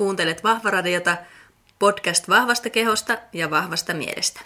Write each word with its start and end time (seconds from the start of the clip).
Kuuntelet 0.00 0.44
Vahvaradiota, 0.44 1.16
podcast 1.78 2.28
vahvasta 2.28 2.70
kehosta 2.70 3.18
ja 3.32 3.50
vahvasta 3.50 3.94
mielestä. 3.94 4.40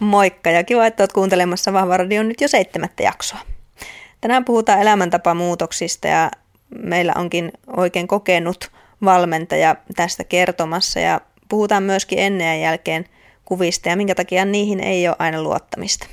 Moikka 0.00 0.50
ja 0.50 0.64
kiva, 0.64 0.86
että 0.86 1.02
olet 1.02 1.12
kuuntelemassa 1.12 1.72
Vahvaradion 1.72 2.28
nyt 2.28 2.40
jo 2.40 2.48
seitsemättä 2.48 3.02
jaksoa. 3.02 3.40
Tänään 4.20 4.44
puhutaan 4.44 4.80
elämäntapamuutoksista 4.80 6.08
ja 6.08 6.30
meillä 6.68 7.12
onkin 7.16 7.52
oikein 7.76 8.08
kokenut 8.08 8.70
valmentaja 9.04 9.76
tästä 9.96 10.24
kertomassa 10.24 11.00
ja 11.00 11.20
puhutaan 11.50 11.82
myöskin 11.82 12.18
ennen 12.18 12.46
ja 12.46 12.56
jälkeen 12.56 13.04
kuvista 13.44 13.88
ja 13.88 13.96
minkä 13.96 14.14
takia 14.14 14.44
niihin 14.44 14.80
ei 14.80 15.08
ole 15.08 15.16
aina 15.18 15.42
luottamista. 15.42 16.06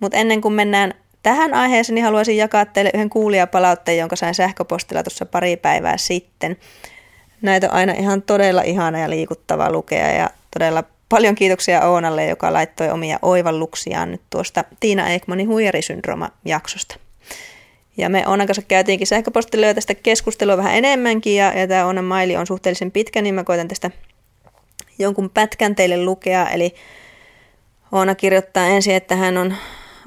Mutta 0.00 0.16
ennen 0.18 0.40
kuin 0.40 0.54
mennään 0.54 0.94
tähän 1.22 1.54
aiheeseen, 1.54 1.94
niin 1.94 2.04
haluaisin 2.04 2.36
jakaa 2.36 2.66
teille 2.66 2.90
yhden 2.94 3.10
kuulijapalautteen, 3.10 3.98
jonka 3.98 4.16
sain 4.16 4.34
sähköpostilla 4.34 5.02
tuossa 5.02 5.26
pari 5.26 5.56
päivää 5.56 5.96
sitten. 5.96 6.56
Näitä 7.42 7.66
on 7.66 7.74
aina 7.74 7.92
ihan 7.92 8.22
todella 8.22 8.62
ihana 8.62 8.98
ja 8.98 9.10
liikuttava 9.10 9.72
lukea 9.72 10.12
ja 10.12 10.30
todella 10.58 10.84
paljon 11.08 11.34
kiitoksia 11.34 11.88
Oonalle, 11.88 12.26
joka 12.26 12.52
laittoi 12.52 12.90
omia 12.90 13.18
oivalluksiaan 13.22 14.10
nyt 14.10 14.22
tuosta 14.30 14.64
Tiina 14.80 15.08
Ekmanin 15.08 15.48
huijarisyndrooma-jaksosta. 15.48 17.07
Ja 17.98 18.08
me 18.08 18.26
Oonan 18.26 18.46
kanssa 18.46 18.62
käytiinkin 18.62 19.06
sähköpostilla 19.06 19.74
tästä 19.74 19.94
keskustelua 19.94 20.56
vähän 20.56 20.76
enemmänkin 20.76 21.36
ja, 21.36 21.58
ja 21.58 21.68
tämä 21.68 21.86
Oonan 21.86 22.04
maili 22.04 22.36
on 22.36 22.46
suhteellisen 22.46 22.90
pitkä, 22.90 23.22
niin 23.22 23.34
mä 23.34 23.44
koitan 23.44 23.68
tästä 23.68 23.90
jonkun 24.98 25.30
pätkän 25.30 25.74
teille 25.74 26.04
lukea. 26.04 26.48
Eli 26.48 26.74
Oona 27.92 28.14
kirjoittaa 28.14 28.66
ensin, 28.66 28.94
että 28.94 29.16
hän 29.16 29.36
on 29.36 29.54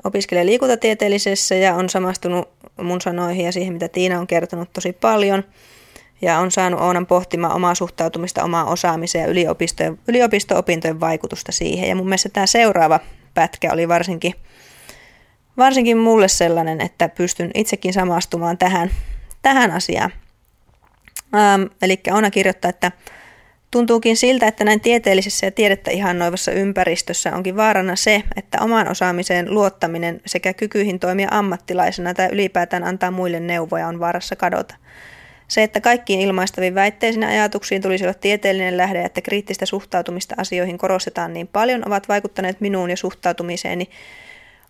opiskelee 0.04 0.46
liikuntatieteellisessä 0.46 1.56
ja 1.56 1.76
on 1.76 1.90
samastunut 1.90 2.50
mun 2.82 3.02
sanoihin 3.02 3.46
ja 3.46 3.52
siihen, 3.52 3.74
mitä 3.74 3.88
Tiina 3.88 4.20
on 4.20 4.28
kertonut 4.28 4.74
tosi 4.74 4.94
paljon. 4.94 5.44
Ja 6.22 6.40
on 6.40 6.52
saanut 6.52 6.82
Oonan 6.82 7.06
pohtimaan 7.06 7.56
omaa 7.56 7.76
suhtautumista, 7.76 8.44
omaa 8.44 8.66
osaamiseen 8.66 9.22
ja 9.22 9.34
yliopisto- 9.34 9.98
yliopisto-opintojen 10.08 11.00
vaikutusta 11.00 11.52
siihen. 11.52 11.90
Ja 11.90 11.96
mun 11.96 12.06
mielestä 12.06 12.30
tämä 12.30 12.46
seuraava 12.46 13.00
pätkä 13.34 13.74
oli 13.74 13.88
varsinkin, 13.88 14.34
varsinkin 15.58 15.98
mulle 15.98 16.28
sellainen, 16.28 16.82
että 16.82 17.10
pystyn 17.10 17.52
itsekin 17.54 17.94
samastumaan 17.94 18.58
tähän, 18.58 18.92
tähän 19.42 19.72
asiaan. 19.72 20.12
Ähm, 21.36 21.64
eli 21.82 22.02
Oona 22.12 22.32
kirjoittaa, 22.32 22.70
että 22.70 22.92
Tuntuukin 23.72 24.18
siltä, 24.18 24.48
että 24.48 24.64
näin 24.64 24.82
tieteellisessä 24.82 25.46
ja 25.48 25.52
tiedettä 25.52 25.92
ihannoivassa 25.92 26.52
ympäristössä 26.52 27.36
onkin 27.36 27.56
vaarana 27.58 27.96
se, 27.96 28.24
että 28.36 28.58
omaan 28.62 28.92
osaamiseen 28.92 29.54
luottaminen 29.54 30.22
sekä 30.26 30.54
kykyihin 30.54 31.00
toimia 31.00 31.28
ammattilaisena 31.32 32.14
tai 32.14 32.30
ylipäätään 32.32 32.84
antaa 32.84 33.12
muille 33.12 33.40
neuvoja 33.40 33.88
on 33.88 34.00
vaarassa 34.00 34.36
kadota. 34.36 34.76
Se, 35.48 35.64
että 35.64 35.82
kaikkiin 35.82 36.22
ilmaistaviin 36.22 36.76
väitteisiin 36.76 37.22
ja 37.22 37.30
ajatuksiin 37.30 37.82
tulisi 37.82 38.04
olla 38.04 38.14
tieteellinen 38.14 38.78
lähde, 38.78 39.02
että 39.02 39.22
kriittistä 39.22 39.66
suhtautumista 39.66 40.36
asioihin 40.38 40.78
korostetaan 40.78 41.34
niin 41.34 41.48
paljon, 41.48 41.88
ovat 41.88 42.10
vaikuttaneet 42.10 42.62
minuun 42.62 42.90
ja 42.90 42.98
suhtautumiseeni, 42.98 43.90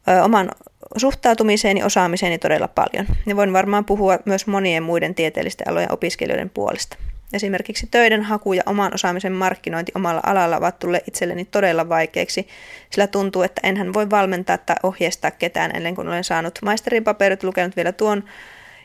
ö, 0.08 0.24
oman 0.24 0.52
suhtautumiseeni, 0.98 1.84
osaamiseeni 1.84 2.38
todella 2.38 2.68
paljon. 2.68 3.06
Ja 3.26 3.36
voin 3.36 3.54
varmaan 3.54 3.86
puhua 3.86 4.20
myös 4.26 4.48
monien 4.48 4.84
muiden 4.84 5.16
tieteellisten 5.16 5.70
alojen 5.70 5.94
opiskelijoiden 5.94 6.50
puolesta. 6.50 6.98
Esimerkiksi 7.34 7.88
töiden 7.92 8.24
haku 8.24 8.54
ja 8.54 8.64
oman 8.66 8.94
osaamisen 8.94 9.32
markkinointi 9.32 9.92
omalla 9.96 10.22
alalla 10.26 10.58
ovat 10.58 10.80
tulleet 10.80 11.08
itselleni 11.08 11.46
todella 11.46 11.90
vaikeiksi, 11.90 12.48
sillä 12.90 13.08
tuntuu, 13.08 13.42
että 13.42 13.62
enhän 13.64 13.94
voi 13.94 14.10
valmentaa 14.10 14.58
tai 14.58 14.76
ohjeistaa 14.84 15.32
ketään 15.32 15.76
ennen 15.76 15.96
kuin 15.96 16.08
olen 16.08 16.24
saanut 16.24 16.60
maisterin 16.64 17.04
paperit, 17.04 17.44
lukenut 17.44 17.76
vielä 17.76 17.92
tuon 17.92 18.24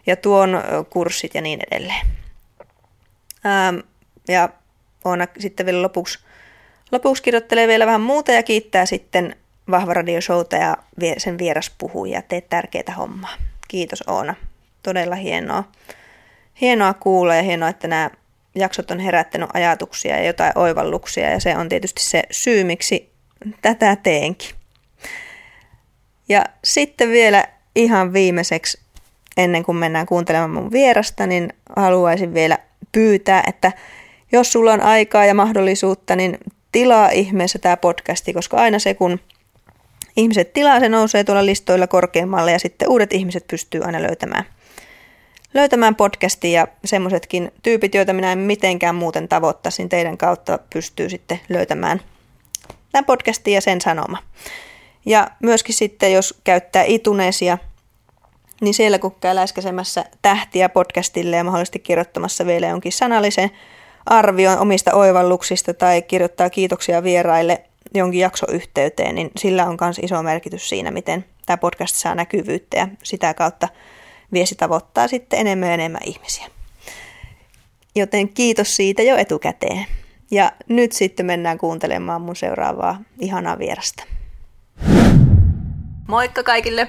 ja 0.06 0.16
tuon 0.16 0.62
kurssit 0.91 1.34
ja 1.34 1.41
niin 1.41 1.61
edelleen. 1.71 2.06
Ähm, 3.47 3.78
ja 4.28 4.49
Oona 5.05 5.27
sitten 5.39 5.66
vielä 5.66 5.83
lopuksi, 5.83 6.19
lopuksi 6.93 7.22
kirjoittelee 7.22 7.69
vielä 7.69 7.87
vähän 7.87 8.00
muuta 8.00 8.33
ja 8.33 8.43
kiittää 8.43 8.87
sitten 8.87 9.37
Vahva 9.71 9.94
Radioshowta 9.94 10.56
ja 10.56 10.77
sen 11.19 11.38
vieraspuhujia. 11.38 12.22
Teet 12.22 12.49
tärkeitä 12.49 12.93
hommaa. 12.93 13.34
Kiitos 13.69 14.04
Oona. 14.06 14.34
Todella 14.82 15.15
hienoa. 15.15 15.65
Hienoa 16.60 16.94
kuulla 16.94 17.34
ja 17.34 17.43
hienoa, 17.43 17.69
että 17.69 17.88
nämä 17.88 18.10
jaksot 18.54 18.91
on 18.91 19.00
herättänyt 19.00 19.49
ajatuksia 19.54 20.16
ja 20.16 20.27
jotain 20.27 20.53
oivalluksia 20.54 21.31
ja 21.31 21.41
se 21.41 21.56
on 21.56 21.69
tietysti 21.69 22.03
se 22.03 22.22
syy, 22.31 22.65
miksi 22.65 23.10
tätä 23.62 23.97
teenkin. 23.97 24.50
Ja 26.28 26.44
sitten 26.65 27.10
vielä 27.10 27.44
ihan 27.75 28.12
viimeiseksi, 28.12 28.81
ennen 29.37 29.62
kuin 29.62 29.77
mennään 29.77 30.06
kuuntelemaan 30.06 30.50
mun 30.50 30.72
vierasta, 30.72 31.27
niin 31.27 31.53
haluaisin 31.77 32.34
vielä 32.34 32.59
pyytää, 32.93 33.43
että 33.47 33.72
jos 34.33 34.53
sulla 34.53 34.72
on 34.72 34.81
aikaa 34.81 35.25
ja 35.25 35.34
mahdollisuutta, 35.34 36.16
niin 36.16 36.38
tilaa 36.72 37.10
ihmeessä 37.10 37.59
tämä 37.59 37.77
podcasti, 37.77 38.33
koska 38.33 38.56
aina 38.56 38.78
se, 38.78 38.94
kun 38.94 39.21
ihmiset 40.16 40.53
tilaa, 40.53 40.81
se 40.81 40.88
nousee 40.88 41.25
tuolla 41.25 41.47
listoilla 41.47 41.87
korkeammalle 41.87 42.53
ja 42.53 42.59
sitten 42.59 42.88
uudet 42.88 43.12
ihmiset 43.12 43.47
pystyy 43.47 43.82
aina 43.82 44.03
löytämään 44.03 44.44
löytämään 45.56 45.94
podcastia 45.94 46.60
ja 46.60 46.69
semmoisetkin 46.84 47.53
tyypit, 47.62 47.94
joita 47.94 48.12
minä 48.12 48.32
en 48.32 48.38
mitenkään 48.38 48.94
muuten 48.94 49.28
tavoittaisin 49.28 49.88
teidän 49.88 50.19
kautta 50.19 50.59
pystyy 50.72 51.09
sitten 51.09 51.41
löytämään 51.49 52.00
tämän 52.93 53.04
podcastin 53.04 53.54
ja 53.54 53.60
sen 53.60 53.81
sanoma. 53.81 54.19
Ja 55.06 55.31
myöskin 55.43 55.75
sitten, 55.75 56.12
jos 56.12 56.41
käyttää 56.44 56.84
itunesia, 56.87 57.59
niin 58.60 58.75
siellä 58.75 58.98
kun 58.98 59.15
käy 59.21 59.34
läskäsemässä 59.34 60.04
tähtiä 60.22 60.69
podcastille 60.69 61.37
ja 61.37 61.44
mahdollisesti 61.44 61.78
kirjoittamassa 61.78 62.47
vielä 62.47 62.66
jonkin 62.66 62.93
sanallisen 62.93 63.50
arvion 64.06 64.59
omista 64.59 64.94
oivalluksista 64.94 65.75
tai 65.75 66.03
kirjoittaa 66.03 66.50
kiitoksia 66.50 67.03
vieraille 67.03 67.62
jonkin 67.95 68.21
jaksoyhteyteen, 68.21 69.15
niin 69.15 69.31
sillä 69.37 69.67
on 69.67 69.77
myös 69.81 69.99
iso 70.03 70.23
merkitys 70.23 70.69
siinä, 70.69 70.91
miten 70.91 71.25
tämä 71.47 71.57
podcast 71.57 71.97
saa 71.97 72.15
näkyvyyttä 72.15 72.77
ja 72.77 72.89
sitä 73.03 73.35
kautta 73.35 73.69
viesi 74.33 74.55
tavoittaa 74.55 75.09
sitten 75.09 75.39
enemmän 75.41 75.69
ja 75.69 75.75
enemmän 75.75 76.03
ihmisiä. 76.05 76.47
Joten 77.95 78.29
kiitos 78.29 78.77
siitä 78.77 79.03
jo 79.03 79.17
etukäteen. 79.17 79.87
Ja 80.31 80.53
nyt 80.69 80.93
sitten 80.93 81.27
mennään 81.27 81.59
kuuntelemaan 81.59 82.23
mun 82.23 82.37
seuraavaa 82.37 83.01
ihanaa 83.19 83.59
vierasta. 83.59 84.05
Moikka 86.09 86.43
kaikille! 86.43 86.89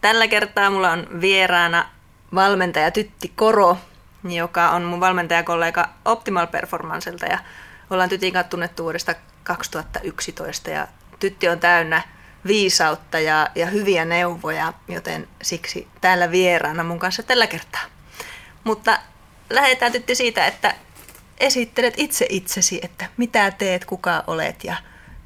Tällä 0.00 0.28
kertaa 0.28 0.70
mulla 0.70 0.92
on 0.92 1.06
vieraana 1.20 1.88
valmentaja 2.34 2.90
Tytti 2.90 3.32
Koro, 3.36 3.76
joka 4.24 4.70
on 4.70 4.82
mun 4.82 5.00
valmentajakollega 5.00 5.88
Optimal 6.04 6.46
Performancelta 6.46 7.26
ja 7.26 7.38
ollaan 7.90 8.08
Tytin 8.08 8.32
kanssa 8.32 8.50
tunnettu 8.50 8.86
2011 9.48 10.70
ja 10.70 10.88
Tytti 11.18 11.48
on 11.48 11.60
täynnä 11.60 12.02
viisautta 12.46 13.20
ja, 13.20 13.48
ja 13.54 13.66
hyviä 13.66 14.04
neuvoja, 14.04 14.72
joten 14.88 15.28
siksi 15.42 15.88
täällä 16.00 16.30
vieraana 16.30 16.84
mun 16.84 16.98
kanssa 16.98 17.22
tällä 17.22 17.46
kertaa. 17.46 17.82
Mutta 18.64 18.98
lähdetään 19.50 19.92
tytti 19.92 20.14
siitä, 20.14 20.46
että 20.46 20.74
esittelet 21.40 21.94
itse 21.96 22.26
itsesi, 22.28 22.80
että 22.82 23.06
mitä 23.16 23.50
teet, 23.50 23.84
kuka 23.84 24.24
olet 24.26 24.64
ja 24.64 24.76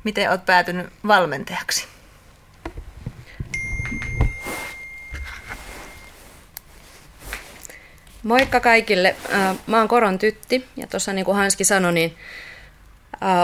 miten 0.04 0.30
olet 0.30 0.46
päätynyt 0.46 0.86
valmentajaksi. 1.06 1.86
Moikka 8.22 8.60
kaikille. 8.60 9.16
Mä 9.66 9.78
oon 9.78 9.88
Koron 9.88 10.18
tytti 10.18 10.68
ja 10.76 10.86
tuossa 10.86 11.12
niin 11.12 11.24
kuin 11.24 11.36
Hanski 11.36 11.64
sanoi, 11.64 11.92
niin 11.92 12.16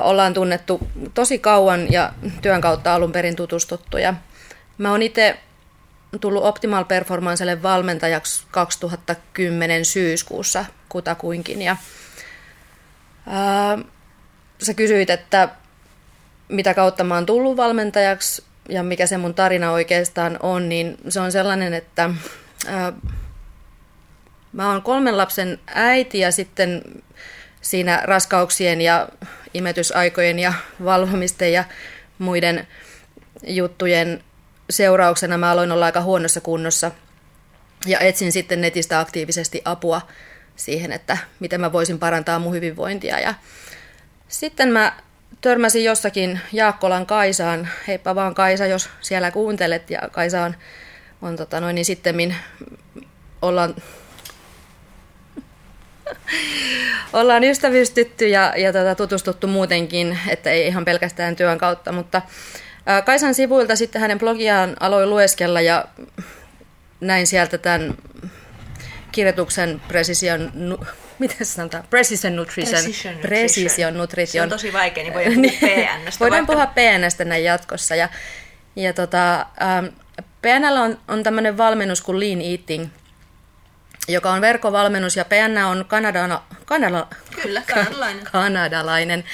ollaan 0.02 0.34
tunnettu 0.34 0.88
tosi 1.14 1.38
kauan 1.38 1.92
ja 1.92 2.12
työn 2.42 2.60
kautta 2.60 2.94
alun 2.94 3.12
perin 3.12 3.36
tutustuttu. 3.36 3.98
Ja 3.98 4.14
mä 4.78 4.90
oon 4.90 5.02
itse 5.02 5.38
tullut 6.20 6.44
Optimal 6.44 6.84
Performancelle 6.84 7.62
valmentajaksi 7.62 8.46
2010 8.50 9.84
syyskuussa 9.84 10.64
kutakuinkin. 10.88 11.62
Ja, 11.62 11.76
äh, 13.28 13.84
sä 14.62 14.74
kysyit, 14.74 15.10
että 15.10 15.48
mitä 16.48 16.74
kautta 16.74 17.04
mä 17.04 17.14
oon 17.14 17.26
tullut 17.26 17.56
valmentajaksi 17.56 18.44
ja 18.68 18.82
mikä 18.82 19.06
se 19.06 19.18
mun 19.18 19.34
tarina 19.34 19.72
oikeastaan 19.72 20.38
on, 20.42 20.68
niin 20.68 20.96
se 21.08 21.20
on 21.20 21.32
sellainen, 21.32 21.74
että 21.74 22.10
äh, 22.68 22.92
mä 24.52 24.70
oon 24.70 24.82
kolmen 24.82 25.16
lapsen 25.16 25.58
äiti 25.66 26.18
ja 26.18 26.32
sitten 26.32 26.82
siinä 27.60 28.00
raskauksien 28.04 28.80
ja 28.80 29.08
imetysaikojen 29.54 30.38
ja 30.38 30.52
valvomisten 30.84 31.52
ja 31.52 31.64
muiden 32.18 32.66
juttujen 33.46 34.24
seurauksena 34.70 35.38
mä 35.38 35.50
aloin 35.50 35.72
olla 35.72 35.84
aika 35.84 36.00
huonossa 36.00 36.40
kunnossa 36.40 36.90
ja 37.86 37.98
etsin 37.98 38.32
sitten 38.32 38.60
netistä 38.60 39.00
aktiivisesti 39.00 39.62
apua 39.64 40.00
siihen, 40.56 40.92
että 40.92 41.18
miten 41.40 41.60
mä 41.60 41.72
voisin 41.72 41.98
parantaa 41.98 42.38
mun 42.38 42.54
hyvinvointia. 42.54 43.20
Ja 43.20 43.34
sitten 44.28 44.68
mä 44.68 44.92
törmäsin 45.40 45.84
jossakin 45.84 46.40
Jaakkolan 46.52 47.06
Kaisaan. 47.06 47.68
Heippa 47.88 48.14
vaan 48.14 48.34
Kaisa, 48.34 48.66
jos 48.66 48.90
siellä 49.00 49.30
kuuntelet. 49.30 49.90
Ja 49.90 50.00
Kaisa 50.12 50.42
on, 50.42 50.54
on 51.22 51.36
tota 51.36 51.60
noin, 51.60 51.74
niin 51.74 51.84
sitten 51.84 52.36
ollaan, 53.42 53.74
ollaan 57.12 57.44
ystävystytty 57.44 58.28
ja, 58.28 58.54
ja 58.56 58.72
tota, 58.72 58.94
tutustuttu 58.94 59.46
muutenkin, 59.46 60.18
että 60.28 60.50
ei 60.50 60.66
ihan 60.66 60.84
pelkästään 60.84 61.36
työn 61.36 61.58
kautta, 61.58 61.92
mutta 61.92 62.22
Kaisan 63.04 63.34
sivuilta 63.34 63.76
sitten 63.76 64.00
hänen 64.00 64.18
blogiaan 64.18 64.76
aloin 64.80 65.10
lueskella 65.10 65.60
ja 65.60 65.84
näin 67.00 67.26
sieltä 67.26 67.58
tämän 67.58 67.94
kirjoituksen 69.12 69.80
Precision, 69.88 70.52
miten 71.18 71.46
sanotaan, 71.46 71.84
Precision 71.90 72.36
Nutrition. 72.36 72.82
Precision 72.82 73.14
Nutrition. 73.14 73.38
Precision 73.38 73.96
Nutrition. 73.96 74.32
Se 74.32 74.42
on 74.42 74.48
tosi 74.48 74.72
vaikea, 74.72 75.04
niin 75.04 75.14
voidaan 75.14 75.34
puhua 75.34 75.60
PNstä. 75.60 76.20
voidaan 76.20 76.46
puhua 76.46 76.66
PNstä 76.66 77.24
näin 77.24 77.44
jatkossa. 77.44 77.94
Ja, 77.94 78.08
ja 78.76 78.92
tota, 78.92 79.46
ähm, 79.62 79.86
PNL 80.42 80.76
on, 80.76 80.98
on 81.08 81.22
tämmöinen 81.22 81.56
valmennus 81.56 82.00
kuin 82.00 82.20
Lean 82.20 82.40
Eating, 82.40 82.86
joka 84.08 84.32
on 84.32 84.40
verkkovalmennus, 84.40 85.16
ja 85.16 85.24
PN 85.24 85.58
on 85.58 85.84
kanadana, 85.88 86.42
kanada, 86.64 87.06
Kyllä, 87.42 87.62
kanadalainen. 87.74 88.24
kanadalainen 88.32 89.24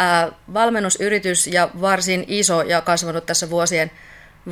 äh, 0.00 0.32
valmennusyritys 0.54 1.46
ja 1.46 1.70
varsin 1.80 2.24
iso 2.28 2.62
ja 2.62 2.80
kasvanut 2.80 3.26
tässä 3.26 3.50
vuosien 3.50 3.90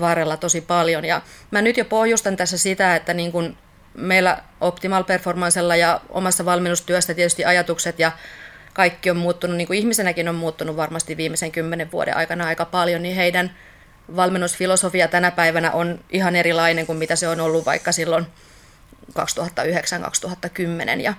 varrella 0.01 0.37
tosi 0.37 0.61
paljon. 0.61 1.05
Ja 1.05 1.23
mä 1.51 1.63
nyt 1.63 1.77
jo 1.77 1.85
pohjustan 1.85 2.37
tässä 2.37 2.59
sitä, 2.59 2.97
että 2.97 3.15
niin 3.15 3.33
kun 3.33 3.57
meillä 3.95 4.39
Optimal 4.61 5.05
Performancella 5.05 5.77
ja 5.77 6.01
omassa 6.09 6.45
valmennustyössä 6.45 7.15
tietysti 7.15 7.45
ajatukset 7.45 7.99
ja 7.99 8.13
kaikki 8.73 9.11
on 9.11 9.17
muuttunut, 9.17 9.57
niin 9.57 9.67
kuin 9.67 9.79
ihmisenäkin 9.79 10.29
on 10.29 10.35
muuttunut 10.35 10.77
varmasti 10.77 11.17
viimeisen 11.17 11.53
kymmenen 11.53 11.93
vuoden 11.93 12.17
aikana 12.17 12.47
aika 12.47 12.65
paljon, 12.65 13.03
niin 13.03 13.17
heidän 13.17 13.57
valmennusfilosofia 14.17 15.09
tänä 15.09 15.31
päivänä 15.31 15.73
on 15.73 16.01
ihan 16.11 16.37
erilainen 16.37 16.87
kuin 16.87 16.99
mitä 16.99 17.17
se 17.17 17.29
on 17.29 17.41
ollut 17.41 17.67
vaikka 17.67 17.93
silloin 17.93 18.27
2009-2010. 19.11 21.01
Ja, 21.01 21.15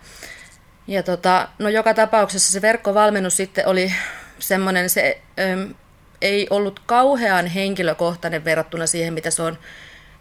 ja 0.87 1.03
tota, 1.03 1.47
no 1.59 1.69
joka 1.69 1.93
tapauksessa 1.93 2.51
se 2.51 2.61
verkkovalmennus 2.61 3.37
sitten 3.37 3.67
oli 3.67 3.93
semmoinen, 4.39 4.89
se 4.89 5.21
äm, 5.39 5.73
ei 6.21 6.47
ollut 6.49 6.81
kauhean 6.85 7.47
henkilökohtainen 7.47 8.45
verrattuna 8.45 8.87
siihen, 8.87 9.13
mitä 9.13 9.31
se 9.31 9.41
on 9.41 9.57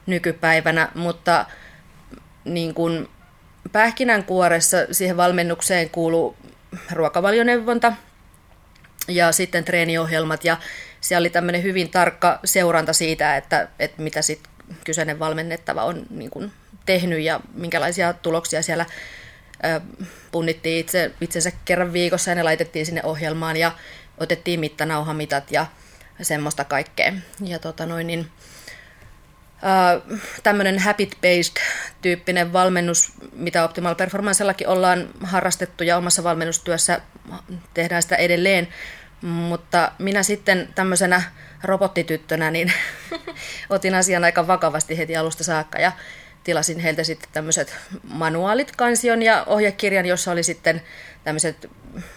nykypäivänä, 0.06 0.88
mutta 0.94 1.46
niin 2.44 2.75
kuin 2.75 3.08
pähkinänkuoressa 3.72 4.76
siihen 4.93 5.16
valmennukseen 5.16 5.90
kuuluu 5.90 6.37
ruokavalioneuvonta 6.93 7.93
ja 9.08 9.32
sitten 9.32 9.64
treeniohjelmat 9.64 10.44
ja 10.44 10.56
siellä 11.00 11.22
oli 11.22 11.31
tämmöinen 11.31 11.62
hyvin 11.62 11.90
tarkka 11.90 12.40
seuranta 12.44 12.93
siitä, 12.93 13.37
että, 13.37 13.69
että 13.78 14.02
mitä 14.02 14.22
sitten 14.22 14.52
kyseinen 14.84 15.19
valmennettava 15.19 15.84
on 15.84 16.06
niin 16.11 16.31
kuin 16.31 16.52
tehnyt 16.87 17.21
ja 17.21 17.41
minkälaisia 17.55 18.13
tuloksia 18.13 18.63
siellä 18.63 18.87
punnittiin 20.33 20.81
itse, 20.81 21.11
itsensä 21.21 21.53
kerran 21.65 21.93
viikossa 21.93 22.31
ja 22.31 22.35
ne 22.35 22.43
laitettiin 22.43 22.87
sinne 22.87 23.01
ohjelmaan 23.05 23.57
ja 23.57 23.73
otettiin 24.19 24.61
mittanauhamitat 24.61 25.51
ja 25.51 25.67
semmoista 26.23 26.65
kaikkea. 26.65 27.13
Ja 27.45 27.59
tota 27.59 27.87
noin, 27.87 28.07
niin, 28.07 28.31
äh, 29.65 30.19
tämmöinen 30.43 30.79
habit-based 30.79 31.63
tyyppinen 32.03 32.53
valmennus, 32.53 33.13
mitä 33.33 33.65
Optimal 33.65 33.95
Performancellakin 33.95 34.69
ollaan 34.69 35.09
harrastettu 35.23 35.85
ja 35.85 35.97
omassa 35.97 36.25
valmennustyössä 36.25 37.01
tehdään 37.75 38.03
sitä 38.03 38.17
edelleen, 38.17 38.69
mutta 39.21 39.93
minä 39.99 40.23
sitten 40.23 40.69
tämmöisenä 40.75 41.23
robottityttönä 41.65 42.51
niin 42.51 42.73
otin 43.71 43.95
asian 43.95 44.25
aika 44.25 44.47
vakavasti 44.47 44.99
heti 44.99 45.17
alusta 45.17 45.45
saakka 45.45 45.79
ja 45.79 45.93
tilasin 46.44 46.81
heiltä 46.81 47.05
sitten 47.05 47.29
tämmöiset 47.32 47.76
manuaalit, 48.02 48.76
kansion 48.76 49.23
ja 49.23 49.44
ohjekirjan, 49.46 50.06
jossa 50.06 50.32
oli 50.32 50.43
sitten 50.43 50.82
tämmöiset 51.25 51.70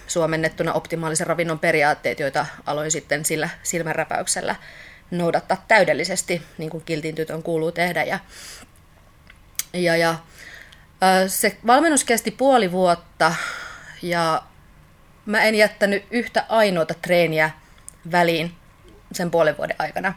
suomennettuna 0.07 0.73
optimaalisen 0.73 1.27
ravinnon 1.27 1.59
periaatteet, 1.59 2.19
joita 2.19 2.45
aloin 2.65 2.91
sitten 2.91 3.25
sillä 3.25 3.49
silmänräpäyksellä 3.63 4.55
noudattaa 5.11 5.65
täydellisesti, 5.67 6.41
niin 6.57 6.69
kuin 6.69 6.83
kiltin 6.83 7.15
tytön 7.15 7.43
kuuluu 7.43 7.71
tehdä. 7.71 8.03
Ja, 8.03 8.19
ja, 9.73 9.97
ja 9.97 10.15
se 11.27 11.57
valmennus 11.67 12.03
kesti 12.03 12.31
puoli 12.31 12.71
vuotta 12.71 13.35
ja 14.01 14.43
mä 15.25 15.43
en 15.43 15.55
jättänyt 15.55 16.05
yhtä 16.11 16.45
ainoata 16.49 16.93
treeniä 16.93 17.51
väliin 18.11 18.53
sen 19.11 19.31
puolen 19.31 19.57
vuoden 19.57 19.75
aikana. 19.79 20.13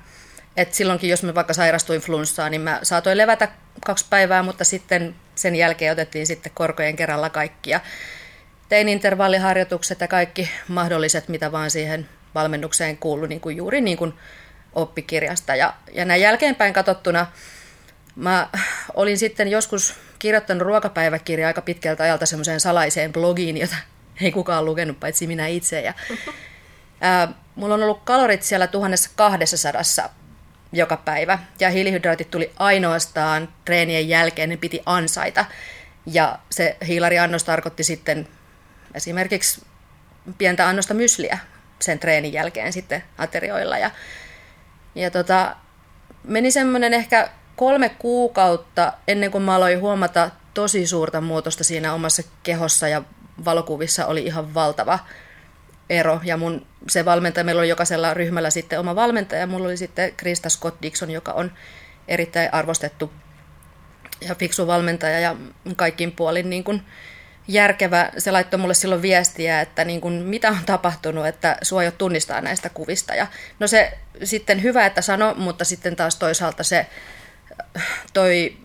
Et 0.56 0.74
silloinkin, 0.74 1.10
jos 1.10 1.22
mä 1.22 1.34
vaikka 1.34 1.54
sairastuin 1.54 2.00
flunssaan, 2.00 2.50
niin 2.50 2.60
mä 2.60 2.80
saatoin 2.82 3.18
levätä 3.18 3.48
kaksi 3.86 4.06
päivää, 4.10 4.42
mutta 4.42 4.64
sitten 4.64 5.14
sen 5.34 5.56
jälkeen 5.56 5.92
otettiin 5.92 6.26
sitten 6.26 6.52
korkojen 6.54 6.96
kerralla 6.96 7.30
kaikkia. 7.30 7.80
Tein 8.68 8.88
intervalliharjoitukset 8.88 10.00
ja 10.00 10.08
kaikki 10.08 10.50
mahdolliset, 10.68 11.28
mitä 11.28 11.52
vaan 11.52 11.70
siihen 11.70 12.08
valmennukseen 12.34 12.96
kuului, 12.96 13.28
niin 13.28 13.40
kuin 13.40 13.56
juuri 13.56 13.80
niin 13.80 13.96
kuin 13.98 14.14
oppikirjasta. 14.72 15.56
Ja, 15.56 15.74
ja 15.92 16.04
näin 16.04 16.22
jälkeenpäin 16.22 16.72
katsottuna 16.72 17.26
mä 18.16 18.48
olin 18.94 19.18
sitten 19.18 19.48
joskus 19.48 19.94
kirjoittanut 20.18 20.62
ruokapäiväkirjaa 20.62 21.48
aika 21.48 21.62
pitkältä 21.62 22.02
ajalta 22.02 22.26
semmoiseen 22.26 22.60
salaiseen 22.60 23.12
blogiin, 23.12 23.56
jota 23.56 23.76
ei 24.22 24.32
kukaan 24.32 24.64
lukenut 24.64 25.00
paitsi 25.00 25.26
minä 25.26 25.46
itse. 25.46 25.80
Ja, 25.80 25.94
ää, 27.00 27.28
mulla 27.54 27.74
on 27.74 27.82
ollut 27.82 28.02
kalorit 28.04 28.42
siellä 28.42 28.66
1200 28.66 30.14
joka 30.72 30.96
päivä. 30.96 31.38
Ja 31.60 31.70
hiilihydraatit 31.70 32.30
tuli 32.30 32.52
ainoastaan 32.56 33.48
treenien 33.64 34.08
jälkeen, 34.08 34.48
ne 34.48 34.56
piti 34.56 34.82
ansaita. 34.86 35.44
Ja 36.06 36.38
se 36.50 36.76
hiilariannos 36.86 37.44
tarkoitti 37.44 37.84
sitten 37.84 38.28
esimerkiksi 38.94 39.62
pientä 40.38 40.68
annosta 40.68 40.94
mysliä 40.94 41.38
sen 41.78 41.98
treenin 41.98 42.32
jälkeen 42.32 42.72
sitten 42.72 43.02
aterioilla. 43.18 43.78
Ja, 43.78 43.90
ja 44.94 45.10
tota, 45.10 45.56
meni 46.24 46.50
semmoinen 46.50 46.94
ehkä 46.94 47.28
kolme 47.56 47.88
kuukautta 47.88 48.92
ennen 49.08 49.30
kuin 49.30 49.44
mä 49.44 49.54
aloin 49.54 49.80
huomata 49.80 50.30
tosi 50.54 50.86
suurta 50.86 51.20
muutosta 51.20 51.64
siinä 51.64 51.94
omassa 51.94 52.22
kehossa 52.42 52.88
ja 52.88 53.02
valokuvissa 53.44 54.06
oli 54.06 54.24
ihan 54.24 54.54
valtava 54.54 54.98
ero. 55.90 56.20
Ja 56.24 56.36
mun 56.36 56.66
se 56.88 57.04
valmentaja, 57.04 57.44
meillä 57.44 57.60
oli 57.60 57.68
jokaisella 57.68 58.14
ryhmällä 58.14 58.50
sitten 58.50 58.80
oma 58.80 58.94
valmentaja. 58.96 59.46
Mulla 59.46 59.66
oli 59.66 59.76
sitten 59.76 60.12
Krista 60.16 60.48
Scott 60.48 60.82
Dixon, 60.82 61.10
joka 61.10 61.32
on 61.32 61.52
erittäin 62.08 62.54
arvostettu 62.54 63.12
ja 64.20 64.34
fiksu 64.34 64.66
valmentaja 64.66 65.20
ja 65.20 65.36
kaikkin 65.76 66.12
puolin 66.12 66.50
niin 66.50 66.64
kuin 66.64 66.82
järkevä. 67.48 68.10
Se 68.18 68.30
laittoi 68.30 68.60
mulle 68.60 68.74
silloin 68.74 69.02
viestiä, 69.02 69.60
että 69.60 69.84
niin 69.84 70.00
kuin, 70.00 70.14
mitä 70.14 70.48
on 70.48 70.58
tapahtunut, 70.66 71.26
että 71.26 71.56
sua 71.62 71.82
jo 71.84 71.90
tunnistaa 71.90 72.40
näistä 72.40 72.68
kuvista. 72.68 73.14
Ja 73.14 73.26
no 73.58 73.66
se 73.66 73.98
sitten 74.24 74.62
hyvä, 74.62 74.86
että 74.86 75.02
sano, 75.02 75.34
mutta 75.34 75.64
sitten 75.64 75.96
taas 75.96 76.16
toisaalta 76.16 76.62
se 76.62 76.86
toi 78.12 78.56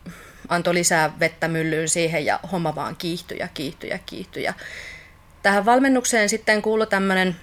antoi 0.49 0.73
lisää 0.73 1.19
vettä 1.19 1.47
myllyyn 1.47 1.89
siihen 1.89 2.25
ja 2.25 2.39
homma 2.51 2.75
vaan 2.75 2.95
kiihtyi 2.95 3.37
ja 3.39 3.47
kiihtyi 3.47 3.89
ja 3.89 3.99
kiihtyi. 4.05 4.45
Tähän 5.45 5.65
valmennukseen 5.65 6.29
sitten 6.29 6.61
kuului 6.61 6.87
tämmöinen 6.87 7.35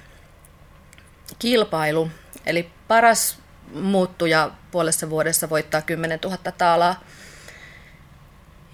kilpailu, 1.39 2.11
eli 2.47 2.71
paras 2.89 3.39
muuttuja 3.75 4.51
puolessa 4.71 5.11
vuodessa 5.11 5.51
voittaa 5.51 5.83
10 5.83 6.19
000 6.25 6.37
taalaa. 6.37 7.05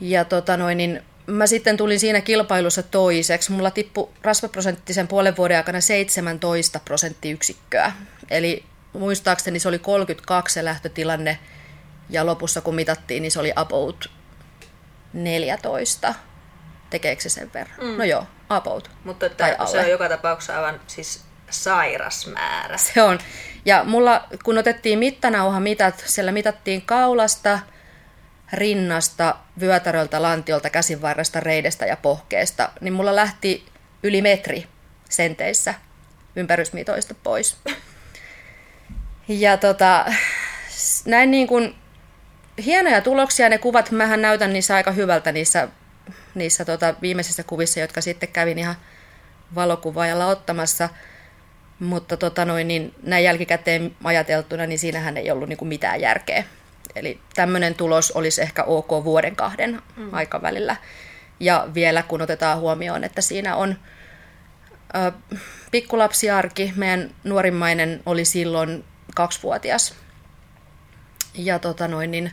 Ja 0.00 0.24
tota 0.24 0.56
noin, 0.56 0.76
niin 0.78 1.02
mä 1.26 1.46
sitten 1.46 1.76
tulin 1.76 2.00
siinä 2.00 2.20
kilpailussa 2.20 2.82
toiseksi. 2.82 3.52
Mulla 3.52 3.70
tippui 3.70 4.08
rasvaprosenttisen 4.22 5.08
puolen 5.08 5.36
vuoden 5.36 5.56
aikana 5.56 5.80
17 5.80 6.80
prosenttiyksikköä. 6.84 7.92
Eli 8.30 8.64
muistaakseni 8.92 9.58
se 9.58 9.68
oli 9.68 9.78
32 9.78 10.54
se 10.54 10.64
lähtötilanne, 10.64 11.38
ja 12.10 12.26
lopussa 12.26 12.60
kun 12.60 12.74
mitattiin, 12.74 13.22
niin 13.22 13.32
se 13.32 13.40
oli 13.40 13.52
about 13.56 14.10
14. 15.12 16.14
Tekeekö 16.90 17.22
se 17.22 17.28
sen 17.28 17.50
verran? 17.54 17.78
Mm. 17.80 17.98
No 17.98 18.04
joo, 18.04 18.26
about. 18.48 18.90
Mutta 19.04 19.26
että 19.26 19.56
se 19.66 19.78
on 19.78 19.90
joka 19.90 20.08
tapauksessa 20.08 20.56
aivan 20.56 20.80
siis 20.86 21.24
sairas 21.50 22.26
määrä. 22.26 22.76
Se 22.76 23.02
on. 23.02 23.18
Ja 23.64 23.84
mulla, 23.84 24.24
kun 24.44 24.58
otettiin 24.58 24.98
mittanauha 24.98 25.60
mitat, 25.60 26.02
siellä 26.06 26.32
mitattiin 26.32 26.82
kaulasta, 26.82 27.58
rinnasta, 28.52 29.36
vyötäröltä, 29.60 30.22
lantiolta, 30.22 30.70
käsivarresta, 30.70 31.40
reidestä 31.40 31.86
ja 31.86 31.96
pohkeesta, 31.96 32.70
niin 32.80 32.92
mulla 32.92 33.16
lähti 33.16 33.66
yli 34.02 34.22
metri 34.22 34.66
senteissä 35.08 35.74
ympärysmitoista 36.36 37.14
pois. 37.22 37.56
Ja 39.28 39.56
tota, 39.56 40.04
näin 41.04 41.30
niin 41.30 41.46
kuin 41.46 41.74
hienoja 42.64 43.00
tuloksia 43.00 43.48
ne 43.48 43.58
kuvat, 43.58 43.90
mähän 43.90 44.22
näytän 44.22 44.52
niissä 44.52 44.74
aika 44.74 44.90
hyvältä 44.92 45.32
niissä, 45.32 45.68
niissä 46.34 46.64
tota 46.64 46.94
viimeisissä 47.02 47.42
kuvissa, 47.42 47.80
jotka 47.80 48.00
sitten 48.00 48.28
kävin 48.28 48.58
ihan 48.58 48.76
valokuvaajalla 49.54 50.26
ottamassa– 50.26 50.88
Mutta 51.80 52.16
tota 52.16 52.44
noin, 52.44 52.68
niin 52.68 52.94
näin 53.02 53.24
jälkikäteen 53.24 53.96
ajateltuna, 54.04 54.66
niin 54.66 54.78
siinähän 54.78 55.16
ei 55.16 55.30
ollut 55.30 55.48
niin 55.48 55.56
kuin 55.56 55.68
mitään 55.68 56.00
järkeä. 56.00 56.44
Eli 56.94 57.20
tämmöinen 57.34 57.74
tulos 57.74 58.10
olisi 58.10 58.42
ehkä 58.42 58.64
ok 58.64 58.90
vuoden 59.04 59.36
kahden 59.36 59.82
mm. 59.96 60.14
aikavälillä. 60.14 60.76
Ja 61.40 61.68
vielä 61.74 62.02
kun 62.02 62.22
otetaan 62.22 62.58
huomioon, 62.58 63.04
että 63.04 63.20
siinä 63.20 63.56
on 63.56 63.76
ö, 64.96 65.12
pikkulapsiarki, 65.70 66.72
meidän 66.76 67.14
nuorimmainen 67.24 68.02
oli 68.06 68.24
silloin 68.24 68.84
kaksivuotias. 69.14 69.94
Ja 71.34 71.58
tota 71.58 71.88
noin, 71.88 72.10
niin, 72.10 72.32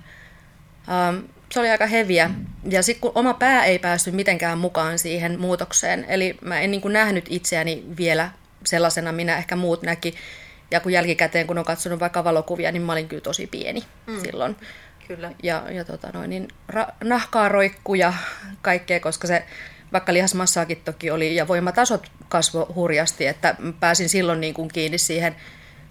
ö, 0.88 1.22
se 1.55 1.59
oli 1.59 1.69
aika 1.69 1.85
heviä. 1.85 2.29
Ja 2.69 2.83
sitten 2.83 3.01
kun 3.01 3.12
oma 3.15 3.33
pää 3.33 3.65
ei 3.65 3.79
päässyt 3.79 4.13
mitenkään 4.13 4.57
mukaan 4.57 5.00
siihen 5.00 5.39
muutokseen, 5.39 6.05
eli 6.07 6.38
mä 6.41 6.59
en 6.59 6.71
niin 6.71 6.81
kuin 6.81 6.93
nähnyt 6.93 7.25
itseäni 7.29 7.83
vielä 7.97 8.29
sellaisena, 8.65 9.12
minä 9.12 9.38
ehkä 9.38 9.55
muut 9.55 9.81
näki. 9.81 10.15
Ja 10.71 10.79
kun 10.79 10.91
jälkikäteen, 10.91 11.47
kun 11.47 11.57
on 11.57 11.65
katsonut 11.65 12.00
vaikka 12.00 12.24
valokuvia, 12.24 12.71
niin 12.71 12.81
mä 12.81 12.91
olin 12.91 13.07
kyllä 13.07 13.21
tosi 13.21 13.47
pieni 13.47 13.83
mm. 14.07 14.19
silloin. 14.21 14.55
Kyllä. 15.07 15.31
Ja, 15.43 15.63
ja 15.71 15.85
tota 15.85 16.09
noin, 16.13 16.29
niin 16.29 16.47
ra- 16.71 16.93
nahkaa 17.03 17.50
roikku 17.50 17.95
ja 17.95 18.13
kaikkea, 18.62 19.00
koska 19.00 19.27
se 19.27 19.43
vaikka 19.93 20.13
lihasmassaakin 20.13 20.81
toki 20.85 21.12
oli 21.12 21.35
ja 21.35 21.47
voimatasot 21.47 22.12
kasvo 22.29 22.71
hurjasti, 22.75 23.27
että 23.27 23.55
pääsin 23.79 24.09
silloin 24.09 24.41
niin 24.41 24.53
kuin 24.53 24.67
kiinni 24.67 24.97
siihen 24.97 25.35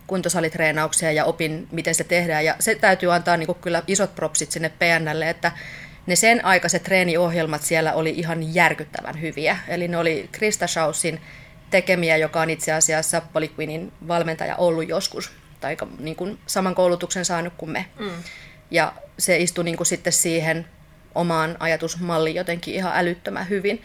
kuntosalitreenaukseen 0.07 1.15
ja 1.15 1.25
opin, 1.25 1.69
miten 1.73 1.95
se 1.95 2.05
tehdään. 2.05 2.45
Ja 2.45 2.57
se 2.61 2.75
täytyy 2.75 3.15
antaa 3.15 3.37
niin 3.37 3.47
kuin 3.47 3.59
kyllä 3.61 3.83
isot 3.87 4.15
propsit 4.15 4.51
sinne 4.51 4.69
PNlle, 4.69 5.31
että 5.31 5.53
ne 6.07 6.17
sen 6.17 6.45
aikaiset 6.45 6.83
treeniohjelmat 6.83 7.63
siellä 7.63 7.93
oli 7.93 8.11
ihan 8.11 8.55
järkyttävän 8.55 9.21
hyviä. 9.21 9.59
Eli 9.69 9.89
ne 9.89 9.99
oli 9.99 10.29
Krista 10.33 10.67
Schausin 10.67 11.21
tekemiä, 11.71 12.17
joka 12.17 12.41
on 12.41 12.51
itse 12.51 12.73
asiassa 12.73 13.23
Polyquinin 13.33 13.93
valmentaja 14.09 14.57
ollut 14.57 14.89
joskus, 14.89 15.33
tai 15.61 15.77
niin 15.99 16.17
kuin 16.17 16.39
saman 16.47 16.75
koulutuksen 16.75 17.25
saanut 17.25 17.53
kuin 17.57 17.71
me. 17.71 17.87
Mm. 17.99 18.11
Ja 18.71 18.93
se 19.19 19.37
istui 19.37 19.65
niin 19.65 19.77
kuin 19.77 19.87
sitten 19.87 20.13
siihen 20.13 20.67
omaan 21.15 21.57
ajatusmalliin 21.61 22.37
jotenkin 22.37 22.75
ihan 22.75 22.93
älyttömän 22.95 23.49
hyvin. 23.49 23.83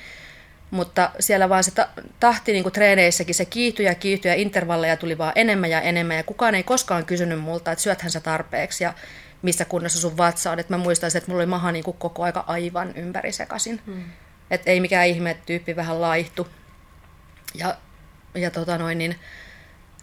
Mutta 0.72 1.12
siellä 1.20 1.50
vaan 1.50 1.64
se 1.64 1.72
tahti 2.20 2.52
niin 2.52 2.64
kuin 2.64 2.74
treeneissäkin, 2.74 3.36
se 3.36 3.46
kiihtyi 3.46 3.86
ja 3.86 3.96
kiihtyi 3.96 4.32
ja 4.32 4.36
intervalleja 4.36 4.98
tuli 4.98 5.18
vaan 5.18 5.34
enemmän 5.36 5.70
ja 5.70 5.82
enemmän. 5.82 6.18
Ja 6.18 6.24
kukaan 6.24 6.56
ei 6.56 6.64
koskaan 6.64 7.06
kysynyt 7.06 7.40
multa, 7.40 7.72
että 7.72 7.84
syöthän 7.84 8.12
sä 8.12 8.20
tarpeeksi 8.20 8.84
ja 8.84 8.94
missä 9.42 9.66
kunnossa 9.66 10.00
sun 10.00 10.18
vatsa 10.18 10.52
on. 10.52 10.60
Että 10.60 10.74
mä 10.74 10.84
muistaisin, 10.84 11.18
että 11.18 11.32
mulla 11.32 11.42
oli 11.42 11.50
maha 11.50 11.72
niin 11.72 11.84
kuin 11.84 11.98
koko 11.98 12.24
aika 12.24 12.44
aivan 12.48 12.94
ympäri 12.96 13.32
sekaisin. 13.32 13.82
Hmm. 13.86 14.04
Että 14.52 14.72
ei 14.72 14.80
mikään 14.80 15.08
ihme, 15.08 15.32
että 15.32 15.46
tyyppi 15.46 15.76
vähän 15.76 16.02
laihtu. 16.02 16.48
Ja, 17.54 17.76
ja 18.36 18.52
tota 18.52 18.78
noin, 18.78 18.98
niin, 18.98 19.16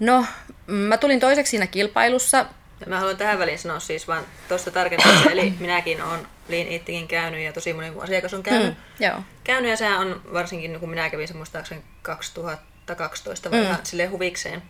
no, 0.01 0.27
mä 0.67 0.97
tulin 0.97 1.21
toiseksi 1.21 1.51
siinä 1.51 1.67
kilpailussa 1.67 2.47
Mä 2.87 2.99
haluan 2.99 3.17
tähän 3.17 3.39
väliin 3.39 3.59
sanoa 3.59 3.81
siis 3.81 4.09
vaan 4.09 4.25
tuosta 4.49 4.71
tarkennuksen, 4.71 5.33
eli 5.33 5.55
minäkin 5.61 6.03
olen 6.03 6.27
Lean 6.49 6.69
Eatikin 6.69 7.09
käynyt 7.09 7.41
ja 7.41 7.53
tosi 7.53 7.73
moni 7.73 7.93
asiakas 8.01 8.35
on 8.35 8.43
käynyt. 8.43 8.69
Mm, 8.69 9.07
joo. 9.07 9.23
käynyt 9.45 9.71
ja 9.71 9.77
sehän 9.77 10.01
on 10.01 10.21
varsinkin, 10.33 10.73
niin 10.73 10.81
kun 10.81 10.91
minä 10.91 11.11
kävin 11.11 11.29
se 11.29 11.35
muistaakseni 11.35 11.83
2012 12.03 13.49
mm. 13.49 13.57
vähän 13.57 13.87
sille 13.87 14.07
huvikseen 14.07 14.63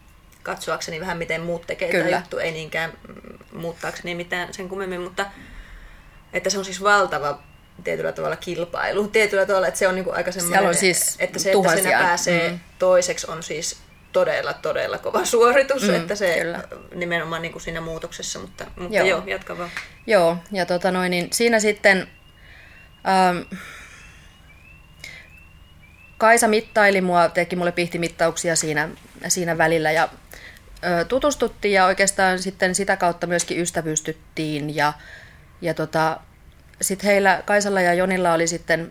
katsoakseni 0.47 1.00
vähän 1.00 1.18
miten 1.18 1.40
muut 1.40 1.66
tekee 1.66 1.90
Kyllä. 1.90 2.04
tämä 2.04 2.18
juttu, 2.18 2.38
ei 2.38 2.52
niinkään 2.52 2.92
muuttaakseni 3.52 4.14
mitään 4.14 4.54
sen 4.54 4.68
kummemmin, 4.68 5.00
mutta 5.00 5.26
että 6.33 6.50
se 6.50 6.59
on 6.59 6.64
siis 6.64 6.83
valtava 6.83 7.38
tietyllä 7.85 8.12
tavalla 8.12 8.37
kilpailu. 8.37 9.09
Tietyllä 9.09 9.47
tavalla, 9.47 9.66
että 9.66 9.78
se 9.78 9.88
on 9.88 9.95
niin 9.95 10.04
kuin 10.04 10.16
aika 10.16 10.33
semmoinen, 10.33 10.68
on 10.68 10.75
siis 10.75 11.16
että 11.18 11.38
se, 11.38 11.52
että 11.52 11.76
sinä 11.76 11.90
pääsee 11.90 12.50
mm. 12.50 12.59
toiseksi 12.78 13.30
on 13.30 13.42
siis 13.42 13.78
todella, 14.16 14.52
todella 14.52 14.99
kova 14.99 15.25
suoritus, 15.25 15.82
mm, 15.82 15.94
että 15.94 16.14
se 16.14 16.38
kyllä. 16.40 16.61
nimenomaan 16.94 17.42
niin 17.42 17.52
kuin 17.52 17.62
siinä 17.62 17.80
muutoksessa, 17.80 18.38
mutta, 18.38 18.66
mutta 18.76 18.96
joo. 18.96 19.06
joo, 19.06 19.23
jatka 19.26 19.58
vaan. 19.58 19.70
Joo, 20.06 20.37
ja 20.52 20.66
tota 20.66 20.90
noin, 20.90 21.11
niin 21.11 21.28
siinä 21.32 21.61
sitten 21.61 22.08
ähm, 23.08 23.38
Kaisa 26.18 26.49
mittaili 26.49 27.00
mua, 27.00 27.28
teki 27.28 27.56
mulle 27.56 27.73
pihtimittauksia 27.73 28.56
siinä, 28.56 28.88
siinä 29.28 29.58
välillä 29.58 29.92
ja 29.92 30.08
ö, 30.85 31.04
tutustuttiin 31.04 31.75
ja 31.75 31.85
oikeastaan 31.87 32.38
sitten 32.38 32.75
sitä 32.75 32.96
kautta 32.96 33.26
myöskin 33.26 33.61
ystävystyttiin 33.61 34.76
ja, 34.76 34.92
ja 35.61 35.75
tota, 35.75 36.20
sitten 36.80 37.06
heillä, 37.06 37.42
Kaisalla 37.46 37.80
ja 37.80 37.94
Jonilla 37.94 38.32
oli 38.32 38.46
sitten 38.46 38.90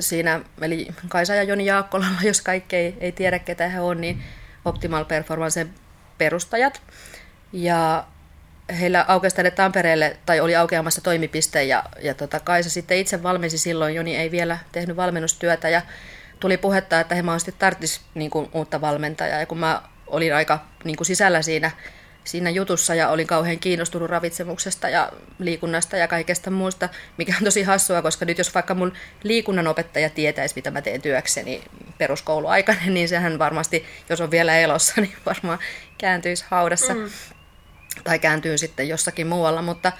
siinä, 0.00 0.40
eli 0.60 0.88
Kaisa 1.08 1.34
ja 1.34 1.42
Joni 1.42 1.66
Jaakkolalla, 1.66 2.22
jos 2.30 2.40
kaikki 2.40 2.76
ei, 2.76 2.96
ei 3.00 3.12
tiedä 3.12 3.38
ketä 3.38 3.68
he 3.68 3.80
on, 3.80 4.00
niin 4.00 4.22
Optimal 4.66 5.04
Performance 5.04 5.66
perustajat. 6.18 6.82
Ja 7.52 8.04
heillä 8.80 9.04
aukesi 9.08 9.36
tänne 9.36 9.50
Tampereelle, 9.50 10.16
tai 10.26 10.40
oli 10.40 10.56
aukeamassa 10.56 11.00
toimipiste, 11.00 11.64
ja, 11.64 11.82
ja 12.02 12.14
tota, 12.14 12.40
Kaisa 12.40 12.70
sitten 12.70 12.98
itse 12.98 13.22
valmensi 13.22 13.58
silloin, 13.58 13.94
Joni 13.94 14.16
ei 14.16 14.30
vielä 14.30 14.58
tehnyt 14.72 14.96
valmennustyötä, 14.96 15.68
ja 15.68 15.82
tuli 16.40 16.56
puhetta, 16.56 17.00
että 17.00 17.14
he 17.14 17.22
mahdollisesti 17.22 17.54
tarvitsisivat 17.58 18.06
niin 18.14 18.30
uutta 18.52 18.80
valmentajaa, 18.80 19.40
ja 19.40 19.46
kun 19.46 19.58
mä 19.58 19.82
olin 20.06 20.34
aika 20.34 20.64
niin 20.84 20.96
kuin 20.96 21.06
sisällä 21.06 21.42
siinä 21.42 21.70
siinä 22.26 22.50
jutussa 22.50 22.94
ja 22.94 23.08
olin 23.08 23.26
kauhean 23.26 23.58
kiinnostunut 23.58 24.10
ravitsemuksesta 24.10 24.88
ja 24.88 25.12
liikunnasta 25.38 25.96
ja 25.96 26.08
kaikesta 26.08 26.50
muusta, 26.50 26.88
mikä 27.16 27.34
on 27.38 27.44
tosi 27.44 27.62
hassua, 27.62 28.02
koska 28.02 28.24
nyt 28.24 28.38
jos 28.38 28.54
vaikka 28.54 28.74
mun 28.74 28.92
liikunnan 29.22 29.66
opettaja 29.66 30.10
tietäisi, 30.10 30.54
mitä 30.56 30.70
mä 30.70 30.82
teen 30.82 31.02
työkseni 31.02 31.62
peruskouluaikana, 31.98 32.80
niin 32.94 33.08
sehän 33.08 33.38
varmasti, 33.38 33.84
jos 34.08 34.20
on 34.20 34.30
vielä 34.30 34.58
elossa, 34.58 34.94
niin 35.00 35.16
varmaan 35.26 35.58
kääntyisi 35.98 36.44
haudassa 36.48 36.94
mm. 36.94 37.10
tai 38.04 38.18
kääntyy 38.18 38.58
sitten 38.58 38.88
jossakin 38.88 39.26
muualla, 39.26 39.62
mutta 39.62 39.92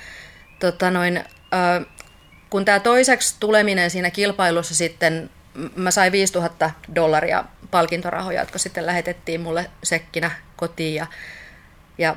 tota 0.59 0.91
noin, 0.91 1.17
äh, 1.17 1.87
kun 2.51 2.65
tämä 2.65 2.81
toiseksi 2.81 3.37
tuleminen 3.41 3.91
siinä 3.91 4.11
kilpailussa 4.11 4.75
sitten, 4.75 5.31
mä 5.77 5.91
sain 5.91 6.13
5000 6.13 6.71
dollaria 6.95 7.45
palkintorahoja, 7.71 8.41
jotka 8.41 8.59
sitten 8.59 8.87
lähetettiin 8.87 9.41
mulle 9.41 9.71
sekkinä 9.83 10.31
kotiin 10.57 10.95
ja 10.95 11.07
ja 11.99 12.17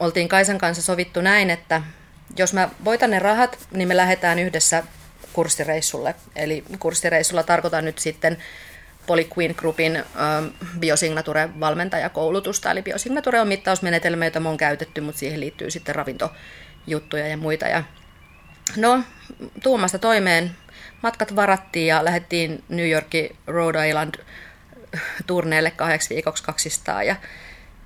oltiin 0.00 0.28
Kaisan 0.28 0.58
kanssa 0.58 0.82
sovittu 0.82 1.20
näin, 1.20 1.50
että 1.50 1.82
jos 2.38 2.52
mä 2.52 2.68
voitan 2.84 3.10
ne 3.10 3.18
rahat, 3.18 3.58
niin 3.70 3.88
me 3.88 3.96
lähdetään 3.96 4.38
yhdessä 4.38 4.82
kurssireissulle. 5.32 6.14
Eli 6.36 6.64
kurssireissulla 6.78 7.42
tarkoitan 7.42 7.84
nyt 7.84 7.98
sitten 7.98 8.38
Polyqueen 9.06 9.54
Groupin 9.56 9.96
ähm, 9.96 10.46
Biosignature-valmentajakoulutusta. 10.80 12.70
Eli 12.70 12.82
Biosignature 12.82 13.40
on 13.40 13.48
mittausmenetelmä, 13.48 14.24
jota 14.24 14.40
me 14.40 14.48
on 14.48 14.56
käytetty, 14.56 15.00
mutta 15.00 15.18
siihen 15.18 15.40
liittyy 15.40 15.70
sitten 15.70 15.94
ravintojuttuja 15.94 17.28
ja 17.28 17.36
muita. 17.36 17.66
Ja 17.66 17.84
no, 18.76 19.02
tuumasta 19.62 19.98
toimeen 19.98 20.50
matkat 21.02 21.36
varattiin 21.36 21.86
ja 21.86 22.04
lähdettiin 22.04 22.64
New 22.68 22.90
Yorkin 22.90 23.36
Rhode 23.46 23.88
Island 23.88 24.14
turneelle 25.26 25.70
kahdeksi 25.70 26.14
viikoksi 26.14 26.44
200. 26.44 27.02
Ja, 27.02 27.16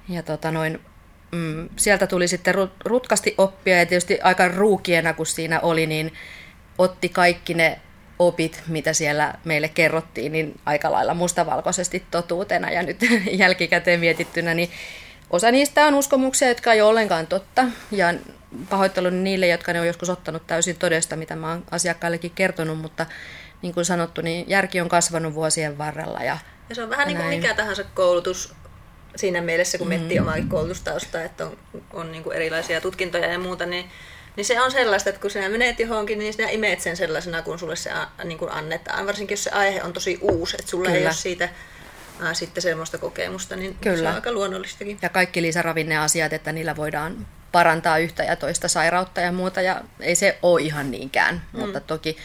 ja 0.09 0.23
tota 0.23 0.51
noin, 0.51 0.81
mm, 1.33 1.69
sieltä 1.77 2.07
tuli 2.07 2.29
sitten 2.29 2.55
rutkasti 2.85 3.35
oppia 3.39 3.79
ja 3.79 3.87
tietysti 3.87 4.21
aika 4.21 4.49
ruukiena 4.49 5.13
kun 5.13 5.27
siinä 5.27 5.61
oli, 5.61 5.87
niin 5.87 6.13
otti 6.79 7.09
kaikki 7.09 7.55
ne 7.55 7.81
opit, 8.19 8.63
mitä 8.67 8.93
siellä 8.93 9.35
meille 9.45 9.69
kerrottiin, 9.69 10.33
niin 10.33 10.61
aika 10.67 10.93
lailla 10.93 11.15
mustavalkoisesti 11.15 12.05
totuutena. 12.11 12.71
Ja 12.71 12.83
nyt 12.83 12.99
jälkikäteen 13.33 14.01
mietittynä, 14.01 14.55
niin 14.55 14.71
osa 15.31 15.51
niistä 15.51 15.87
on 15.87 15.95
uskomuksia, 15.95 16.49
jotka 16.49 16.73
ei 16.73 16.81
ole 16.81 16.91
ollenkaan 16.91 17.27
totta. 17.27 17.65
Ja 17.91 18.15
pahoittelun 18.71 19.25
niille, 19.25 19.47
jotka 19.47 19.73
ne 19.73 19.81
on 19.81 19.87
joskus 19.87 20.11
ottanut 20.11 20.47
täysin 20.47 20.77
todesta, 20.77 21.17
mitä 21.17 21.37
mä 21.37 21.49
oon 21.49 21.65
asiakkaillekin 21.71 22.31
kertonut, 22.31 22.79
mutta 22.79 23.07
niin 23.63 23.75
kuin 23.75 23.85
sanottu, 23.85 24.21
niin 24.21 24.45
järki 24.49 24.81
on 24.81 24.89
kasvanut 24.89 25.35
vuosien 25.35 25.79
varrella. 25.79 26.19
Ja, 26.19 26.39
ja 26.69 26.75
se 26.75 26.83
on 26.83 26.91
vähän 26.91 27.07
niin 27.07 27.17
kuin 27.17 27.29
mikä 27.29 27.55
tahansa 27.55 27.85
koulutus 27.85 28.55
siinä 29.17 29.41
mielessä, 29.41 29.79
kun 29.79 29.89
miettii 29.89 30.19
mm. 30.19 30.27
omaa 30.27 30.37
koulutustausta, 30.49 31.23
että 31.23 31.47
on, 31.47 31.59
on 31.93 32.13
niin 32.13 32.23
kuin 32.23 32.37
erilaisia 32.37 32.81
tutkintoja 32.81 33.33
ja 33.33 33.39
muuta, 33.39 33.67
niin, 33.67 33.91
niin 34.37 34.45
se 34.45 34.61
on 34.61 34.71
sellaista, 34.71 35.11
että 35.11 35.21
kun 35.21 35.31
sinä 35.31 35.49
menet 35.49 35.81
johonkin, 35.81 36.19
niin 36.19 36.33
sinä 36.33 36.49
imeet 36.49 36.81
sen 36.81 36.97
sellaisena, 36.97 37.43
kun 37.43 37.59
sulle 37.59 37.77
se 37.77 37.91
niin 38.25 38.39
kuin 38.39 38.53
annetaan. 38.53 39.07
Varsinkin 39.07 39.33
jos 39.33 39.45
se 39.45 39.51
aihe 39.51 39.83
on 39.83 39.93
tosi 39.93 40.19
uusi, 40.21 40.57
että 40.59 40.71
sulla 40.71 40.87
Kyllä. 40.87 40.99
ei 40.99 41.05
ole 41.07 41.15
siitä 41.15 41.49
ää, 42.21 42.35
sitten 42.35 42.63
semmoista 42.63 42.99
kokemusta, 42.99 43.57
niin 43.57 43.77
Kyllä. 43.81 43.97
se 43.97 44.09
on 44.09 44.15
aika 44.15 44.33
luonnollistakin. 44.33 44.99
Ja 45.03 45.09
kaikki 45.09 45.43
lisäravinneasiat, 45.43 46.33
että 46.33 46.53
niillä 46.53 46.77
voidaan 46.77 47.27
parantaa 47.53 47.99
yhtä 47.99 48.23
ja 48.25 48.37
toista 48.37 48.69
sairautta 48.69 49.21
ja 49.21 49.33
muuta, 49.33 49.61
ja 49.61 49.81
ei 50.01 50.15
se 50.15 50.39
ole 50.43 50.63
ihan 50.63 50.91
niinkään, 50.91 51.43
mm. 51.53 51.61
mutta 51.61 51.81
toki 51.81 52.17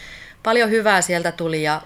paljon 0.42 0.70
hyvää 0.70 1.02
sieltä 1.02 1.32
tuli, 1.32 1.62
ja, 1.62 1.82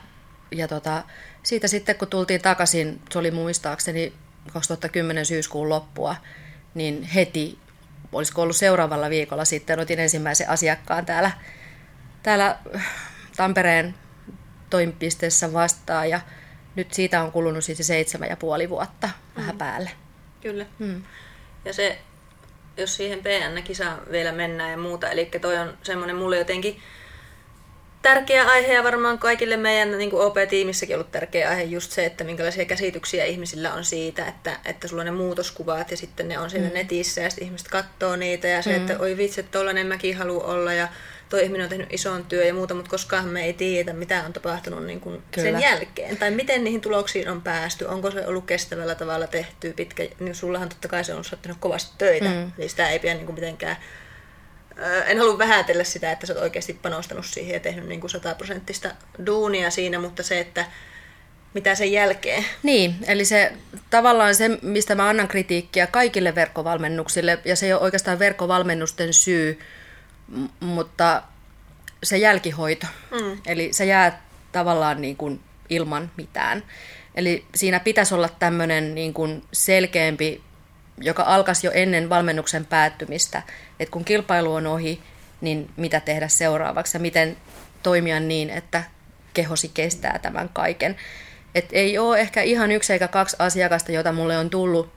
ja 0.51 0.69
tota, 0.69 1.03
siitä 1.43 1.69
sitten 1.69 1.97
kun 1.97 2.09
tultiin 2.09 2.43
takaisin, 2.43 3.01
se 3.11 3.19
oli 3.19 3.31
muistaakseni 3.31 4.13
2010 4.53 5.27
syyskuun 5.27 5.69
loppua, 5.69 6.17
niin 6.75 7.03
heti, 7.03 7.59
olisiko 8.13 8.43
ollut 8.43 8.57
seuraavalla 8.57 9.11
viikolla 9.11 9.45
sitten, 9.45 9.81
otin 9.81 10.01
ensimmäisen 10.01 10.49
asiakkaan 10.49 11.07
täällä, 11.07 11.31
täällä 12.23 12.59
Tampereen 13.37 13.95
toimipisteessä 14.71 15.53
vastaan 15.53 16.11
ja 16.11 16.21
nyt 16.77 16.95
siitä 16.95 17.23
on 17.23 17.33
kulunut 17.33 17.65
siis 17.65 17.79
seitsemän 17.83 18.29
ja 18.29 18.37
puoli 18.37 18.69
vuotta 18.69 19.09
vähän 19.37 19.55
mm. 19.55 19.59
päälle. 19.59 19.91
Kyllä. 20.41 20.67
Mm. 20.79 21.03
Ja 21.65 21.73
se, 21.73 21.99
jos 22.77 22.97
siihen 22.97 23.19
PN-kisaan 23.19 24.01
vielä 24.11 24.33
mennään 24.33 24.71
ja 24.71 24.77
muuta, 24.77 25.11
eli 25.11 25.31
toi 25.41 25.59
on 25.59 25.79
semmoinen 25.83 26.17
mulle 26.17 26.39
jotenkin 26.39 26.81
tärkeä 28.03 28.45
aihe 28.49 28.73
ja 28.73 28.85
varmaan 28.85 29.19
kaikille 29.19 29.57
meidän 29.57 29.99
niin 29.99 30.11
kuin 30.11 30.23
OP-tiimissäkin 30.23 30.97
ollut 30.97 31.13
tärkeä 31.13 31.49
aihe 31.49 31.63
just 31.63 31.93
se, 31.93 32.07
että 32.07 32.25
minkälaisia 32.25 32.65
käsityksiä 32.65 33.25
ihmisillä 33.25 33.75
on 33.75 33.85
siitä, 33.85 34.27
että, 34.27 34.57
että 34.65 34.89
sulla 34.89 35.03
on 35.03 35.07
ne 35.07 35.13
muutoskuvat 35.13 35.91
ja 35.91 35.97
sitten 35.97 36.29
ne 36.29 36.39
on 36.39 36.51
siinä 36.51 36.69
mm. 36.69 36.75
netissä 36.75 37.21
ja 37.21 37.31
sitten 37.31 37.45
ihmiset 37.45 37.69
katsoo 37.69 38.17
niitä 38.17 38.49
ja 38.49 38.63
se, 38.63 38.71
mm. 38.71 38.77
että 38.77 38.99
oi 38.99 39.17
vitsi, 39.17 39.41
että 39.41 39.59
tollanen 39.59 39.87
mäkin 39.87 40.17
haluan 40.17 40.47
olla 40.47 40.73
ja 40.73 40.89
toi 41.29 41.45
ihminen 41.45 41.65
on 41.65 41.69
tehnyt 41.69 41.93
ison 41.93 42.25
työn 42.25 42.47
ja 42.47 42.55
muuta, 42.55 42.75
mutta 42.75 42.91
koskaan 42.91 43.29
me 43.29 43.45
ei 43.45 43.53
tiedä, 43.53 43.93
mitä 43.93 44.23
on 44.27 44.33
tapahtunut 44.33 44.87
niin 44.87 45.01
kuin 45.01 45.23
sen 45.35 45.61
jälkeen. 45.61 46.17
Tai 46.17 46.31
miten 46.31 46.65
niihin 46.65 46.81
tuloksiin 46.81 47.29
on 47.29 47.43
päästy, 47.43 47.85
onko 47.85 48.11
se 48.11 48.27
ollut 48.27 48.47
kestävällä 48.47 48.95
tavalla 48.95 49.27
tehty 49.27 49.73
pitkä. 49.73 50.07
Niin 50.21 50.35
sullahan 50.35 50.69
totta 50.69 50.89
kai 50.89 51.05
se 51.05 51.15
on 51.15 51.25
saattanut 51.25 51.59
kovasti 51.61 51.95
töitä, 51.99 52.29
mm. 52.29 52.53
eli 52.59 52.69
sitä 52.69 52.91
ei 52.91 52.99
pidä 52.99 53.15
niin 53.15 53.27
kuin 53.27 53.35
mitenkään 53.35 53.77
en 55.07 55.19
halua 55.19 55.39
vähätellä 55.39 55.85
sitä, 55.85 56.13
että 56.13 56.27
sä 56.27 56.33
oot 56.33 56.43
oikeasti 56.43 56.75
panostanut 56.75 57.27
siihen 57.27 57.55
ja 57.55 57.61
tehnyt 57.61 57.87
niin 57.87 58.01
kuin 58.01 58.11
sataprosenttista 58.11 58.91
duunia 59.27 59.71
siinä, 59.71 59.99
mutta 59.99 60.23
se, 60.23 60.41
että 60.41 60.65
mitä 61.55 61.75
sen 61.75 61.93
jälkeen. 61.93 62.45
Niin, 62.63 62.95
eli 63.07 63.25
se 63.25 63.53
tavallaan 63.91 64.35
se, 64.35 64.49
mistä 64.63 64.95
mä 64.95 65.09
annan 65.09 65.29
kritiikkiä 65.29 65.87
kaikille 65.87 66.35
verkkovalmennuksille, 66.35 67.39
ja 67.45 67.57
se 67.57 67.67
ei 67.67 67.73
ole 67.73 67.81
oikeastaan 67.83 68.19
verkkovalmennusten 68.19 69.13
syy, 69.13 69.59
mutta 70.61 71.23
se 72.03 72.19
jälkihoito. 72.19 72.87
Mm. 73.11 73.39
Eli 73.47 73.73
se 73.73 73.85
jää 73.85 74.23
tavallaan 74.53 75.01
niin 75.01 75.17
kuin 75.17 75.41
ilman 75.69 76.11
mitään. 76.17 76.63
Eli 77.15 77.45
siinä 77.55 77.81
pitäisi 77.81 78.15
olla 78.15 78.29
tämmöinen 78.29 78.95
niin 78.95 79.15
kuin 79.15 79.43
selkeämpi 79.53 80.43
joka 81.01 81.23
alkaisi 81.23 81.67
jo 81.67 81.71
ennen 81.75 82.09
valmennuksen 82.09 82.67
päättymistä, 82.67 83.43
että 83.81 83.93
kun 83.93 84.05
kilpailu 84.05 84.55
on 84.55 84.67
ohi, 84.67 85.03
niin 85.41 85.71
mitä 85.77 86.01
tehdä 86.01 86.29
seuraavaksi 86.29 86.97
ja 86.97 87.01
miten 87.01 87.37
toimia 87.83 88.21
niin, 88.21 88.51
että 88.51 88.85
kehosi 89.35 89.71
kestää 89.75 90.19
tämän 90.19 90.49
kaiken. 90.49 90.97
Et 91.55 91.69
ei 91.73 91.99
ole 91.99 92.21
ehkä 92.21 92.43
ihan 92.43 92.71
yksi 92.73 92.93
eikä 92.93 93.09
kaksi 93.09 93.37
asiakasta, 93.39 93.93
jota 93.93 94.13
mulle 94.13 94.39
on 94.39 94.51
tullut 94.51 94.93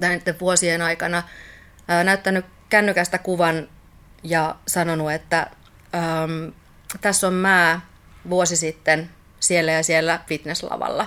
näiden 0.00 0.40
vuosien 0.40 0.82
aikana, 0.82 1.22
ää, 1.88 2.04
näyttänyt 2.04 2.44
kännykästä 2.68 3.18
kuvan 3.18 3.68
ja 4.22 4.56
sanonut, 4.66 5.12
että 5.12 5.50
äm, 5.94 6.52
tässä 7.00 7.26
on 7.26 7.34
mä 7.34 7.80
vuosi 8.30 8.56
sitten 8.56 9.10
siellä 9.40 9.72
ja 9.72 9.82
siellä 9.82 10.20
fitnesslavalla. 10.26 11.06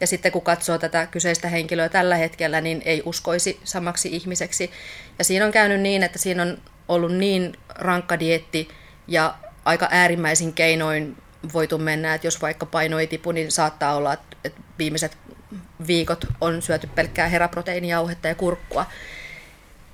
Ja 0.00 0.06
sitten 0.06 0.32
kun 0.32 0.42
katsoo 0.42 0.78
tätä 0.78 1.06
kyseistä 1.06 1.48
henkilöä 1.48 1.88
tällä 1.88 2.16
hetkellä, 2.16 2.60
niin 2.60 2.82
ei 2.84 3.02
uskoisi 3.04 3.60
samaksi 3.64 4.08
ihmiseksi. 4.08 4.70
Ja 5.18 5.24
siinä 5.24 5.46
on 5.46 5.52
käynyt 5.52 5.80
niin, 5.80 6.02
että 6.02 6.18
siinä 6.18 6.42
on 6.42 6.58
ollut 6.88 7.14
niin 7.14 7.52
rankka 7.68 8.18
dietti 8.20 8.68
ja 9.08 9.34
aika 9.64 9.88
äärimmäisin 9.90 10.52
keinoin 10.52 11.16
voitu 11.52 11.78
mennä, 11.78 12.14
että 12.14 12.26
jos 12.26 12.42
vaikka 12.42 12.66
paino 12.66 12.98
ei 12.98 13.06
tipu, 13.06 13.32
niin 13.32 13.52
saattaa 13.52 13.96
olla, 13.96 14.12
että 14.44 14.60
viimeiset 14.78 15.18
viikot 15.86 16.24
on 16.40 16.62
syöty 16.62 16.86
pelkkää 16.86 17.28
heraproteiinijauhetta 17.28 18.28
ja 18.28 18.34
kurkkua. 18.34 18.86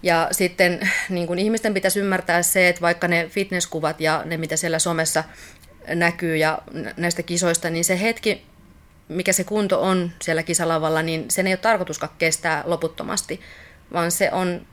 Ja 0.02 0.28
sitten 0.32 0.90
niin 1.08 1.26
kun 1.26 1.38
ihmisten 1.38 1.74
pitäisi 1.74 2.00
ymmärtää 2.00 2.42
se, 2.42 2.68
että 2.68 2.80
vaikka 2.80 3.08
ne 3.08 3.28
fitnesskuvat 3.28 4.00
ja 4.00 4.22
ne, 4.24 4.36
mitä 4.36 4.56
siellä 4.56 4.78
somessa 4.78 5.24
näkyy 5.88 6.36
ja 6.36 6.58
näistä 6.96 7.22
kisoista, 7.22 7.70
niin 7.70 7.84
se 7.84 8.00
hetki, 8.00 8.46
mikä 9.12 9.32
se 9.32 9.44
kunto 9.44 9.82
on 9.82 10.10
siellä 10.22 10.42
kisalavalla, 10.42 11.02
niin 11.02 11.30
sen 11.30 11.46
ei 11.46 11.52
ole 11.52 11.58
tarkoituskaan 11.58 12.12
kestää 12.18 12.62
loputtomasti, 12.66 13.40
vaan 13.92 14.10
se 14.10 14.32
on 14.32 14.66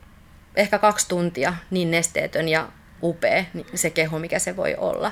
ehkä 0.55 0.79
kaksi 0.79 1.07
tuntia 1.09 1.53
niin 1.71 1.91
nesteetön 1.91 2.47
ja 2.47 2.67
upea 3.03 3.43
niin 3.53 3.65
se 3.75 3.89
keho, 3.89 4.19
mikä 4.19 4.39
se 4.39 4.55
voi 4.55 4.75
olla. 4.77 5.11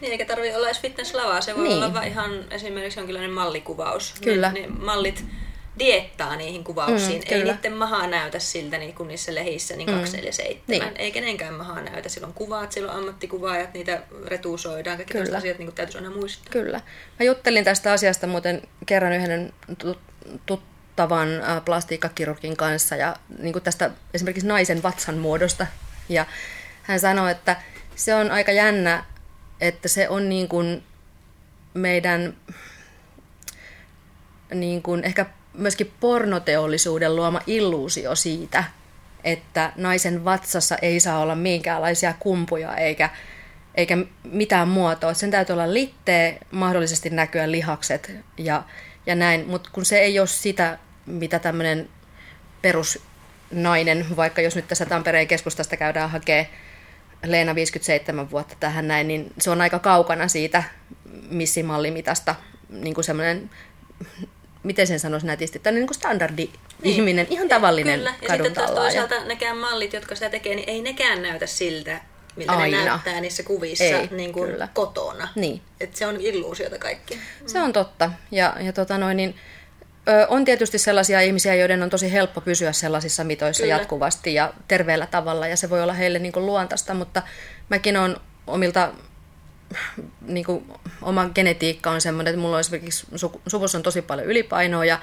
Niin, 0.00 0.12
eikä 0.12 0.24
tarvitse 0.24 0.56
olla 0.56 0.66
edes 0.66 0.80
fitnesslavaa, 0.80 1.40
se 1.40 1.56
voi 1.56 1.68
niin. 1.68 1.84
olla 1.84 2.02
ihan 2.02 2.44
esimerkiksi 2.50 3.00
jonkinlainen 3.00 3.32
mallikuvaus. 3.32 4.14
Kyllä. 4.24 4.52
Ne, 4.52 4.60
ne 4.60 4.66
mallit 4.66 5.24
diettaa 5.78 6.36
niihin 6.36 6.64
kuvauksiin. 6.64 7.22
Mm, 7.22 7.36
ei 7.36 7.44
niiden 7.44 7.72
mahaa 7.72 8.06
näytä 8.06 8.38
siltä 8.38 8.78
niin 8.78 8.94
kuin 8.94 9.08
niissä 9.08 9.34
lehissä 9.34 9.76
niin 9.76 9.86
247. 9.86 10.56
Mm. 10.56 10.62
Niin. 10.66 10.96
Ei 10.96 11.12
kenenkään 11.12 11.54
mahaa 11.54 11.80
näytä. 11.80 12.08
Silloin 12.08 12.32
kuvaat, 12.32 12.72
silloin 12.72 12.98
ammattikuvaajat, 12.98 13.74
niitä 13.74 14.02
retuusoidaan. 14.26 14.96
Kaikki 14.96 15.12
Kyllä. 15.12 15.38
asiat 15.38 15.58
niin 15.58 15.66
kuin 15.66 15.74
täytyisi 15.74 15.98
aina 15.98 16.10
muistaa. 16.10 16.52
Kyllä. 16.52 16.80
Mä 17.18 17.26
juttelin 17.26 17.64
tästä 17.64 17.92
asiasta 17.92 18.26
muuten 18.26 18.62
kerran 18.86 19.12
yhden 19.12 19.52
tuttavan 20.46 21.28
plastiikkakirurgin 21.64 22.56
kanssa 22.56 22.96
ja 22.96 23.16
niin 23.38 23.52
kuin 23.52 23.62
tästä 23.62 23.90
esimerkiksi 24.14 24.48
naisen 24.48 24.82
vatsan 24.82 25.18
muodosta. 25.18 25.66
Ja 26.08 26.26
hän 26.82 27.00
sanoi, 27.00 27.30
että 27.30 27.56
se 27.96 28.14
on 28.14 28.30
aika 28.30 28.52
jännä, 28.52 29.04
että 29.60 29.88
se 29.88 30.08
on 30.08 30.28
niin 30.28 30.48
kuin 30.48 30.82
meidän 31.74 32.36
niin 34.54 34.82
kuin 34.82 35.04
ehkä 35.04 35.26
myöskin 35.56 35.92
pornoteollisuuden 36.00 37.16
luoma 37.16 37.40
illuusio 37.46 38.14
siitä, 38.14 38.64
että 39.24 39.72
naisen 39.76 40.24
vatsassa 40.24 40.76
ei 40.82 41.00
saa 41.00 41.18
olla 41.18 41.34
minkäänlaisia 41.34 42.14
kumpuja 42.18 42.76
eikä, 42.76 43.10
eikä 43.74 43.98
mitään 44.24 44.68
muotoa. 44.68 45.14
Sen 45.14 45.30
täytyy 45.30 45.52
olla 45.52 45.74
litteä, 45.74 46.34
mahdollisesti 46.50 47.10
näkyä 47.10 47.50
lihakset 47.50 48.12
ja, 48.38 48.62
ja 49.06 49.14
näin, 49.14 49.44
mutta 49.48 49.70
kun 49.72 49.84
se 49.84 49.98
ei 49.98 50.18
ole 50.18 50.26
sitä, 50.26 50.78
mitä 51.06 51.38
tämmöinen 51.38 51.88
perusnainen, 52.62 54.06
vaikka 54.16 54.42
jos 54.42 54.56
nyt 54.56 54.68
tässä 54.68 54.86
Tampereen 54.86 55.28
keskustasta 55.28 55.76
käydään 55.76 56.10
hakee 56.10 56.50
Leena 57.24 57.54
57 57.54 58.30
vuotta 58.30 58.56
tähän 58.60 58.88
näin, 58.88 59.08
niin 59.08 59.32
se 59.38 59.50
on 59.50 59.60
aika 59.60 59.78
kaukana 59.78 60.28
siitä 60.28 60.62
missimallimitasta 61.30 62.34
niin 62.68 62.94
kuin 62.94 63.04
semmoinen 63.04 63.50
miten 64.66 64.86
sen 64.86 65.00
sanoisi 65.00 65.26
nätisti, 65.26 65.58
tämmöinen 65.58 65.80
niin 65.80 65.86
kuin 65.86 65.94
standardi 65.94 66.50
niin. 66.82 66.94
ihminen, 66.94 67.26
ihan 67.30 67.48
tavallinen 67.48 67.98
Kyllä. 67.98 68.14
Ja 68.22 68.28
sitten 68.28 68.52
taas 68.52 68.70
toisaalta 68.70 69.24
nekään 69.24 69.56
mallit, 69.56 69.92
jotka 69.92 70.14
sitä 70.14 70.30
tekee, 70.30 70.54
niin 70.54 70.68
ei 70.68 70.82
nekään 70.82 71.22
näytä 71.22 71.46
siltä, 71.46 72.00
miltä 72.36 72.52
Aina. 72.52 72.78
ne 72.78 72.84
näyttää 72.84 73.20
niissä 73.20 73.42
kuvissa 73.42 73.84
ei, 73.84 74.08
niin 74.10 74.32
kuin 74.32 74.50
kyllä. 74.50 74.68
kotona. 74.74 75.28
Niin. 75.34 75.62
Et 75.80 75.96
se 75.96 76.06
on 76.06 76.16
illuusiota 76.20 76.78
kaikki. 76.78 77.20
Se 77.46 77.60
on 77.60 77.72
totta. 77.72 78.10
Ja, 78.30 78.56
ja 78.60 78.72
tota 78.72 78.98
noin, 78.98 79.16
niin, 79.16 79.36
ö, 80.08 80.26
on 80.28 80.44
tietysti 80.44 80.78
sellaisia 80.78 81.20
ihmisiä, 81.20 81.54
joiden 81.54 81.82
on 81.82 81.90
tosi 81.90 82.12
helppo 82.12 82.40
pysyä 82.40 82.72
sellaisissa 82.72 83.24
mitoissa 83.24 83.62
kyllä. 83.62 83.74
jatkuvasti 83.74 84.34
ja 84.34 84.52
terveellä 84.68 85.06
tavalla, 85.06 85.46
ja 85.46 85.56
se 85.56 85.70
voi 85.70 85.82
olla 85.82 85.92
heille 85.92 86.18
niin 86.18 86.32
kuin 86.32 86.46
luontaista, 86.46 86.94
mutta 86.94 87.22
mäkin 87.68 87.96
olen 87.96 88.16
omilta 88.46 88.92
niin 90.20 90.46
kuin, 90.46 90.72
oma 91.02 91.30
genetiikka 91.34 91.90
on 91.90 92.00
semmoinen, 92.00 92.30
että 92.30 92.40
mulla 92.40 92.56
on 92.56 92.60
esimerkiksi 92.60 93.06
suvussa 93.46 93.78
on 93.78 93.82
tosi 93.82 94.02
paljon 94.02 94.26
ylipainoa 94.26 94.84
ja, 94.84 94.98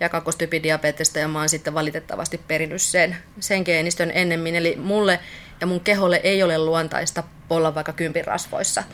ja 0.00 0.08
kakkostyypidiabetesta 0.08 1.18
ja 1.18 1.28
mä 1.28 1.38
oon 1.38 1.48
sitten 1.48 1.74
valitettavasti 1.74 2.40
perinnyt 2.48 2.82
sen, 2.82 3.16
sen 3.40 3.62
geenistön 3.62 4.10
ennemmin. 4.14 4.56
Eli 4.56 4.76
mulle 4.76 5.20
ja 5.60 5.66
mun 5.66 5.80
keholle 5.80 6.20
ei 6.24 6.42
ole 6.42 6.58
luontaista 6.58 7.22
olla 7.50 7.74
vaikka 7.74 7.92
kympin 7.92 8.24
rasvoissa. 8.24 8.84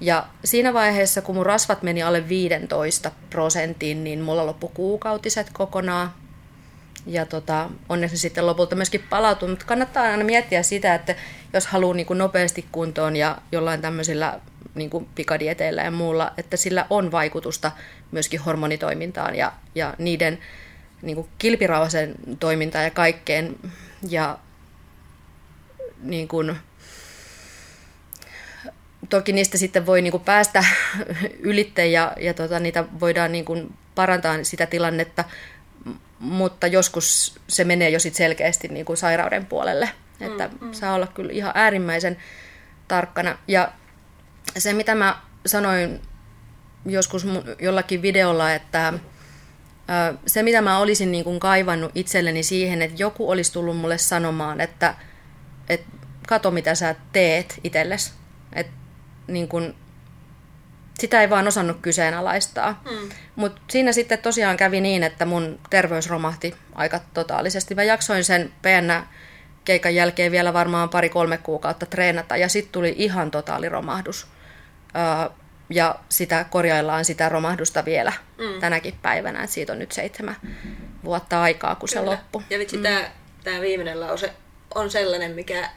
Ja 0.00 0.26
siinä 0.44 0.74
vaiheessa, 0.74 1.22
kun 1.22 1.34
mun 1.34 1.46
rasvat 1.46 1.82
meni 1.82 2.02
alle 2.02 2.28
15 2.28 3.10
prosenttiin, 3.30 4.04
niin 4.04 4.20
mulla 4.20 4.46
loppu 4.46 4.68
kuukautiset 4.68 5.46
kokonaan. 5.52 6.12
Ja 7.06 7.26
tota, 7.26 7.70
onneksi 7.88 8.18
sitten 8.18 8.46
lopulta 8.46 8.76
myöskin 8.76 9.04
palautunut. 9.10 9.52
Mutta 9.52 9.66
kannattaa 9.66 10.02
aina 10.02 10.24
miettiä 10.24 10.62
sitä, 10.62 10.94
että 10.94 11.14
jos 11.52 11.66
haluaa 11.66 11.94
niin 11.94 12.06
kuin 12.06 12.18
nopeasti 12.18 12.66
kuntoon 12.72 13.16
ja 13.16 13.38
jollain 13.52 13.80
tämmöisillä 13.80 14.40
niin 14.74 14.90
kuin 14.90 15.08
pikadieteillä 15.14 15.82
ja 15.82 15.90
muulla, 15.90 16.32
että 16.36 16.56
sillä 16.56 16.86
on 16.90 17.12
vaikutusta 17.12 17.72
myöskin 18.10 18.40
hormonitoimintaan 18.40 19.34
ja, 19.34 19.52
ja 19.74 19.94
niiden 19.98 20.38
niin 21.02 21.16
kuin 21.16 21.28
kilpirauhasen 21.38 22.14
toimintaan 22.40 22.84
ja 22.84 22.90
kaikkeen. 22.90 23.56
Ja 24.08 24.38
niin 26.02 26.28
kuin, 26.28 26.56
toki 29.08 29.32
niistä 29.32 29.58
sitten 29.58 29.86
voi 29.86 30.02
niin 30.02 30.10
kuin 30.10 30.24
päästä 30.24 30.64
ylitte 31.40 31.86
ja, 31.86 32.12
ja 32.20 32.34
tota, 32.34 32.60
niitä 32.60 32.84
voidaan 33.00 33.32
niin 33.32 33.44
kuin 33.44 33.74
parantaa 33.94 34.44
sitä 34.44 34.66
tilannetta, 34.66 35.24
mutta 36.24 36.66
joskus 36.66 37.40
se 37.48 37.64
menee 37.64 37.90
jo 37.90 38.00
sit 38.00 38.14
selkeästi 38.14 38.68
niin 38.68 38.84
kuin 38.84 38.96
sairauden 38.96 39.46
puolelle. 39.46 39.90
Että 40.20 40.48
mm, 40.48 40.66
mm. 40.66 40.72
saa 40.72 40.94
olla 40.94 41.06
kyllä 41.06 41.32
ihan 41.32 41.52
äärimmäisen 41.54 42.16
tarkkana. 42.88 43.38
Ja 43.48 43.72
se, 44.58 44.72
mitä 44.72 44.94
mä 44.94 45.20
sanoin 45.46 46.02
joskus 46.86 47.26
jollakin 47.60 48.02
videolla, 48.02 48.52
että 48.52 48.92
se, 50.26 50.42
mitä 50.42 50.62
mä 50.62 50.78
olisin 50.78 51.12
niin 51.12 51.24
kuin 51.24 51.40
kaivannut 51.40 51.92
itselleni 51.94 52.42
siihen, 52.42 52.82
että 52.82 53.02
joku 53.02 53.30
olisi 53.30 53.52
tullut 53.52 53.76
mulle 53.76 53.98
sanomaan, 53.98 54.60
että, 54.60 54.94
että 55.68 55.86
kato, 56.28 56.50
mitä 56.50 56.74
sä 56.74 56.94
teet 57.12 57.60
itsellesi. 57.64 58.12
Että 58.52 58.72
niin 59.26 59.48
kuin, 59.48 59.74
sitä 60.98 61.20
ei 61.20 61.30
vaan 61.30 61.48
osannut 61.48 61.76
kyseenalaistaa. 61.82 62.82
Mm. 62.90 63.08
Mutta 63.36 63.62
siinä 63.70 63.92
sitten 63.92 64.18
tosiaan 64.18 64.56
kävi 64.56 64.80
niin, 64.80 65.02
että 65.02 65.24
mun 65.24 65.60
terveys 65.70 66.10
romahti 66.10 66.54
aika 66.74 67.00
totaalisesti. 67.14 67.74
Mä 67.74 67.82
jaksoin 67.82 68.24
sen 68.24 68.52
PN 68.62 69.02
keikan 69.64 69.94
jälkeen 69.94 70.32
vielä 70.32 70.52
varmaan 70.52 70.88
pari-kolme 70.88 71.38
kuukautta 71.38 71.86
treenata 71.86 72.36
ja 72.36 72.48
sitten 72.48 72.72
tuli 72.72 72.94
ihan 72.96 73.30
totaaliromahdus. 73.30 74.26
Öö, 74.96 75.30
ja 75.70 75.94
sitä 76.08 76.44
korjaillaan 76.50 77.04
sitä 77.04 77.28
romahdusta 77.28 77.84
vielä 77.84 78.12
mm. 78.38 78.60
tänäkin 78.60 78.94
päivänä, 79.02 79.42
että 79.42 79.54
siitä 79.54 79.72
on 79.72 79.78
nyt 79.78 79.92
seitsemän 79.92 80.36
vuotta 81.04 81.42
aikaa, 81.42 81.74
kun 81.74 81.88
Kyllä. 81.88 82.02
se 82.02 82.10
loppui. 82.10 82.42
Ja 82.50 82.58
vitsi, 82.58 82.76
mm. 82.76 82.82
tämä, 82.82 83.10
tämä 83.44 83.60
viimeinen 83.60 84.00
lause 84.00 84.32
on 84.74 84.90
sellainen, 84.90 85.30
mikä 85.30 85.70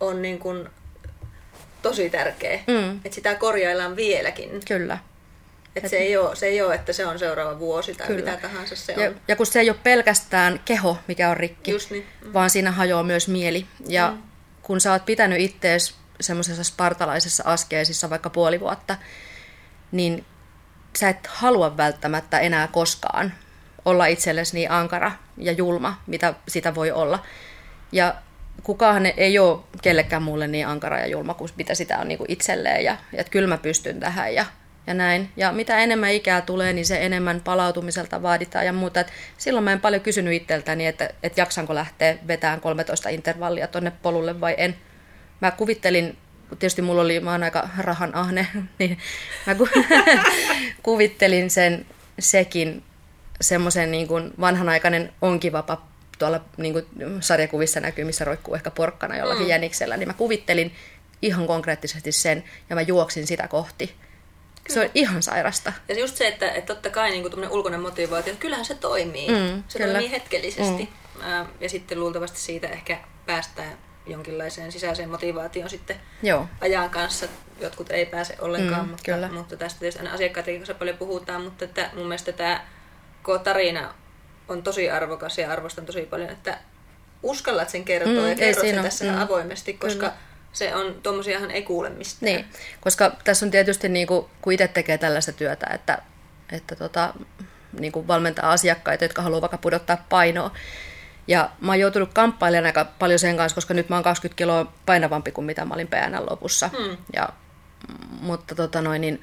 on 0.00 0.22
niin 0.22 0.38
kuin 0.38 0.68
tosi 1.84 2.10
tärkeä, 2.10 2.60
mm. 2.66 2.96
että 2.96 3.14
sitä 3.14 3.34
korjaillaan 3.34 3.96
vieläkin. 3.96 4.60
Kyllä. 4.68 4.98
Et 5.76 5.88
se, 5.88 5.96
ei 5.96 6.16
ole, 6.16 6.36
se 6.36 6.46
ei 6.46 6.62
ole, 6.62 6.74
että 6.74 6.92
se 6.92 7.06
on 7.06 7.18
seuraava 7.18 7.58
vuosi 7.58 7.94
tai 7.94 8.06
Kyllä. 8.06 8.24
mitä 8.24 8.36
tahansa 8.36 8.76
se 8.76 8.92
ja, 8.92 9.08
on. 9.08 9.20
Ja 9.28 9.36
kun 9.36 9.46
se 9.46 9.60
ei 9.60 9.70
ole 9.70 9.78
pelkästään 9.82 10.60
keho, 10.64 10.98
mikä 11.08 11.30
on 11.30 11.36
rikki, 11.36 11.70
Just 11.70 11.90
niin. 11.90 12.06
mm. 12.24 12.32
vaan 12.32 12.50
siinä 12.50 12.70
hajoaa 12.70 13.02
myös 13.02 13.28
mieli. 13.28 13.66
Ja 13.88 14.10
mm. 14.10 14.22
kun 14.62 14.80
sä 14.80 14.92
oot 14.92 15.04
pitänyt 15.04 15.40
ittees 15.40 15.94
semmoisessa 16.20 16.64
spartalaisessa 16.64 17.42
askeesissa 17.46 18.10
vaikka 18.10 18.30
puoli 18.30 18.60
vuotta, 18.60 18.96
niin 19.92 20.24
sä 20.98 21.08
et 21.08 21.26
halua 21.26 21.76
välttämättä 21.76 22.38
enää 22.38 22.66
koskaan 22.66 23.34
olla 23.84 24.06
itsellesi 24.06 24.54
niin 24.54 24.70
ankara 24.70 25.12
ja 25.36 25.52
julma, 25.52 26.02
mitä 26.06 26.34
sitä 26.48 26.74
voi 26.74 26.90
olla. 26.90 27.22
Ja 27.92 28.14
kukaan 28.64 29.06
ei 29.06 29.38
ole 29.38 29.60
kellekään 29.82 30.22
mulle 30.22 30.46
niin 30.46 30.66
ankara 30.66 30.98
ja 30.98 31.06
julma 31.06 31.34
kuin 31.34 31.50
mitä 31.56 31.74
sitä 31.74 31.98
on 31.98 32.08
niin 32.08 32.18
kuin 32.18 32.30
itselleen. 32.30 32.84
Ja, 32.84 32.96
ja 33.12 33.20
että 33.20 33.30
kyllä 33.30 33.48
mä 33.48 33.58
pystyn 33.58 34.00
tähän 34.00 34.34
ja, 34.34 34.44
ja 34.86 34.94
näin. 34.94 35.28
Ja 35.36 35.52
mitä 35.52 35.78
enemmän 35.78 36.12
ikää 36.12 36.40
tulee, 36.40 36.72
niin 36.72 36.86
se 36.86 37.06
enemmän 37.06 37.40
palautumiselta 37.40 38.22
vaaditaan 38.22 38.66
ja 38.66 38.72
muuta. 38.72 39.00
Et 39.00 39.12
silloin 39.38 39.64
mä 39.64 39.72
en 39.72 39.80
paljon 39.80 40.02
kysynyt 40.02 40.34
itseltäni, 40.34 40.86
että, 40.86 41.10
että 41.22 41.40
jaksanko 41.40 41.74
lähteä 41.74 42.18
vetämään 42.26 42.60
13 42.60 43.08
intervallia 43.08 43.66
tonne 43.66 43.92
polulle 44.02 44.40
vai 44.40 44.54
en. 44.58 44.76
Mä 45.40 45.50
kuvittelin 45.50 46.16
tietysti 46.58 46.82
mulla 46.82 47.02
oli, 47.02 47.20
mä 47.20 47.32
oon 47.32 47.42
aika 47.42 47.68
rahan 47.78 48.14
ahne, 48.14 48.46
niin 48.78 48.98
mä 49.46 49.56
kuvittelin 50.82 51.50
sen 51.50 51.86
sekin 52.18 52.82
semmoisen 53.40 53.90
niin 53.90 54.08
kuin 54.08 54.30
vanhanaikainen 54.40 55.12
onkivapa 55.22 55.82
tuolla 56.24 56.44
niin 56.56 56.72
kuin 56.72 56.86
sarjakuvissa 57.20 57.80
näkyy, 57.80 58.04
missä 58.04 58.24
roikkuu 58.24 58.54
ehkä 58.54 58.70
porkkana 58.70 59.16
jollakin 59.16 59.42
mm. 59.42 59.48
jäniksellä, 59.48 59.96
niin 59.96 60.08
mä 60.08 60.14
kuvittelin 60.14 60.74
ihan 61.22 61.46
konkreettisesti 61.46 62.12
sen 62.12 62.44
ja 62.70 62.76
mä 62.76 62.82
juoksin 62.82 63.26
sitä 63.26 63.48
kohti. 63.48 63.86
Kyllä. 63.86 64.74
Se 64.74 64.80
on 64.80 64.90
ihan 64.94 65.22
sairasta. 65.22 65.72
Ja 65.88 65.98
just 65.98 66.16
se, 66.16 66.28
että, 66.28 66.50
että 66.50 66.74
totta 66.74 66.90
kai 66.90 67.10
niin 67.10 67.50
ulkoinen 67.50 67.80
motivaatio, 67.80 68.32
että 68.32 68.42
kyllähän 68.42 68.64
se 68.64 68.74
toimii. 68.74 69.28
Mm, 69.28 69.62
se 69.68 69.78
kyllä. 69.78 69.92
toimii 69.92 70.10
hetkellisesti. 70.10 70.88
Mm. 71.14 71.46
Ja 71.60 71.68
sitten 71.68 72.00
luultavasti 72.00 72.40
siitä 72.40 72.68
ehkä 72.68 72.98
päästään 73.26 73.78
jonkinlaiseen 74.06 74.72
sisäiseen 74.72 75.08
motivaatioon 75.08 75.70
sitten 75.70 75.96
Joo. 76.22 76.48
ajan 76.60 76.90
kanssa. 76.90 77.26
Jotkut 77.60 77.90
ei 77.90 78.06
pääse 78.06 78.36
ollenkaan, 78.40 78.84
mm, 78.84 78.90
mutta, 78.90 79.04
kyllä. 79.04 79.28
mutta 79.32 79.56
tästä 79.56 79.80
tietysti 79.80 80.00
aina 80.00 80.14
asiakkaiden 80.14 80.56
kanssa 80.56 80.74
paljon 80.74 80.96
puhutaan, 80.96 81.42
mutta 81.42 81.64
että 81.64 81.90
mun 81.94 82.06
mielestä 82.06 82.32
tämä 82.32 82.66
tarina 83.44 83.94
on 84.48 84.62
tosi 84.62 84.90
arvokas 84.90 85.38
ja 85.38 85.52
arvostan 85.52 85.86
tosi 85.86 86.02
paljon, 86.02 86.30
että 86.30 86.58
uskallat 87.22 87.68
sen 87.68 87.84
kertoa 87.84 88.22
mm, 88.22 88.28
ja 88.28 88.34
kerrot 88.34 88.66
sen 88.66 88.82
tässä 88.82 89.04
mm, 89.04 89.18
avoimesti, 89.18 89.72
koska 89.72 90.08
kyllä. 90.08 90.14
se 90.52 90.74
on, 90.74 90.94
tuommoisiahan 91.02 91.50
ei 91.50 91.62
kuule 91.62 91.90
mistään. 91.90 92.32
Niin, 92.32 92.44
koska 92.80 93.16
tässä 93.24 93.46
on 93.46 93.50
tietysti, 93.50 93.88
niin 93.88 94.06
kuin, 94.06 94.26
kun 94.42 94.52
itse 94.52 94.68
tekee 94.68 94.98
tällaista 94.98 95.32
työtä, 95.32 95.66
että, 95.74 95.98
että 96.52 96.76
tota, 96.76 97.14
niin 97.80 97.92
kuin 97.92 98.08
valmentaa 98.08 98.52
asiakkaita, 98.52 99.04
jotka 99.04 99.22
haluaa 99.22 99.40
vaikka 99.40 99.58
pudottaa 99.58 100.04
painoa, 100.08 100.50
ja 101.28 101.50
mä 101.60 101.72
oon 101.72 101.80
joutunut 101.80 102.14
kamppailemaan 102.14 102.66
aika 102.66 102.84
paljon 102.98 103.18
sen 103.18 103.36
kanssa, 103.36 103.54
koska 103.54 103.74
nyt 103.74 103.88
mä 103.88 103.96
oon 103.96 104.04
20 104.04 104.36
kiloa 104.36 104.72
painavampi 104.86 105.32
kuin 105.32 105.44
mitä 105.44 105.64
mä 105.64 105.74
olin 105.74 105.88
PNL 105.88 106.26
lopussa. 106.30 106.70
Hmm. 106.78 106.96
Ja, 107.12 107.28
mutta 108.20 108.54
tota 108.54 108.82
noin, 108.82 109.00
niin, 109.00 109.22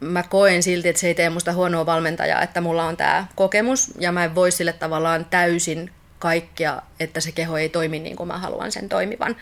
mä 0.00 0.22
koen 0.22 0.62
silti, 0.62 0.88
että 0.88 1.00
se 1.00 1.06
ei 1.06 1.14
tee 1.14 1.30
musta 1.30 1.52
huonoa 1.52 1.86
valmentajaa, 1.86 2.42
että 2.42 2.60
mulla 2.60 2.84
on 2.84 2.96
tämä 2.96 3.26
kokemus 3.34 3.92
ja 3.98 4.12
mä 4.12 4.24
en 4.24 4.34
voi 4.34 4.50
sille 4.50 4.72
tavallaan 4.72 5.24
täysin 5.24 5.90
kaikkea, 6.18 6.82
että 7.00 7.20
se 7.20 7.32
keho 7.32 7.56
ei 7.56 7.68
toimi 7.68 7.98
niin 7.98 8.16
kuin 8.16 8.26
mä 8.26 8.38
haluan 8.38 8.72
sen 8.72 8.88
toimivan. 8.88 9.36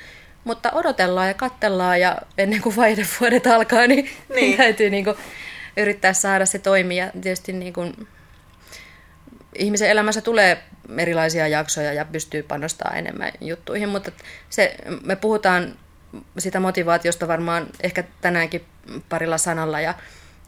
Mutta 0.45 0.71
odotellaan 0.73 1.29
ja 1.29 1.35
kattellaan 1.35 2.01
ja 2.01 2.17
ennen 2.39 2.63
kuin 2.63 2.77
vaihdevuodet 2.77 3.47
alkaa, 3.47 3.87
niin, 3.87 4.11
niin. 4.35 4.57
täytyy 4.63 4.91
niin 4.91 5.05
kuin 5.05 5.17
yrittää 5.77 6.13
saada 6.13 6.47
se 6.47 6.59
toimia. 6.59 7.11
Tietysti 7.23 7.53
niin 7.53 7.73
kuin 7.73 8.09
ihmisen 9.55 9.91
elämässä 9.91 10.21
tulee 10.21 10.63
erilaisia 10.99 11.49
jaksoja 11.49 11.93
ja 11.93 12.05
pystyy 12.05 12.43
panostamaan 12.43 12.99
enemmän 12.99 13.33
juttuihin, 13.41 13.89
mutta 13.89 14.13
se, 14.51 14.77
me 15.05 15.17
puhutaan 15.17 15.79
sitä 16.39 16.61
motivaatiosta 16.61 17.29
varmaan 17.29 17.67
ehkä 17.83 18.05
tänäänkin 18.21 18.65
parilla 19.09 19.39
sanalla 19.39 19.81
ja 19.81 19.95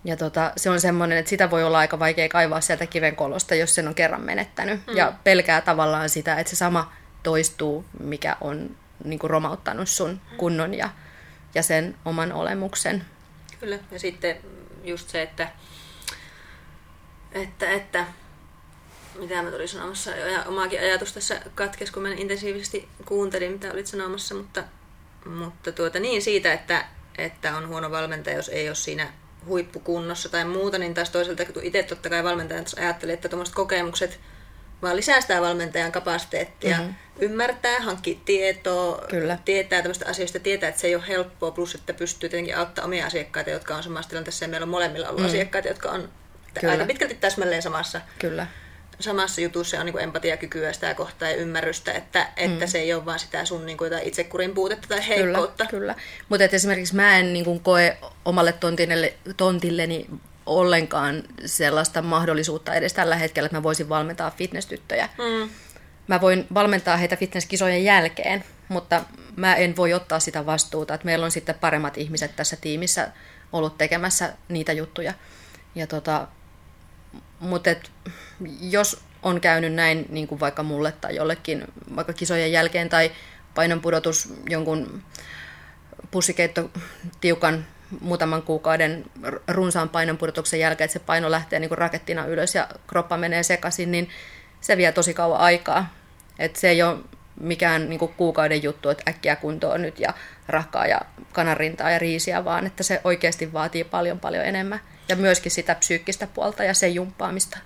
ja 0.04 0.16
tota, 0.16 0.52
se 0.56 0.70
on 0.70 0.80
semmoinen, 0.80 1.18
että 1.18 1.30
sitä 1.30 1.50
voi 1.50 1.64
olla 1.64 1.78
aika 1.78 1.98
vaikea 1.98 2.28
kaivaa 2.28 2.60
sieltä 2.60 2.86
kivenkolosta, 2.86 3.54
jos 3.54 3.74
sen 3.74 3.88
on 3.88 3.94
kerran 3.94 4.22
menettänyt. 4.22 4.86
Mm. 4.86 4.96
Ja 4.96 5.12
pelkää 5.24 5.60
tavallaan 5.60 6.08
sitä, 6.08 6.36
että 6.36 6.50
se 6.50 6.56
sama 6.56 6.92
toistuu, 7.22 7.84
mikä 8.00 8.36
on 8.40 8.76
niin 9.04 9.18
kuin 9.18 9.30
romauttanut 9.30 9.88
sun 9.88 10.20
kunnon 10.36 10.74
ja, 10.74 10.90
ja 11.54 11.62
sen 11.62 11.96
oman 12.04 12.32
olemuksen. 12.32 13.04
Kyllä, 13.60 13.78
ja 13.90 13.98
sitten 13.98 14.36
just 14.84 15.08
se, 15.08 15.22
että, 15.22 15.48
että, 17.32 17.70
että 17.70 18.06
mitä 19.18 19.42
mä 19.42 19.50
tulin 19.50 19.68
sanomassa, 19.68 20.10
ja 20.10 20.44
omaakin 20.44 20.80
ajatus 20.80 21.12
tässä 21.12 21.40
katkesi, 21.54 21.92
kun 21.92 22.02
mä 22.02 22.08
intensiivisesti 22.08 22.88
kuuntelin, 23.04 23.52
mitä 23.52 23.72
olit 23.72 23.86
sanomassa, 23.86 24.34
mutta, 24.34 24.64
mutta 25.24 25.72
tuota, 25.72 25.98
niin 26.00 26.22
siitä, 26.22 26.52
että, 26.52 26.84
että 27.18 27.56
on 27.56 27.68
huono 27.68 27.90
valmentaja, 27.90 28.36
jos 28.36 28.48
ei 28.48 28.68
ole 28.68 28.74
siinä 28.74 29.12
huippukunnossa 29.46 30.28
tai 30.28 30.44
muuta, 30.44 30.78
niin 30.78 30.94
taas 30.94 31.10
toisaalta 31.10 31.44
kun 31.44 31.62
itse 31.62 31.82
totta 31.82 32.10
kai 32.10 32.24
valmentajan 32.24 32.64
ajattelin, 32.76 33.14
että 33.14 33.28
tuommoiset 33.28 33.54
kokemukset 33.54 34.20
vaan 34.82 34.96
lisää 34.96 35.20
sitä 35.20 35.40
valmentajan 35.40 35.92
kapasiteettia, 35.92 36.76
mm-hmm. 36.76 36.94
ymmärtää, 37.20 37.80
hankkia 37.80 38.18
tietoa, 38.24 39.06
Kyllä. 39.10 39.38
tietää 39.44 39.82
tämmöistä 39.82 40.08
asioista, 40.08 40.38
tietää, 40.38 40.68
että 40.68 40.80
se 40.80 40.86
ei 40.86 40.94
ole 40.94 41.08
helppoa, 41.08 41.50
plus 41.50 41.74
että 41.74 41.94
pystyy 41.94 42.28
tietenkin 42.28 42.56
auttamaan 42.56 42.86
omia 42.88 43.06
asiakkaita, 43.06 43.50
jotka 43.50 43.76
on 43.76 43.82
samassa 43.82 44.10
tilanteessa, 44.10 44.44
ja 44.44 44.48
meillä 44.48 44.64
on 44.64 44.70
molemmilla 44.70 45.08
ollut 45.08 45.20
mm. 45.20 45.26
asiakkaita, 45.26 45.68
jotka 45.68 45.90
on 45.90 46.08
Kyllä. 46.60 46.72
aika 46.72 46.84
pitkälti 46.84 47.14
täsmälleen 47.14 47.62
samassa 47.62 48.00
Kyllä 48.18 48.46
samassa 49.02 49.40
jutussa 49.40 49.80
on 49.80 49.86
niin 49.86 49.92
kuin 49.92 50.04
empatiakykyä 50.04 50.72
sitä 50.72 50.94
kohtaa 50.94 51.28
ja 51.28 51.36
ymmärrystä, 51.36 51.92
että, 51.92 52.28
että 52.36 52.64
mm. 52.64 52.70
se 52.70 52.78
ei 52.78 52.94
ole 52.94 53.04
vaan 53.04 53.18
sitä 53.18 53.44
sun 53.44 53.66
niin 53.66 53.78
kuin, 53.78 53.92
itsekurin 54.02 54.54
puutetta 54.54 54.88
tai 54.88 55.08
heikkoutta. 55.08 55.66
Kyllä, 55.66 55.94
kyllä. 55.94 56.04
mutta 56.28 56.44
esimerkiksi 56.44 56.96
mä 56.96 57.16
en 57.18 57.32
niin 57.32 57.44
kuin, 57.44 57.60
koe 57.60 57.98
omalle 58.24 58.52
tontille, 58.52 59.14
tontilleni 59.36 60.06
ollenkaan 60.46 61.22
sellaista 61.46 62.02
mahdollisuutta 62.02 62.74
edes 62.74 62.92
tällä 62.92 63.16
hetkellä, 63.16 63.46
että 63.46 63.56
mä 63.56 63.62
voisin 63.62 63.88
valmentaa 63.88 64.30
fitness-tyttöjä. 64.30 65.08
Mm. 65.18 65.50
Mä 66.08 66.20
voin 66.20 66.46
valmentaa 66.54 66.96
heitä 66.96 67.16
fitnesskisojen 67.16 67.84
jälkeen, 67.84 68.44
mutta 68.68 69.04
mä 69.36 69.54
en 69.54 69.76
voi 69.76 69.94
ottaa 69.94 70.20
sitä 70.20 70.46
vastuuta, 70.46 70.94
että 70.94 71.04
meillä 71.04 71.24
on 71.24 71.30
sitten 71.30 71.54
paremmat 71.54 71.98
ihmiset 71.98 72.36
tässä 72.36 72.56
tiimissä 72.56 73.08
ollut 73.52 73.78
tekemässä 73.78 74.32
niitä 74.48 74.72
juttuja. 74.72 75.14
Ja 75.74 75.86
tota, 75.86 76.28
mutta 77.40 77.70
et, 77.70 77.90
jos 78.60 79.00
on 79.22 79.40
käynyt 79.40 79.72
näin 79.72 80.06
niin 80.08 80.28
kuin 80.28 80.40
vaikka 80.40 80.62
mulle 80.62 80.92
tai 80.92 81.16
jollekin 81.16 81.64
vaikka 81.96 82.12
kisojen 82.12 82.52
jälkeen 82.52 82.88
tai 82.88 83.10
painonpudotus 83.54 84.34
jonkun 84.48 85.02
pussikeitto 86.10 86.70
tiukan 87.20 87.66
muutaman 88.00 88.42
kuukauden 88.42 89.04
runsaan 89.48 89.88
painonpudotuksen 89.88 90.60
jälkeen, 90.60 90.84
että 90.84 90.92
se 90.92 90.98
paino 90.98 91.30
lähtee 91.30 91.58
niin 91.58 91.68
kuin 91.68 91.78
rakettina 91.78 92.26
ylös 92.26 92.54
ja 92.54 92.68
kroppa 92.86 93.16
menee 93.16 93.42
sekaisin, 93.42 93.92
niin 93.92 94.08
se 94.60 94.76
vie 94.76 94.92
tosi 94.92 95.14
kauan 95.14 95.40
aikaa. 95.40 95.94
Et 96.38 96.56
se 96.56 96.68
ei 96.68 96.82
ole 96.82 96.98
mikään 97.40 97.88
niin 97.88 97.98
kuin 97.98 98.14
kuukauden 98.16 98.62
juttu, 98.62 98.88
että 98.88 99.02
äkkiä 99.08 99.36
kuntoon 99.36 99.82
nyt 99.82 100.00
ja 100.00 100.14
rakkaa 100.48 100.86
ja 100.86 101.00
kanarintaa 101.32 101.90
ja 101.90 101.98
riisiä, 101.98 102.44
vaan 102.44 102.66
että 102.66 102.82
se 102.82 103.00
oikeasti 103.04 103.52
vaatii 103.52 103.84
paljon 103.84 104.20
paljon 104.20 104.44
enemmän 104.44 104.80
ja 105.08 105.16
myöskin 105.16 105.52
sitä 105.52 105.74
psyykkistä 105.74 106.26
puolta 106.26 106.64
ja 106.64 106.74
sen 106.74 106.94
jumppaamista. 106.94 107.58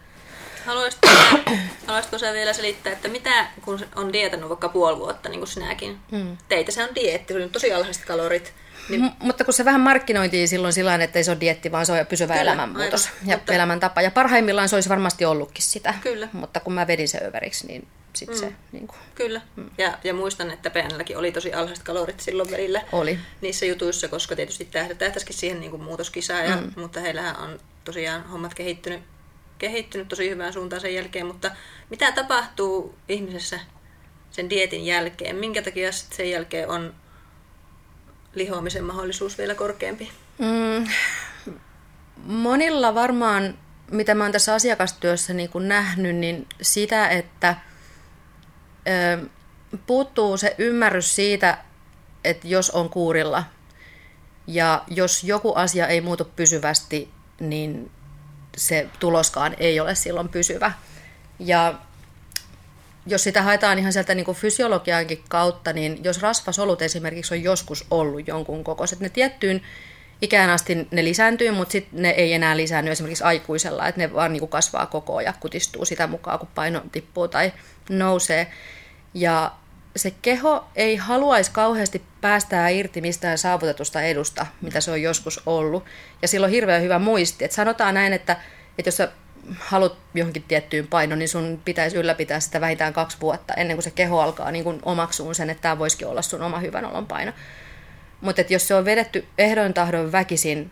Haluaisitko, 0.67 1.09
haluaisitko 1.87 2.19
sä 2.19 2.33
vielä 2.33 2.53
selittää, 2.53 2.93
että 2.93 3.09
mitä, 3.09 3.47
kun 3.63 3.81
on 3.97 4.13
dietannut 4.13 4.49
vaikka 4.49 4.69
puoli 4.69 4.99
vuotta, 4.99 5.29
niin 5.29 5.41
kuin 5.41 5.49
sinäkin, 5.49 5.99
mm. 6.11 6.37
teitä 6.49 6.73
se 6.73 6.83
on 6.83 6.95
dietti, 6.95 7.35
se 7.35 7.43
on 7.45 7.51
tosi 7.51 7.73
alhaiset 7.73 8.05
kalorit, 8.05 8.55
Niin, 8.89 9.05
M- 9.05 9.11
mutta 9.19 9.45
kun 9.45 9.55
se 9.55 9.65
vähän 9.65 9.81
markkinointiin 9.81 10.49
silloin 10.49 10.73
sillä 10.73 10.95
että 10.95 11.19
ei 11.19 11.25
se 11.25 11.31
ole 11.31 11.41
dietti, 11.41 11.73
vaan 11.73 11.87
se 11.87 11.93
on 11.93 12.07
pysyvä 12.07 12.33
Kyllä, 12.33 12.43
elämänmuutos 12.43 13.07
aivan, 13.07 13.29
ja 13.29 13.37
mutta... 13.37 13.55
elämäntapa. 13.55 14.03
Ja 14.03 14.11
parhaimmillaan 14.11 14.69
se 14.69 14.77
olisi 14.77 14.89
varmasti 14.89 15.25
ollutkin 15.25 15.63
sitä. 15.63 15.95
Kyllä. 16.03 16.29
Mutta 16.33 16.61
kun 16.61 16.73
mä 16.73 16.87
vedin 16.87 17.09
se 17.09 17.19
överiksi, 17.25 17.67
niin 17.67 17.89
sitten 18.13 18.37
mm. 18.37 18.41
se... 18.41 18.53
Niin 18.73 18.87
kuin... 18.87 18.99
Kyllä. 19.15 19.41
Mm. 19.57 19.71
Ja, 19.79 19.99
ja 20.05 20.15
muistan, 20.15 20.51
että 20.51 20.71
PNLläkin 20.71 21.19
oli 21.19 21.33
tosi 21.33 21.53
alhaiset 21.53 21.85
kalorit 21.85 22.21
silloin 22.21 22.51
välillä 22.51 22.83
oli. 22.93 23.19
niissä 23.41 23.67
jutuissa, 23.67 24.09
koska 24.09 24.37
tietysti 24.37 24.69
tähtäisikin 24.99 25.37
siihen 25.37 25.61
niin 25.61 25.71
kuin 25.71 25.83
muutoskisaan, 25.83 26.45
ja, 26.45 26.57
mm. 26.57 26.73
mutta 26.77 27.01
heillähän 27.01 27.37
on 27.37 27.59
tosiaan 27.85 28.29
hommat 28.29 28.55
kehittynyt, 28.55 29.03
kehittynyt 29.59 30.09
tosi 30.09 30.31
hyvään 30.31 30.53
suuntaan 30.53 30.81
sen 30.81 30.95
jälkeen. 30.95 31.27
Mutta 31.27 31.51
mitä 31.91 32.13
tapahtuu 32.13 32.95
ihmisessä 33.09 33.61
sen 34.31 34.51
dietin 34.51 34.87
jälkeen? 34.87 35.37
Minkä 35.37 35.63
takia 35.63 35.93
sen 35.93 36.31
jälkeen 36.31 36.69
on 36.69 36.95
lihoamisen 38.35 38.85
mahdollisuus 38.85 39.39
vielä 39.39 39.55
korkeampi? 39.55 40.11
Mm, 40.39 40.87
monilla 42.17 42.95
varmaan, 42.95 43.59
mitä 43.91 44.15
mä 44.15 44.25
oon 44.25 44.33
tässä 44.33 44.55
asiakastyössä 44.55 45.35
niin 45.35 45.49
kuin 45.49 45.69
nähnyt, 45.69 46.17
niin 46.17 46.47
sitä, 46.63 47.09
että 47.09 47.57
ö, 48.89 49.27
puuttuu 49.87 50.37
se 50.37 50.55
ymmärrys 50.59 51.15
siitä, 51.15 51.59
että 52.25 52.49
jos 52.49 52.71
on 52.71 52.91
kuurilla 52.91 53.45
ja 54.47 54.85
jos 54.89 55.25
joku 55.25 55.53
asia 55.55 55.87
ei 55.87 56.01
muutu 56.01 56.25
pysyvästi, 56.37 57.11
niin 57.41 57.91
se 58.57 58.87
tuloskaan 59.01 59.57
ei 59.59 59.81
ole 59.81 59.95
silloin 59.95 60.29
pysyvä. 60.29 60.73
Ja 61.39 61.75
jos 63.07 63.25
sitä 63.25 63.43
haetaan 63.43 63.79
ihan 63.79 63.93
sieltä 63.93 64.15
niin 64.15 64.25
kuin 64.25 64.37
fysiologiankin 64.37 65.25
kautta, 65.29 65.73
niin 65.73 66.05
jos 66.05 66.23
rasvasolut 66.23 66.83
esimerkiksi 66.83 67.35
on 67.35 67.43
joskus 67.43 67.87
ollut 67.91 68.29
jonkun 68.29 68.65
kokoiset, 68.65 69.01
ne 69.01 69.09
tiettyyn 69.09 69.63
ikään 70.23 70.51
asti 70.51 70.89
ne 70.91 71.05
lisääntyy, 71.05 71.51
mutta 71.51 71.73
sitten 71.73 72.03
ne 72.03 72.11
ei 72.11 72.33
enää 72.33 72.57
lisäänny 72.57 72.91
esimerkiksi 72.91 73.25
aikuisella, 73.25 73.89
että 73.89 74.01
ne 74.01 74.13
vaan 74.13 74.33
niin 74.33 74.41
kuin 74.41 74.51
kasvaa 74.51 74.87
koko 74.87 75.17
ajan, 75.17 75.35
kutistuu 75.41 75.85
sitä 75.85 76.07
mukaan, 76.07 76.39
kun 76.39 76.49
paino 76.55 76.83
tippuu 76.93 77.29
tai 77.29 77.53
nousee. 77.91 78.53
Ja 79.15 79.53
se 79.97 80.15
keho 80.23 80.65
ei 80.77 80.97
haluaisi 80.97 81.51
kauheasti 81.51 82.03
päästää 82.21 82.69
irti 82.69 83.01
mistään 83.01 83.39
saavutetusta 83.39 84.03
edusta, 84.03 84.47
mitä 84.61 84.81
se 84.81 84.91
on 84.91 85.03
joskus 85.03 85.41
ollut. 85.47 85.85
Ja 86.23 86.29
silloin 86.29 86.51
on 86.51 86.55
hirveän 86.55 86.83
hyvä 86.83 86.99
muisti. 86.99 87.45
Että 87.45 87.55
sanotaan 87.55 87.95
näin, 87.95 88.13
että, 88.13 88.37
että 88.79 88.89
jos 88.89 88.97
sä 88.97 89.09
haluat 89.59 89.97
johonkin 90.15 90.43
tiettyyn 90.43 90.87
painoon, 90.87 91.19
niin 91.19 91.29
sun 91.29 91.61
pitäisi 91.65 91.97
ylläpitää 91.97 92.41
sitä 92.41 92.61
vähintään 92.61 92.93
kaksi 92.93 93.17
vuotta 93.21 93.55
ennen 93.55 93.77
kuin 93.77 93.85
se 93.85 93.91
keho 93.91 94.21
alkaa 94.21 94.51
niin 94.51 94.65
kuin 94.65 94.81
omaksuun 94.83 95.35
sen, 95.35 95.51
että 95.51 95.63
tämä 95.63 95.79
voisikin 95.79 96.07
olla 96.07 96.23
sun 96.23 96.43
oma 96.43 96.59
hyvän 96.59 96.85
olon 96.85 97.07
paino. 97.07 97.33
Mutta 98.21 98.43
jos 98.49 98.69
se 98.69 98.75
on 98.75 98.85
vedetty 98.85 99.27
ehdoin 99.39 99.75
tahdon 99.75 100.13
väkisin, 100.13 100.71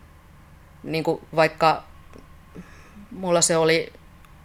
niin 0.82 1.04
kuin 1.04 1.20
vaikka 1.36 1.84
mulla 3.10 3.40
se 3.40 3.56
oli, 3.56 3.92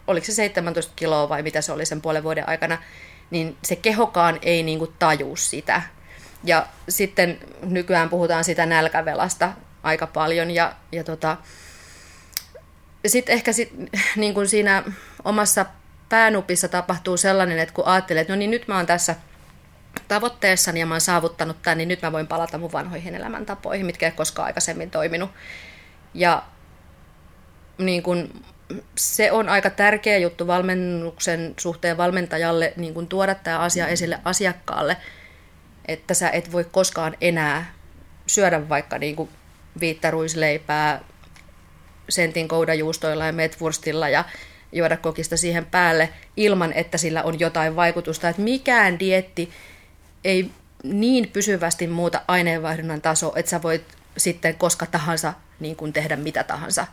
oliko 0.06 0.26
se 0.26 0.32
17 0.32 0.92
kiloa 0.96 1.28
vai 1.28 1.42
mitä 1.42 1.60
se 1.60 1.72
oli 1.72 1.86
sen 1.86 2.02
puolen 2.02 2.22
vuoden 2.22 2.48
aikana, 2.48 2.78
niin 3.30 3.56
se 3.64 3.76
kehokaan 3.76 4.38
ei 4.42 4.62
niin 4.62 4.78
kuin 4.78 4.92
tajuu 4.98 5.36
sitä. 5.36 5.82
Ja 6.44 6.66
sitten 6.88 7.38
nykyään 7.62 8.08
puhutaan 8.08 8.44
sitä 8.44 8.66
nälkävelasta 8.66 9.52
aika 9.82 10.06
paljon 10.06 10.50
ja, 10.50 10.72
ja 10.92 11.04
tota, 11.04 11.36
sitten 13.06 13.32
ehkä 13.32 13.52
sit, 13.52 13.72
niin 14.16 14.34
kuin 14.34 14.48
siinä 14.48 14.82
omassa 15.24 15.66
päänupissa 16.08 16.68
tapahtuu 16.68 17.16
sellainen, 17.16 17.58
että 17.58 17.74
kun 17.74 17.86
ajattelee, 17.86 18.20
että 18.20 18.32
no 18.32 18.38
niin 18.38 18.50
nyt 18.50 18.68
mä 18.68 18.76
oon 18.76 18.86
tässä 18.86 19.14
tavoitteessani 20.08 20.80
ja 20.80 20.86
mä 20.86 20.94
oon 20.94 21.00
saavuttanut 21.00 21.62
tämän, 21.62 21.78
niin 21.78 21.88
nyt 21.88 22.02
mä 22.02 22.12
voin 22.12 22.26
palata 22.26 22.58
mun 22.58 22.72
vanhoihin 22.72 23.14
elämäntapoihin, 23.14 23.86
mitkä 23.86 24.06
ei 24.06 24.12
koskaan 24.12 24.46
aikaisemmin 24.46 24.90
toiminut. 24.90 25.30
Ja 26.14 26.42
niin 27.78 28.02
kun, 28.02 28.44
se 28.96 29.32
on 29.32 29.48
aika 29.48 29.70
tärkeä 29.70 30.18
juttu 30.18 30.46
valmennuksen 30.46 31.54
suhteen 31.56 31.96
valmentajalle 31.96 32.72
niin 32.76 32.94
kun 32.94 33.06
tuoda 33.06 33.34
tämä 33.34 33.58
asia 33.58 33.88
esille 33.88 34.18
asiakkaalle, 34.24 34.96
että 35.88 36.14
sä 36.14 36.30
et 36.30 36.52
voi 36.52 36.64
koskaan 36.64 37.16
enää 37.20 37.74
syödä 38.26 38.68
vaikka 38.68 38.98
niin 38.98 39.16
kuin 39.16 39.28
viittä 39.80 40.10
ruisleipää 40.10 41.00
sentin 42.08 42.48
koudajuustoilla 42.48 43.26
ja 43.26 43.32
metwurstilla 43.32 44.08
ja 44.08 44.24
juoda 44.72 44.96
kokista 44.96 45.36
siihen 45.36 45.66
päälle 45.66 46.08
ilman, 46.36 46.72
että 46.72 46.98
sillä 46.98 47.22
on 47.22 47.40
jotain 47.40 47.76
vaikutusta. 47.76 48.28
Että 48.28 48.42
mikään 48.42 48.98
dietti 48.98 49.50
ei 50.24 50.50
niin 50.82 51.28
pysyvästi 51.28 51.86
muuta 51.86 52.22
aineenvaihdunnan 52.28 53.00
taso, 53.00 53.32
että 53.36 53.50
sä 53.50 53.62
voit 53.62 53.84
sitten 54.16 54.54
koska 54.54 54.86
tahansa 54.86 55.34
niin 55.60 55.76
kuin 55.76 55.92
tehdä 55.92 56.16
mitä 56.16 56.44
tahansa 56.44 56.86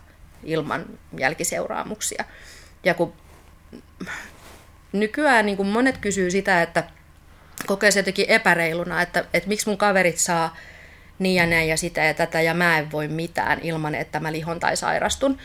ilman 0.45 0.85
jälkiseuraamuksia. 1.17 2.25
Ja 2.83 2.93
kun 2.93 3.13
nykyään 4.91 5.45
niin 5.45 5.57
kuin 5.57 5.67
monet 5.67 5.97
kysyy 5.97 6.31
sitä, 6.31 6.61
että 6.61 6.83
kokee 7.65 7.91
se 7.91 7.99
jotenkin 7.99 8.29
epäreiluna, 8.29 9.01
että, 9.01 9.25
että 9.33 9.49
miksi 9.49 9.69
mun 9.69 9.77
kaverit 9.77 10.17
saa 10.17 10.55
niin 11.19 11.35
ja 11.35 11.45
näin 11.45 11.69
ja 11.69 11.77
sitä 11.77 12.03
ja 12.03 12.13
tätä 12.13 12.41
ja 12.41 12.53
mä 12.53 12.77
en 12.77 12.91
voi 12.91 13.07
mitään 13.07 13.59
ilman, 13.61 13.95
että 13.95 14.19
mä 14.19 14.31
lihon 14.31 14.59
tai 14.59 14.77
sairastun. 14.77 15.37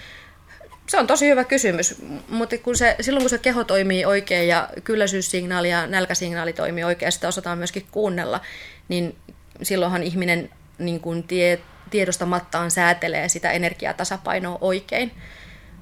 Se 0.88 0.98
on 0.98 1.06
tosi 1.06 1.28
hyvä 1.28 1.44
kysymys, 1.44 2.02
mutta 2.28 2.58
kun 2.58 2.76
se, 2.76 2.96
silloin 3.00 3.22
kun 3.22 3.30
se 3.30 3.38
keho 3.38 3.64
toimii 3.64 4.04
oikein 4.04 4.48
ja 4.48 4.68
kylläisyyssignaali 4.84 5.70
ja 5.70 5.86
nälkäsignaali 5.86 6.52
toimii 6.52 6.84
oikein 6.84 7.06
ja 7.06 7.10
sitä 7.10 7.28
osataan 7.28 7.58
myöskin 7.58 7.86
kuunnella, 7.90 8.40
niin 8.88 9.16
silloinhan 9.62 10.02
ihminen 10.02 10.50
niin 10.78 11.00
kuin 11.00 11.22
tie, 11.22 11.60
tiedostamattaan 11.90 12.70
säätelee 12.70 13.28
sitä 13.28 13.50
energiatasapainoa 13.50 14.58
oikein. 14.60 15.12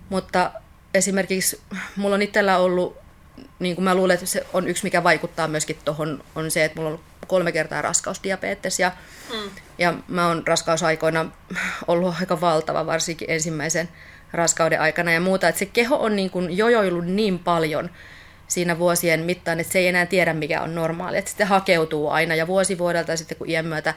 Mutta 0.08 0.52
esimerkiksi 0.94 1.60
mulla 1.96 2.14
on 2.14 2.22
itsellä 2.22 2.58
ollut, 2.58 2.96
niin 3.58 3.74
kuin 3.74 3.84
mä 3.84 3.94
luulen, 3.94 4.14
että 4.14 4.26
se 4.26 4.46
on 4.52 4.68
yksi, 4.68 4.84
mikä 4.84 5.04
vaikuttaa 5.04 5.48
myöskin 5.48 5.78
tuohon, 5.84 6.24
on 6.34 6.50
se, 6.50 6.64
että 6.64 6.80
mulla 6.80 6.90
on 6.90 7.00
kolme 7.26 7.52
kertaa 7.52 7.82
raskausdiabetes 7.82 8.80
ja, 8.80 8.92
mm. 9.32 9.50
ja 9.78 9.94
mä 10.08 10.28
oon 10.28 10.42
raskausaikoina 10.46 11.26
ollut 11.88 12.14
aika 12.20 12.40
valtava, 12.40 12.86
varsinkin 12.86 13.30
ensimmäisen 13.30 13.88
raskauden 14.32 14.80
aikana 14.80 15.12
ja 15.12 15.20
muuta, 15.20 15.48
että 15.48 15.58
se 15.58 15.66
keho 15.66 15.96
on 15.96 16.16
niin 16.16 16.30
kuin 16.30 16.56
jojoillut 16.56 17.06
niin 17.06 17.38
paljon 17.38 17.90
siinä 18.48 18.78
vuosien 18.78 19.20
mittaan, 19.20 19.60
että 19.60 19.72
se 19.72 19.78
ei 19.78 19.88
enää 19.88 20.06
tiedä 20.06 20.32
mikä 20.32 20.62
on 20.62 20.74
normaali, 20.74 21.18
että 21.18 21.28
sitten 21.28 21.46
hakeutuu 21.46 22.08
aina 22.08 22.34
ja 22.34 22.46
vuosi 22.46 22.78
vuodelta 22.78 23.16
sitten 23.16 23.38
kun 23.38 23.50
iän 23.50 23.66
myötä 23.66 23.94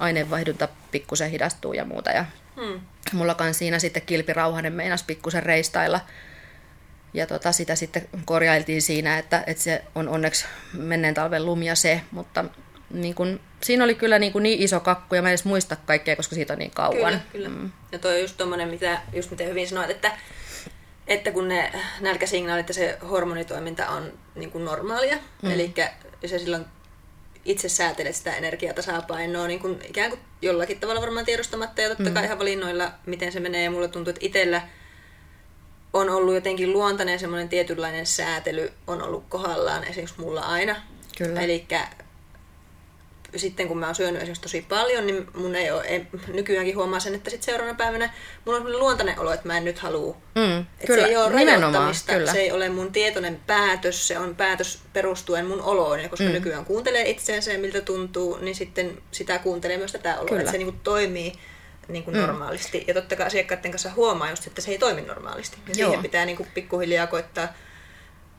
aineenvaihdunta 0.00 0.68
pikkusen 0.90 1.30
hidastuu 1.30 1.72
ja 1.72 1.84
muuta 1.84 2.10
ja 2.10 2.24
hmm. 2.60 2.80
mulla 3.12 3.34
kan 3.34 3.54
siinä 3.54 3.78
sitten 3.78 4.02
kilpirauhanen 4.02 4.72
meinas 4.72 5.02
pikkusen 5.02 5.42
reistailla 5.42 6.00
ja 7.14 7.26
tota, 7.26 7.52
sitä 7.52 7.74
sitten 7.74 8.08
korjailtiin 8.24 8.82
siinä, 8.82 9.18
että, 9.18 9.44
että 9.46 9.62
se 9.62 9.84
on 9.94 10.08
onneksi 10.08 10.44
menneen 10.72 11.14
talven 11.14 11.46
lumia 11.46 11.74
se, 11.74 12.00
mutta 12.10 12.44
niin 12.90 13.14
kun, 13.14 13.40
siinä 13.60 13.84
oli 13.84 13.94
kyllä 13.94 14.18
niin, 14.18 14.32
niin 14.40 14.62
iso 14.62 14.80
kakku 14.80 15.14
ja 15.14 15.22
mä 15.22 15.28
en 15.28 15.30
edes 15.30 15.44
muista 15.44 15.76
kaikkea, 15.76 16.16
koska 16.16 16.34
siitä 16.34 16.52
on 16.52 16.58
niin 16.58 16.70
kauan. 16.70 16.96
Kyllä, 16.96 17.20
kyllä. 17.32 17.48
Mm. 17.48 17.70
Ja 17.92 17.98
toi 17.98 18.14
on 18.14 18.20
just 18.20 18.36
tommonen, 18.36 18.68
mitä, 18.68 19.00
just 19.12 19.30
miten 19.30 19.48
hyvin 19.48 19.68
sanoit, 19.68 19.90
että, 19.90 20.12
että 21.06 21.32
kun 21.32 21.48
ne 21.48 21.72
nälkäsignaalit 22.00 22.68
ja 22.68 22.74
se 22.74 22.98
hormonitoiminta 23.10 23.88
on 23.88 24.12
niin 24.34 24.50
kuin 24.50 24.64
normaalia, 24.64 25.16
mm. 25.42 25.50
eli 25.50 25.74
se 26.26 26.38
silloin 26.38 26.64
itse 27.44 27.68
säätelet 27.68 28.16
sitä 28.16 28.36
energiatasapainoa 28.36 29.46
niin 29.46 29.60
kuin 29.60 29.82
ikään 29.88 30.10
kuin 30.10 30.20
jollakin 30.42 30.80
tavalla 30.80 31.00
varmaan 31.00 31.26
tiedostamatta 31.26 31.80
ja 31.80 31.88
totta 31.88 32.04
mm. 32.04 32.14
kai 32.14 32.24
ihan 32.24 32.38
valinnoilla, 32.38 32.92
miten 33.06 33.32
se 33.32 33.40
menee. 33.40 33.64
Ja 33.64 33.70
mulle 33.70 33.88
tuntuu, 33.88 34.10
että 34.10 34.26
itsellä 34.26 34.62
on 35.92 36.10
ollut 36.10 36.34
jotenkin 36.34 36.72
luontainen 36.72 37.18
semmoinen 37.18 37.48
tietynlainen 37.48 38.06
säätely 38.06 38.72
on 38.86 39.02
ollut 39.02 39.24
kohdallaan 39.28 39.84
esimerkiksi 39.84 40.20
mulla 40.20 40.40
aina. 40.40 40.76
Kyllä. 41.18 41.40
Eli 41.40 41.66
sitten 43.36 43.68
kun 43.68 43.78
mä 43.78 43.86
oon 43.86 43.94
syönyt 43.94 44.16
esimerkiksi 44.16 44.42
tosi 44.42 44.66
paljon, 44.68 45.06
niin 45.06 45.26
mun 45.34 45.54
ei 45.54 45.70
ole, 45.70 45.84
ei, 45.84 46.06
nykyäänkin 46.32 46.76
huomaa 46.76 47.00
sen, 47.00 47.14
että 47.14 47.30
sitten 47.30 47.44
seuraavana 47.46 47.76
päivänä 47.76 48.12
mulla 48.44 48.58
on 48.58 48.78
luontainen 48.78 49.18
olo, 49.18 49.32
että 49.32 49.46
mä 49.46 49.56
en 49.56 49.64
nyt 49.64 49.78
halua. 49.78 50.16
Mm, 50.34 50.66
kyllä, 50.86 51.02
se 51.02 51.08
ei 51.08 51.16
ole 51.16 51.32
rajoittamista, 51.32 52.12
kyllä. 52.12 52.32
se 52.32 52.40
ei 52.40 52.52
ole 52.52 52.68
mun 52.68 52.92
tietoinen 52.92 53.40
päätös, 53.46 54.08
se 54.08 54.18
on 54.18 54.36
päätös 54.36 54.78
perustuen 54.92 55.46
mun 55.46 55.62
oloon. 55.62 56.00
Ja 56.00 56.08
koska 56.08 56.24
mm. 56.24 56.32
nykyään 56.32 56.64
kuuntelee 56.64 57.10
itseensä 57.10 57.58
miltä 57.58 57.80
tuntuu, 57.80 58.38
niin 58.40 58.54
sitten 58.54 59.02
sitä 59.12 59.38
kuuntelee 59.38 59.76
myös 59.76 59.92
tätä 59.92 60.20
oloa, 60.20 60.38
että 60.38 60.52
se 60.52 60.58
niin 60.58 60.72
kuin 60.72 60.80
toimii 60.84 61.32
niin 61.88 62.04
kuin 62.04 62.16
mm. 62.16 62.20
normaalisti. 62.20 62.84
Ja 62.86 62.94
totta 62.94 63.16
kai 63.16 63.26
asiakkaiden 63.26 63.70
kanssa 63.70 63.90
huomaa 63.96 64.30
just, 64.30 64.46
että 64.46 64.60
se 64.60 64.70
ei 64.70 64.78
toimi 64.78 65.00
normaalisti. 65.00 65.56
Ja 65.68 65.74
Joo. 65.76 65.88
siihen 65.88 66.02
pitää 66.02 66.24
niin 66.24 66.36
kuin 66.36 66.48
pikkuhiljaa 66.54 67.06
koittaa 67.06 67.48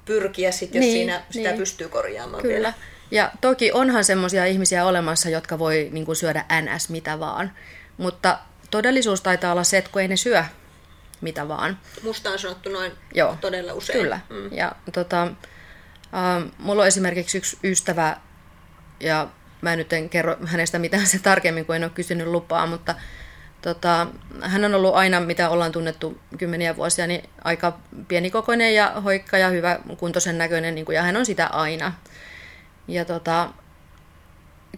pyrkiä, 0.05 0.51
sit, 0.51 0.75
jos 0.75 0.81
niin, 0.81 0.93
siinä 0.93 1.23
sitä 1.29 1.49
niin. 1.49 1.59
pystyy 1.59 1.89
korjaamaan 1.89 2.41
Kyllä. 2.41 2.55
vielä. 2.55 2.73
Ja 3.11 3.31
toki 3.41 3.71
onhan 3.71 4.03
semmoisia 4.03 4.45
ihmisiä 4.45 4.85
olemassa, 4.85 5.29
jotka 5.29 5.59
voi 5.59 5.89
niin 5.91 6.05
kuin 6.05 6.15
syödä 6.15 6.45
ns. 6.61 6.89
mitä 6.89 7.19
vaan. 7.19 7.51
Mutta 7.97 8.39
todellisuus 8.71 9.21
taitaa 9.21 9.51
olla 9.51 9.63
se, 9.63 9.77
että 9.77 9.91
kun 9.91 10.01
ei 10.01 10.07
ne 10.07 10.17
syö 10.17 10.43
mitä 11.21 11.47
vaan. 11.47 11.79
Musta 12.03 12.29
on 12.29 12.39
sanottu 12.39 12.69
noin 12.69 12.91
Joo, 13.13 13.37
todella 13.41 13.73
usein. 13.73 13.99
Kyllä. 13.99 14.19
Mm. 14.29 14.53
Ja, 14.53 14.71
tota, 14.93 15.21
äh, 15.23 16.51
mulla 16.57 16.81
on 16.81 16.87
esimerkiksi 16.87 17.37
yksi 17.37 17.57
ystävä, 17.63 18.17
ja 18.99 19.27
mä 19.61 19.75
nyt 19.75 19.93
en 19.93 20.09
kerro 20.09 20.37
hänestä 20.45 20.79
mitään 20.79 21.07
se 21.07 21.19
tarkemmin, 21.19 21.65
kun 21.65 21.75
en 21.75 21.83
ole 21.83 21.91
kysynyt 21.95 22.27
lupaa, 22.27 22.65
mutta 22.65 22.95
tota, 23.61 24.07
hän 24.41 24.65
on 24.65 24.75
ollut 24.75 24.95
aina, 24.95 25.19
mitä 25.19 25.49
ollaan 25.49 25.71
tunnettu 25.71 26.19
kymmeniä 26.37 26.75
vuosia, 26.75 27.07
niin 27.07 27.29
aika 27.43 27.79
pienikokoinen 28.07 28.75
ja 28.75 28.89
hoikka 28.89 29.37
ja 29.37 29.49
hyvä 29.49 29.79
kuntoisen 29.97 30.37
näköinen, 30.37 30.75
niin 30.75 30.85
kuin, 30.85 30.95
ja 30.95 31.03
hän 31.03 31.17
on 31.17 31.25
sitä 31.25 31.47
aina. 31.47 31.93
Ja 32.87 33.05
tota, 33.05 33.49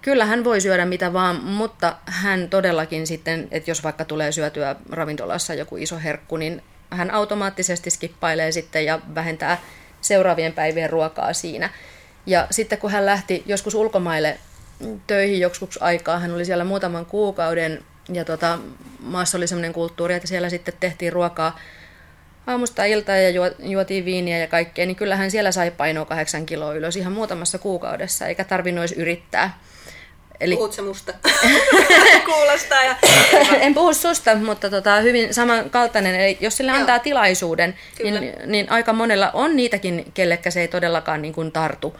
kyllä 0.01 0.25
hän 0.25 0.43
voi 0.43 0.61
syödä 0.61 0.85
mitä 0.85 1.13
vaan, 1.13 1.43
mutta 1.43 1.95
hän 2.05 2.49
todellakin 2.49 3.07
sitten, 3.07 3.47
että 3.51 3.71
jos 3.71 3.83
vaikka 3.83 4.05
tulee 4.05 4.31
syötyä 4.31 4.75
ravintolassa 4.89 5.53
joku 5.53 5.77
iso 5.77 5.99
herkku, 5.99 6.37
niin 6.37 6.61
hän 6.89 7.11
automaattisesti 7.11 7.89
skippailee 7.89 8.51
sitten 8.51 8.85
ja 8.85 8.99
vähentää 9.15 9.61
seuraavien 10.01 10.53
päivien 10.53 10.89
ruokaa 10.89 11.33
siinä. 11.33 11.69
Ja 12.25 12.47
sitten 12.51 12.77
kun 12.77 12.91
hän 12.91 13.05
lähti 13.05 13.43
joskus 13.45 13.75
ulkomaille 13.75 14.37
töihin 15.07 15.39
joskus 15.39 15.81
aikaa, 15.81 16.19
hän 16.19 16.33
oli 16.33 16.45
siellä 16.45 16.63
muutaman 16.63 17.05
kuukauden 17.05 17.83
ja 18.13 18.25
tota, 18.25 18.59
maassa 18.99 19.37
oli 19.37 19.47
sellainen 19.47 19.73
kulttuuri, 19.73 20.13
että 20.13 20.27
siellä 20.27 20.49
sitten 20.49 20.73
tehtiin 20.79 21.13
ruokaa 21.13 21.59
aamusta 22.47 22.85
iltaa 22.85 23.15
ja 23.15 23.49
juotiin 23.59 24.05
viiniä 24.05 24.37
ja 24.37 24.47
kaikkea, 24.47 24.85
niin 24.85 24.95
kyllähän 24.95 25.31
siellä 25.31 25.51
sai 25.51 25.71
painoa 25.71 26.05
kahdeksan 26.05 26.45
kiloa 26.45 26.73
ylös 26.73 26.97
ihan 26.97 27.13
muutamassa 27.13 27.57
kuukaudessa, 27.57 28.27
eikä 28.27 28.43
tarvinnut 28.43 28.91
yrittää. 28.91 29.57
Eli... 30.39 30.55
Puhut 30.55 30.73
se 30.73 30.81
musta? 30.81 31.13
Kuulostaa. 32.25 32.83
Ja... 32.83 32.95
en 33.59 33.73
puhu 33.73 33.93
susta, 33.93 34.35
mutta 34.35 34.69
tota, 34.69 34.95
hyvin 34.95 35.33
samankaltainen. 35.33 36.15
Eli 36.15 36.37
jos 36.41 36.57
sille 36.57 36.71
Joo. 36.71 36.79
antaa 36.79 36.99
tilaisuuden, 36.99 37.75
niin, 38.03 38.33
niin 38.45 38.71
aika 38.71 38.93
monella 38.93 39.31
on 39.33 39.55
niitäkin, 39.55 40.11
kellekä 40.13 40.51
se 40.51 40.61
ei 40.61 40.67
todellakaan 40.67 41.21
niin 41.21 41.33
kuin 41.33 41.51
tartu. 41.51 41.99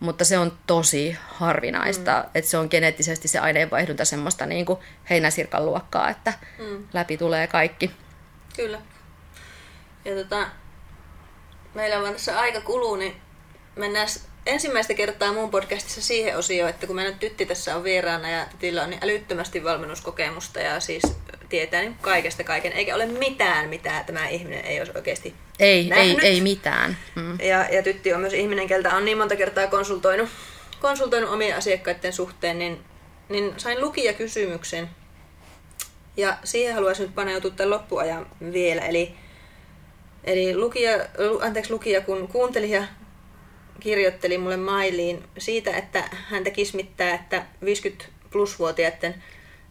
Mutta 0.00 0.24
se 0.24 0.38
on 0.38 0.52
tosi 0.66 1.16
harvinaista, 1.26 2.12
mm. 2.12 2.30
että 2.34 2.50
se 2.50 2.58
on 2.58 2.68
geneettisesti 2.70 3.28
se 3.28 3.38
aineenvaihdunta 3.38 4.04
semmoista 4.04 4.46
niin 4.46 4.66
kuin 4.66 4.78
heinäsirkan 5.10 5.66
luokkaa, 5.66 6.10
että 6.10 6.32
mm. 6.58 6.84
läpi 6.92 7.16
tulee 7.16 7.46
kaikki. 7.46 7.90
Kyllä. 8.56 8.80
Ja 10.04 10.14
tota, 10.14 10.46
meillä 11.74 11.98
on 11.98 12.12
tässä 12.12 12.40
aika 12.40 12.60
kuluu, 12.60 12.96
niin 12.96 13.16
mennään 13.76 14.08
ensimmäistä 14.46 14.94
kertaa 14.94 15.32
mun 15.32 15.50
podcastissa 15.50 16.02
siihen 16.02 16.36
osioon, 16.38 16.70
että 16.70 16.86
kun 16.86 16.96
meidän 16.96 17.18
tytti 17.18 17.46
tässä 17.46 17.76
on 17.76 17.84
vieraana 17.84 18.30
ja 18.30 18.46
tytillä 18.50 18.82
on 18.82 18.90
niin 18.90 19.04
älyttömästi 19.04 19.64
valmennuskokemusta 19.64 20.60
ja 20.60 20.80
siis 20.80 21.02
tietää 21.48 21.80
niin 21.80 21.96
kaikesta 22.00 22.44
kaiken, 22.44 22.72
eikä 22.72 22.94
ole 22.94 23.06
mitään, 23.06 23.68
mitä 23.68 24.04
tämä 24.06 24.28
ihminen 24.28 24.64
ei 24.64 24.78
olisi 24.78 24.92
oikeasti 24.94 25.34
Ei, 25.58 25.88
nähnyt. 25.88 26.18
ei, 26.22 26.28
ei 26.28 26.40
mitään. 26.40 26.96
Mm. 27.14 27.40
Ja, 27.40 27.66
ja 27.70 27.82
tytti 27.82 28.12
on 28.14 28.20
myös 28.20 28.32
ihminen, 28.32 28.68
keltä 28.68 28.96
on 28.96 29.04
niin 29.04 29.18
monta 29.18 29.36
kertaa 29.36 29.66
konsultoinut, 29.66 30.28
konsultoinut 30.80 31.30
omien 31.30 31.56
asiakkaiden 31.56 32.12
suhteen, 32.12 32.58
niin, 32.58 32.84
niin 33.28 33.54
sain 33.56 33.78
kysymyksen 34.18 34.88
Ja 36.16 36.36
siihen 36.44 36.74
haluaisin 36.74 37.06
nyt 37.06 37.14
paneutua 37.14 37.50
tämän 37.50 37.70
loppuajan 37.70 38.26
vielä. 38.52 38.82
Eli, 38.82 39.14
eli 40.24 40.56
lukija, 40.56 40.92
anteeksi, 41.40 41.72
lukija, 41.72 42.00
kun 42.00 42.28
kuunteli 42.28 42.70
ja 42.70 42.84
kirjoitteli 43.80 44.38
mulle 44.38 44.56
mailiin 44.56 45.24
siitä, 45.38 45.76
että 45.76 46.08
häntä 46.12 46.50
kismittää, 46.50 47.14
että 47.14 47.46
50 47.64 48.04
plusvuotiaiden 48.30 49.22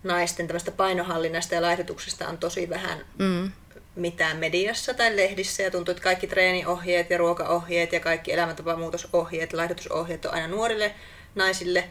naisten 0.04 0.48
tämmöistä 0.48 0.72
painohallinnasta 0.72 1.56
ja 1.56 1.62
laihdutuksesta 1.62 2.28
on 2.28 2.38
tosi 2.38 2.70
vähän 2.70 3.06
mm. 3.20 3.52
mitään 3.96 4.38
mediassa 4.38 4.94
tai 4.94 5.16
lehdissä 5.16 5.64
ja 5.64 5.72
tuntuu, 5.72 5.92
että 5.92 6.04
kaikki 6.04 6.28
treeniohjeet 6.28 7.10
ja 7.10 7.18
ruokaohjeet 7.18 7.94
ja 7.94 8.00
kaikki 8.00 8.34
elämäntapamuutosohjeet, 8.34 9.54
laihdutusohjeet 9.54 10.26
on 10.26 10.34
aina 10.34 10.48
nuorille 10.48 10.96
naisille 11.36 11.84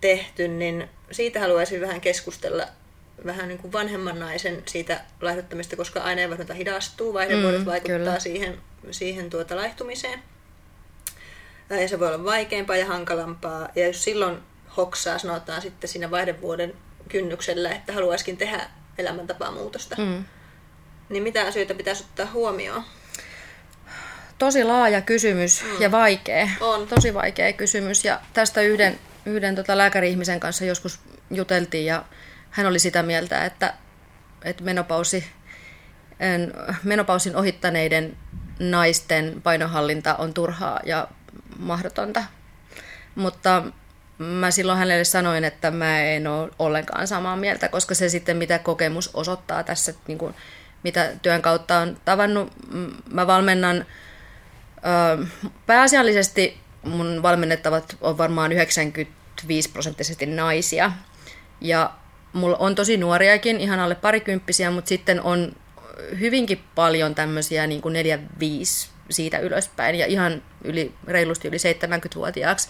tehty, 0.00 0.48
niin 0.48 0.88
siitä 1.10 1.40
haluaisin 1.40 1.80
vähän 1.80 2.00
keskustella 2.00 2.66
vähän 3.26 3.48
niin 3.48 3.58
kuin 3.58 3.72
vanhemman 3.72 4.18
naisen 4.18 4.62
siitä 4.66 5.00
laihduttamista, 5.20 5.76
koska 5.76 6.00
aineenvaihdunta 6.00 6.54
hidastuu, 6.54 7.14
vaihdevuodet 7.14 7.60
mm, 7.60 7.66
vaikuttaa 7.66 7.98
kyllä. 7.98 8.20
siihen, 8.20 8.58
siihen 8.90 9.30
tuota 9.30 9.56
laihtumiseen 9.56 10.22
ja 11.70 11.88
se 11.88 12.00
voi 12.00 12.08
olla 12.08 12.24
vaikeampaa 12.24 12.76
ja 12.76 12.86
hankalampaa. 12.86 13.68
Ja 13.74 13.86
jos 13.86 14.04
silloin 14.04 14.38
hoksaa, 14.76 15.18
sanotaan 15.18 15.62
sitten 15.62 15.90
siinä 15.90 16.10
vaihdevuoden 16.10 16.74
kynnyksellä, 17.08 17.70
että 17.70 17.92
haluaisikin 17.92 18.36
tehdä 18.36 18.70
elämäntapamuutosta, 18.98 19.96
mm. 19.96 20.24
niin 21.08 21.22
mitä 21.22 21.46
asioita 21.46 21.74
pitäisi 21.74 22.04
ottaa 22.04 22.30
huomioon? 22.32 22.84
Tosi 24.38 24.64
laaja 24.64 25.00
kysymys 25.00 25.62
mm. 25.62 25.82
ja 25.82 25.90
vaikea. 25.90 26.48
On. 26.60 26.86
Tosi 26.86 27.14
vaikea 27.14 27.52
kysymys. 27.52 28.04
Ja 28.04 28.20
tästä 28.32 28.60
yhden, 28.60 28.98
yhden 29.26 29.54
tota 29.54 29.78
lääkäri-ihmisen 29.78 30.40
kanssa 30.40 30.64
joskus 30.64 31.00
juteltiin 31.30 31.86
ja 31.86 32.04
hän 32.54 32.66
oli 32.66 32.78
sitä 32.78 33.02
mieltä, 33.02 33.44
että, 33.44 33.74
että 34.44 34.64
menopausi, 34.64 35.24
menopausin 36.82 37.36
ohittaneiden 37.36 38.16
naisten 38.58 39.40
painohallinta 39.42 40.14
on 40.14 40.34
turhaa 40.34 40.80
ja 40.86 41.08
mahdotonta. 41.58 42.24
Mutta 43.14 43.62
mä 44.18 44.50
silloin 44.50 44.78
hänelle 44.78 45.04
sanoin, 45.04 45.44
että 45.44 45.70
mä 45.70 46.00
en 46.00 46.26
ole 46.26 46.50
ollenkaan 46.58 47.06
samaa 47.06 47.36
mieltä, 47.36 47.68
koska 47.68 47.94
se 47.94 48.08
sitten 48.08 48.36
mitä 48.36 48.58
kokemus 48.58 49.10
osoittaa 49.14 49.62
tässä, 49.62 49.94
niin 50.06 50.18
kuin, 50.18 50.34
mitä 50.82 51.12
työn 51.22 51.42
kautta 51.42 51.78
on 51.78 51.96
tavannut. 52.04 52.52
Mä 53.10 53.26
valmennan 53.26 53.86
ö, 55.16 55.26
pääasiallisesti 55.66 56.60
mun 56.82 57.22
valmennettavat 57.22 57.96
on 58.00 58.18
varmaan 58.18 58.52
95 58.52 59.70
prosenttisesti 59.70 60.26
naisia. 60.26 60.92
Ja 61.60 61.90
mulla 62.34 62.56
on 62.56 62.74
tosi 62.74 62.96
nuoriakin, 62.96 63.60
ihan 63.60 63.80
alle 63.80 63.94
parikymppisiä, 63.94 64.70
mutta 64.70 64.88
sitten 64.88 65.22
on 65.22 65.52
hyvinkin 66.20 66.64
paljon 66.74 67.14
tämmöisiä 67.14 67.66
niin 67.66 67.82
kuin 67.82 67.94
4-5 67.94 68.94
siitä 69.10 69.38
ylöspäin 69.38 69.94
ja 69.94 70.06
ihan 70.06 70.42
yli, 70.64 70.94
reilusti 71.06 71.48
yli 71.48 71.56
70-vuotiaaksi. 71.56 72.68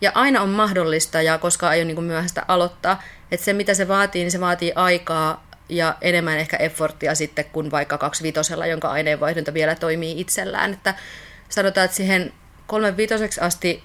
Ja 0.00 0.12
aina 0.14 0.42
on 0.42 0.48
mahdollista, 0.48 1.22
ja 1.22 1.38
koska 1.38 1.68
aion 1.68 1.86
niin 1.86 2.04
myöhäistä 2.04 2.44
aloittaa, 2.48 3.02
että 3.30 3.44
se 3.44 3.52
mitä 3.52 3.74
se 3.74 3.88
vaatii, 3.88 4.22
niin 4.22 4.32
se 4.32 4.40
vaatii 4.40 4.72
aikaa 4.74 5.46
ja 5.68 5.94
enemmän 6.00 6.38
ehkä 6.38 6.56
efforttia 6.56 7.14
sitten 7.14 7.44
kuin 7.44 7.70
vaikka 7.70 7.98
kaksi 7.98 8.22
vitosella, 8.22 8.66
jonka 8.66 8.88
aineenvaihdunta 8.88 9.54
vielä 9.54 9.74
toimii 9.74 10.20
itsellään. 10.20 10.72
Että 10.72 10.94
sanotaan, 11.48 11.84
että 11.84 11.96
siihen 11.96 12.32
kolme 12.66 12.96
vitoseksi 12.96 13.40
asti 13.40 13.82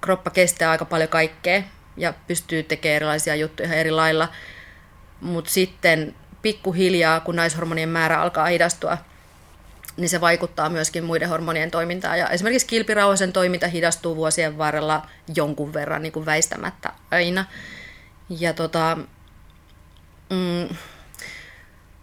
kroppa 0.00 0.30
kestää 0.30 0.70
aika 0.70 0.84
paljon 0.84 1.08
kaikkea 1.08 1.62
ja 1.96 2.14
pystyy 2.26 2.62
tekemään 2.62 2.96
erilaisia 2.96 3.34
juttuja 3.34 3.74
eri 3.74 3.90
lailla. 3.90 4.28
Mutta 5.20 5.50
sitten 5.50 6.14
pikkuhiljaa, 6.42 7.20
kun 7.20 7.36
naishormonien 7.36 7.88
määrä 7.88 8.20
alkaa 8.20 8.46
hidastua, 8.46 8.98
niin 9.96 10.08
se 10.08 10.20
vaikuttaa 10.20 10.68
myöskin 10.68 11.04
muiden 11.04 11.28
hormonien 11.28 11.70
toimintaan. 11.70 12.18
Ja 12.18 12.28
esimerkiksi 12.28 12.66
kilpirauhasen 12.66 13.32
toiminta 13.32 13.68
hidastuu 13.68 14.16
vuosien 14.16 14.58
varrella 14.58 15.06
jonkun 15.34 15.74
verran 15.74 16.02
niin 16.02 16.12
kuin 16.12 16.26
väistämättä 16.26 16.92
aina. 17.10 17.44
Ja 18.30 18.52
tota, 18.52 18.98
mm, 20.30 20.76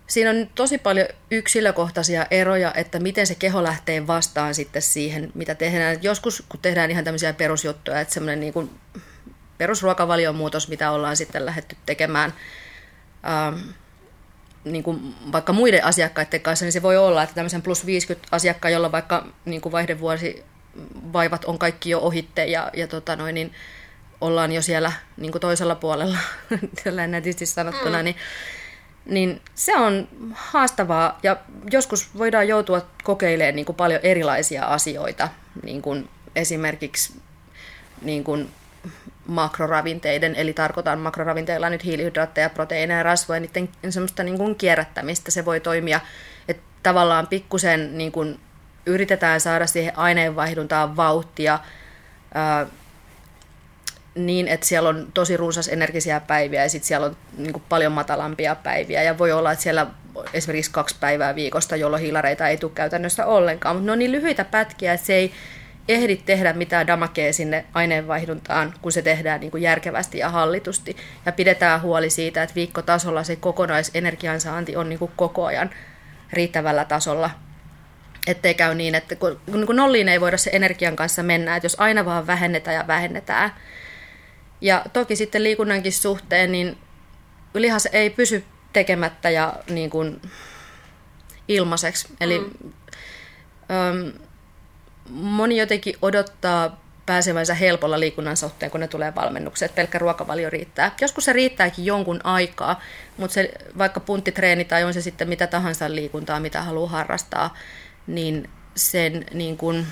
siinä 0.08 0.30
on 0.30 0.50
tosi 0.56 0.78
paljon 0.78 1.08
yksilökohtaisia 1.32 2.26
eroja, 2.32 2.74
että 2.74 3.00
miten 3.00 3.28
se 3.28 3.36
keho 3.36 3.64
lähtee 3.64 4.08
vastaan 4.08 4.56
sitten 4.56 4.82
siihen, 4.82 5.32
mitä 5.34 5.56
tehdään. 5.56 6.04
Joskus, 6.04 6.44
kun 6.50 6.60
tehdään 6.60 6.92
ihan 6.92 7.04
tämmöisiä 7.04 7.34
perusjuttuja, 7.34 8.00
että 8.00 8.14
semmoinen 8.14 8.40
niin 8.40 8.70
perusruokavalion 9.58 10.36
muutos, 10.36 10.68
mitä 10.68 10.92
ollaan 10.92 11.18
sitten 11.18 11.46
lähdetty 11.46 11.78
tekemään, 11.86 12.34
ähm, 13.28 13.60
niin 14.66 14.84
kuin 14.84 15.16
vaikka 15.32 15.54
muiden 15.54 15.86
asiakkaiden 15.86 16.42
kanssa, 16.42 16.66
niin 16.66 16.74
se 16.74 16.82
voi 16.82 16.98
olla, 16.98 17.24
että 17.24 17.36
tämmöisen 17.36 17.62
plus 17.62 17.86
50 17.86 18.28
asiakkaan, 18.32 18.72
jolla 18.72 18.92
vaikka 18.92 19.28
niin 19.46 19.62
kuin 19.62 19.72
vaihdevuosi 19.72 20.44
vaivat 21.14 21.46
on 21.46 21.60
kaikki 21.60 21.90
jo 21.90 22.00
ohitte 22.00 22.46
ja, 22.46 22.72
ja 22.74 22.88
tota 22.88 23.16
noin, 23.16 23.36
niin 23.36 23.54
ollaan 24.22 24.52
jo 24.52 24.62
siellä 24.62 24.92
niin 25.18 25.32
kuin 25.32 25.42
toisella 25.42 25.76
puolella, 25.76 26.18
tällä 26.84 27.08
nätisti 27.08 27.46
sanottuna, 27.46 27.98
mm. 27.98 28.04
niin, 28.04 28.16
niin 29.06 29.42
se 29.56 29.78
on 29.78 30.08
haastavaa 30.34 31.20
ja 31.24 31.38
joskus 31.72 32.18
voidaan 32.18 32.48
joutua 32.48 32.86
kokeilemaan 33.04 33.56
niin 33.56 33.66
kuin 33.66 33.76
paljon 33.76 34.00
erilaisia 34.04 34.66
asioita, 34.66 35.30
niin 35.64 35.82
kuin 35.82 36.10
esimerkiksi 36.36 37.22
niin 38.02 38.24
kuin 38.24 38.50
makroravinteiden, 39.28 40.36
eli 40.36 40.54
tarkoitan 40.54 41.00
makroravinteilla 41.00 41.70
nyt 41.70 41.84
hiilihydraatteja, 41.84 42.50
proteiineja, 42.50 43.04
rasvoja, 43.04 43.40
niiden 43.40 43.70
semmoista 43.90 44.24
niin 44.24 44.38
kuin 44.38 44.56
kierrättämistä. 44.56 45.32
Se 45.32 45.46
voi 45.46 45.60
toimia, 45.60 46.00
että 46.48 46.64
tavallaan 46.84 47.28
pikkusen 47.28 47.98
niin 47.98 48.12
kuin 48.12 48.40
yritetään 48.86 49.42
saada 49.42 49.68
siihen 49.68 49.98
aineenvaihduntaan 49.98 50.96
vauhtia 50.96 51.60
ää, 52.34 52.66
niin, 54.16 54.48
että 54.48 54.66
siellä 54.66 54.90
on 54.90 55.08
tosi 55.14 55.38
runsas 55.38 55.68
energisiä 55.68 56.20
päiviä 56.20 56.64
ja 56.64 56.70
sitten 56.70 56.88
siellä 56.88 57.08
on 57.08 57.18
niin 57.38 57.54
kuin 57.54 57.64
paljon 57.70 57.92
matalampia 57.92 58.56
päiviä. 58.56 59.04
Ja 59.04 59.18
voi 59.18 59.32
olla, 59.32 59.52
että 59.52 59.64
siellä 59.64 59.88
esimerkiksi 60.34 60.72
kaksi 60.72 60.96
päivää 61.00 61.36
viikosta, 61.36 61.76
jolloin 61.76 62.04
hiilareita 62.04 62.48
ei 62.48 62.58
tule 62.58 62.72
käytännössä 62.76 63.26
ollenkaan, 63.26 63.76
mutta 63.76 63.86
ne 63.86 63.92
on 63.92 64.00
niin 64.00 64.12
lyhyitä 64.12 64.46
pätkiä, 64.46 64.94
että 64.94 65.08
se 65.08 65.14
ei 65.14 65.34
ehdi 65.88 66.16
tehdä 66.16 66.54
mitään 66.54 66.88
damakea 66.88 67.34
sinne 67.34 67.66
aineenvaihduntaan, 67.74 68.74
kun 68.82 68.92
se 68.92 69.02
tehdään 69.02 69.40
niin 69.40 69.52
kuin 69.52 69.64
järkevästi 69.64 70.18
ja 70.18 70.30
hallitusti. 70.30 70.98
Ja 71.26 71.32
pidetään 71.32 71.82
huoli 71.82 72.10
siitä, 72.10 72.44
että 72.44 72.56
viikkotasolla 72.56 73.24
se 73.24 73.36
kokonaisenergiansaanti 73.36 74.76
on 74.76 74.90
niin 74.90 75.00
kuin 75.00 75.12
koko 75.16 75.46
ajan 75.46 75.70
riittävällä 76.34 76.86
tasolla. 76.86 77.30
Ettei 78.28 78.54
käy 78.54 78.76
niin, 78.76 78.96
että 78.96 79.16
kun, 79.16 79.40
kun 79.66 79.76
nolliin 79.76 80.10
ei 80.10 80.22
voida 80.22 80.38
se 80.38 80.50
energian 80.54 80.96
kanssa 80.96 81.24
mennä, 81.24 81.56
että 81.56 81.66
jos 81.66 81.80
aina 81.80 82.06
vaan 82.06 82.28
vähennetään 82.28 82.76
ja 82.76 82.88
vähennetään. 82.88 83.54
Ja 84.62 84.86
toki 84.94 85.16
sitten 85.16 85.44
liikunnankin 85.44 85.94
suhteen, 85.94 86.52
niin 86.52 86.78
lihas 87.54 87.86
ei 87.86 88.10
pysy 88.10 88.44
tekemättä 88.74 89.30
ja 89.30 89.54
niin 89.70 89.90
kuin 89.90 90.22
ilmaiseksi. 91.48 92.08
Eli 92.22 92.40
mm. 92.40 92.74
öm, 93.76 94.14
moni 95.10 95.58
jotenkin 95.58 95.96
odottaa 96.02 96.86
pääsevänsä 97.06 97.54
helpolla 97.54 98.00
liikunnan 98.00 98.38
suhteen, 98.38 98.72
kun 98.72 98.80
ne 98.80 98.88
tulee 98.88 99.16
valmennukseen, 99.16 99.68
että 99.68 99.76
pelkkä 99.76 100.00
ruokavalio 100.00 100.50
riittää. 100.50 100.92
Joskus 101.02 101.26
se 101.26 101.34
riittääkin 101.34 101.86
jonkun 101.86 102.22
aikaa, 102.24 102.82
mutta 103.18 103.34
se, 103.34 103.52
vaikka 103.78 104.00
punttitreeni 104.00 104.66
tai 104.66 104.84
on 104.84 104.94
se 104.94 105.02
sitten 105.02 105.30
mitä 105.30 105.48
tahansa 105.48 105.96
liikuntaa, 105.96 106.40
mitä 106.40 106.62
haluaa 106.62 106.90
harrastaa, 106.90 107.58
niin 108.08 108.50
sen 108.76 109.26
niin 109.34 109.58
kun, 109.58 109.86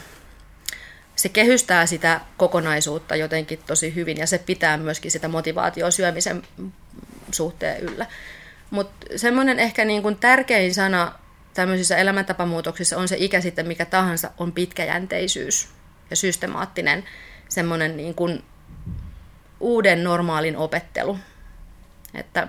se 1.16 1.30
kehystää 1.30 1.86
sitä 1.86 2.22
kokonaisuutta 2.38 3.16
jotenkin 3.16 3.60
tosi 3.68 3.96
hyvin 3.96 4.18
ja 4.18 4.28
se 4.28 4.38
pitää 4.38 4.78
myöskin 4.78 5.12
sitä 5.12 5.28
motivaatioa 5.28 5.92
syömisen 5.92 6.44
suhteen 7.32 7.84
yllä. 7.84 8.06
Mutta 8.70 9.06
semmoinen 9.16 9.60
ehkä 9.60 9.86
niin 9.86 10.04
kun 10.04 10.16
tärkein 10.16 10.74
sana 10.74 11.12
tämmöisissä 11.54 11.98
elämäntapamuutoksissa 11.98 12.98
on 12.98 13.08
se 13.08 13.16
ikä 13.20 13.42
sitten 13.42 13.68
mikä 13.68 13.86
tahansa, 13.86 14.32
on 14.38 14.52
pitkäjänteisyys 14.52 15.70
ja 16.10 16.16
systemaattinen 16.16 17.04
semmoinen 17.50 17.98
niin 17.98 18.16
kuin 18.16 18.44
uuden 19.60 20.04
normaalin 20.04 20.58
opettelu. 20.58 21.18
Että 22.14 22.48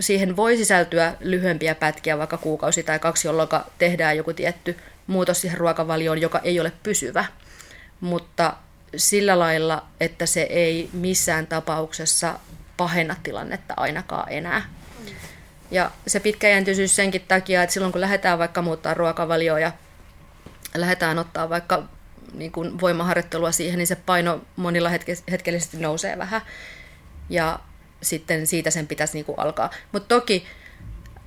siihen 0.00 0.36
voi 0.36 0.56
sisältyä 0.56 1.14
lyhyempiä 1.20 1.74
pätkiä, 1.74 2.18
vaikka 2.18 2.38
kuukausi 2.38 2.82
tai 2.82 2.98
kaksi, 2.98 3.28
jolloin 3.28 3.48
tehdään 3.78 4.16
joku 4.16 4.32
tietty 4.32 4.78
muutos 5.06 5.40
siihen 5.40 5.58
ruokavalioon, 5.58 6.20
joka 6.20 6.38
ei 6.38 6.60
ole 6.60 6.72
pysyvä. 6.82 7.24
Mutta 8.00 8.56
sillä 8.96 9.38
lailla, 9.38 9.86
että 10.00 10.26
se 10.26 10.42
ei 10.42 10.90
missään 10.92 11.46
tapauksessa 11.46 12.38
pahenna 12.76 13.16
tilannetta 13.22 13.74
ainakaan 13.76 14.32
enää. 14.32 14.62
Ja 15.70 15.90
se 16.06 16.20
pitkäjäntyisyys 16.20 16.96
senkin 16.96 17.24
takia, 17.28 17.62
että 17.62 17.72
silloin 17.72 17.92
kun 17.92 18.00
lähdetään 18.00 18.38
vaikka 18.38 18.62
muuttaa 18.62 18.94
ruokavalioa 18.94 19.58
ja 19.58 19.72
lähdetään 20.74 21.18
ottaa 21.18 21.48
vaikka 21.48 21.82
niin 22.32 22.52
kuin 22.52 22.80
voimaharjoittelua 22.80 23.52
siihen, 23.52 23.78
niin 23.78 23.86
se 23.86 23.96
paino 23.96 24.40
monilla 24.56 24.90
hetke- 24.90 25.30
hetkellisesti 25.30 25.76
nousee 25.76 26.18
vähän. 26.18 26.40
Ja 27.30 27.58
sitten 28.02 28.46
siitä 28.46 28.70
sen 28.70 28.86
pitäisi 28.86 29.14
niin 29.14 29.24
kuin 29.24 29.38
alkaa. 29.38 29.70
Mutta 29.92 30.14
toki, 30.14 30.46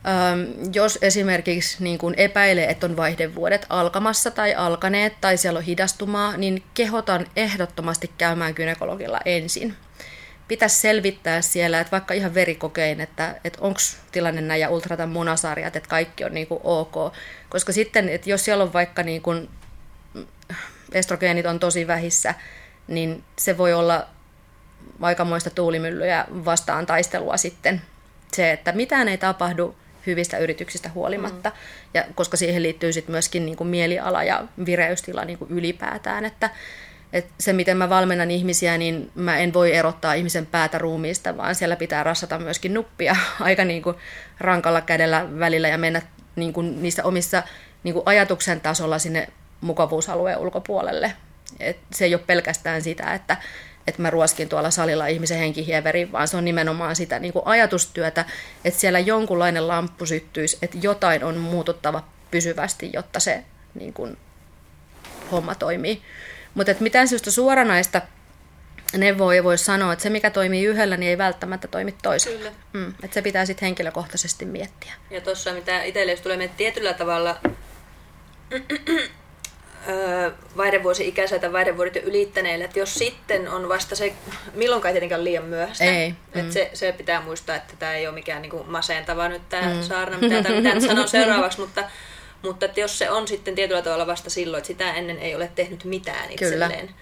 äm, 0.08 0.48
jos 0.74 1.00
esimerkiksi 1.02 1.84
niin 1.84 1.98
kuin 1.98 2.16
epäilee, 2.18 2.70
että 2.70 2.86
on 2.86 2.98
vaihdevuodet 2.98 3.66
alkamassa 3.70 4.32
tai 4.32 4.56
alkaneet 4.56 5.14
tai 5.22 5.38
siellä 5.38 5.58
on 5.58 5.64
hidastumaa, 5.64 6.38
niin 6.38 6.64
kehotan 6.74 7.28
ehdottomasti 7.36 8.12
käymään 8.18 8.54
gynekologilla 8.54 9.20
ensin 9.26 9.76
pitäisi 10.52 10.80
selvittää 10.80 11.42
siellä, 11.42 11.80
että 11.80 11.92
vaikka 11.92 12.14
ihan 12.14 12.34
verikokein, 12.34 13.02
että, 13.02 13.36
että 13.44 13.60
onko 13.62 13.80
tilanne 14.12 14.42
näin 14.42 14.62
ja 14.62 14.70
ultratan 14.70 15.10
munasarjat, 15.10 15.76
että 15.76 15.90
kaikki 15.90 16.24
on 16.24 16.34
niin 16.34 16.48
kuin 16.48 16.60
ok. 16.64 17.14
Koska 17.50 17.72
sitten, 17.72 18.10
että 18.10 18.30
jos 18.30 18.46
siellä 18.46 18.64
on 18.64 18.74
vaikka 18.74 19.04
niin 19.04 19.22
kuin 19.22 19.50
estrogeenit 20.92 21.46
on 21.46 21.60
tosi 21.60 21.88
vähissä, 21.88 22.34
niin 22.88 23.24
se 23.40 23.58
voi 23.58 23.74
olla 23.74 24.08
aikamoista 25.02 25.50
tuulimyllyä 25.50 26.26
vastaan 26.30 26.86
taistelua 26.86 27.38
sitten. 27.38 27.82
Se, 28.34 28.52
että 28.52 28.72
mitään 28.72 29.08
ei 29.08 29.18
tapahdu 29.18 29.76
hyvistä 30.08 30.38
yrityksistä 30.38 30.90
huolimatta, 30.90 31.50
mm. 31.50 31.56
ja 31.94 32.06
koska 32.16 32.38
siihen 32.38 32.64
liittyy 32.64 32.94
sitten 32.94 33.14
myöskin 33.14 33.46
niin 33.46 33.56
kuin 33.56 33.68
mieliala 33.68 34.24
ja 34.24 34.46
vireystila 34.66 35.26
niin 35.26 35.38
kuin 35.38 35.52
ylipäätään, 35.52 36.26
että 36.26 36.50
et 37.14 37.28
se, 37.40 37.54
miten 37.54 37.78
mä 37.78 37.90
valmennan 37.90 38.32
ihmisiä, 38.32 38.78
niin 38.78 39.12
mä 39.16 39.38
en 39.38 39.54
voi 39.54 39.76
erottaa 39.76 40.14
ihmisen 40.14 40.46
päätä 40.46 40.78
ruumiista, 40.78 41.38
vaan 41.38 41.56
siellä 41.56 41.76
pitää 41.76 42.04
rassata 42.04 42.40
myöskin 42.40 42.74
nuppia 42.74 43.16
aika 43.40 43.66
niin 43.66 43.82
kuin 43.82 43.96
rankalla 44.40 44.82
kädellä 44.82 45.28
välillä 45.40 45.68
ja 45.68 45.78
mennä 45.78 46.02
niin 46.36 46.54
kuin 46.54 46.82
niissä 46.82 47.04
omissa 47.04 47.44
niin 47.84 47.94
kuin 47.94 48.04
ajatuksen 48.06 48.62
tasolla 48.62 49.00
sinne 49.00 49.28
mukavuusalueen 49.62 50.38
ulkopuolelle. 50.38 51.14
Et 51.60 51.78
se 51.92 52.06
ei 52.06 52.16
ole 52.16 52.24
pelkästään 52.28 52.82
sitä, 52.82 53.14
että, 53.14 53.38
että 53.88 54.02
mä 54.02 54.10
ruoskin 54.10 54.50
tuolla 54.50 54.72
salilla 54.72 55.08
ihmisen 55.08 55.40
henkihieverin, 55.40 56.12
vaan 56.12 56.28
se 56.28 56.38
on 56.38 56.46
nimenomaan 56.46 56.96
sitä 56.96 57.20
niin 57.20 57.34
kuin 57.34 57.48
ajatustyötä, 57.48 58.26
että 58.66 58.80
siellä 58.80 59.00
jonkunlainen 59.00 59.68
lamppu 59.68 60.06
syttyisi, 60.06 60.58
että 60.62 60.78
jotain 60.82 61.24
on 61.24 61.38
muututtava 61.38 62.04
pysyvästi, 62.32 62.90
jotta 62.94 63.20
se 63.20 63.44
niin 63.76 63.94
kuin, 63.94 64.18
homma 65.32 65.56
toimii. 65.56 66.02
Mutta 66.54 66.74
mitään 66.80 67.08
sellaista 67.08 67.32
suoranaista 67.32 68.02
neuvoa 68.98 69.34
ei 69.34 69.44
voi 69.44 69.58
sanoa, 69.58 69.94
että 69.94 70.04
se 70.04 70.10
mikä 70.10 70.30
toimii 70.30 70.66
yhdellä, 70.66 70.98
niin 70.98 71.10
ei 71.10 71.18
välttämättä 71.18 71.68
toimi 71.68 71.96
toisella. 72.02 72.38
Kyllä. 72.38 72.52
Mm, 72.74 72.94
että 73.04 73.14
se 73.14 73.22
pitää 73.22 73.46
sitten 73.46 73.66
henkilökohtaisesti 73.66 74.46
miettiä. 74.46 74.94
Ja 75.10 75.22
tuossa 75.22 75.54
mitä 75.54 75.84
itselle, 75.84 76.12
jos 76.12 76.22
tulee 76.22 76.48
tietyllä 76.58 76.94
tavalla 76.94 77.38
vaihdevuosi-ikäisiä 80.58 81.40
tai 81.40 81.54
vaihdevuodet 81.54 81.96
jo 81.96 82.02
ylittäneille, 82.02 82.66
että 82.66 82.80
jos 82.80 82.94
sitten 82.94 83.50
on 83.50 83.70
vasta 83.70 83.96
se, 83.96 84.14
milloinkaan 84.54 84.94
tietenkään 84.94 85.24
liian 85.24 85.46
myöhäistä. 85.46 85.84
Ei. 85.84 86.08
Että 86.28 86.42
mm. 86.42 86.52
se, 86.52 86.70
se, 86.74 86.92
pitää 86.92 87.22
muistaa, 87.22 87.56
että 87.56 87.74
tämä 87.80 87.94
ei 87.94 88.08
ole 88.08 88.14
mikään 88.16 88.42
niinku 88.42 88.64
masentava 88.68 89.30
nyt 89.30 89.50
tämä 89.50 89.74
mm. 89.74 89.82
saarna, 89.82 90.18
mitä, 90.18 90.50
mitä 90.50 90.80
sanon 90.80 91.08
seuraavaksi, 91.18 91.60
mutta 91.60 91.84
mutta 92.42 92.66
että 92.66 92.80
jos 92.80 92.98
se 92.98 93.10
on 93.10 93.28
sitten 93.28 93.56
tietyllä 93.56 93.82
tavalla 93.82 94.08
vasta 94.08 94.30
silloin, 94.30 94.60
että 94.60 94.68
sitä 94.68 94.94
ennen 94.94 95.20
ei 95.20 95.36
ole 95.36 95.52
tehnyt 95.56 95.84
mitään 95.84 96.32
itselleen, 96.32 96.88
Kyllä. 96.88 96.94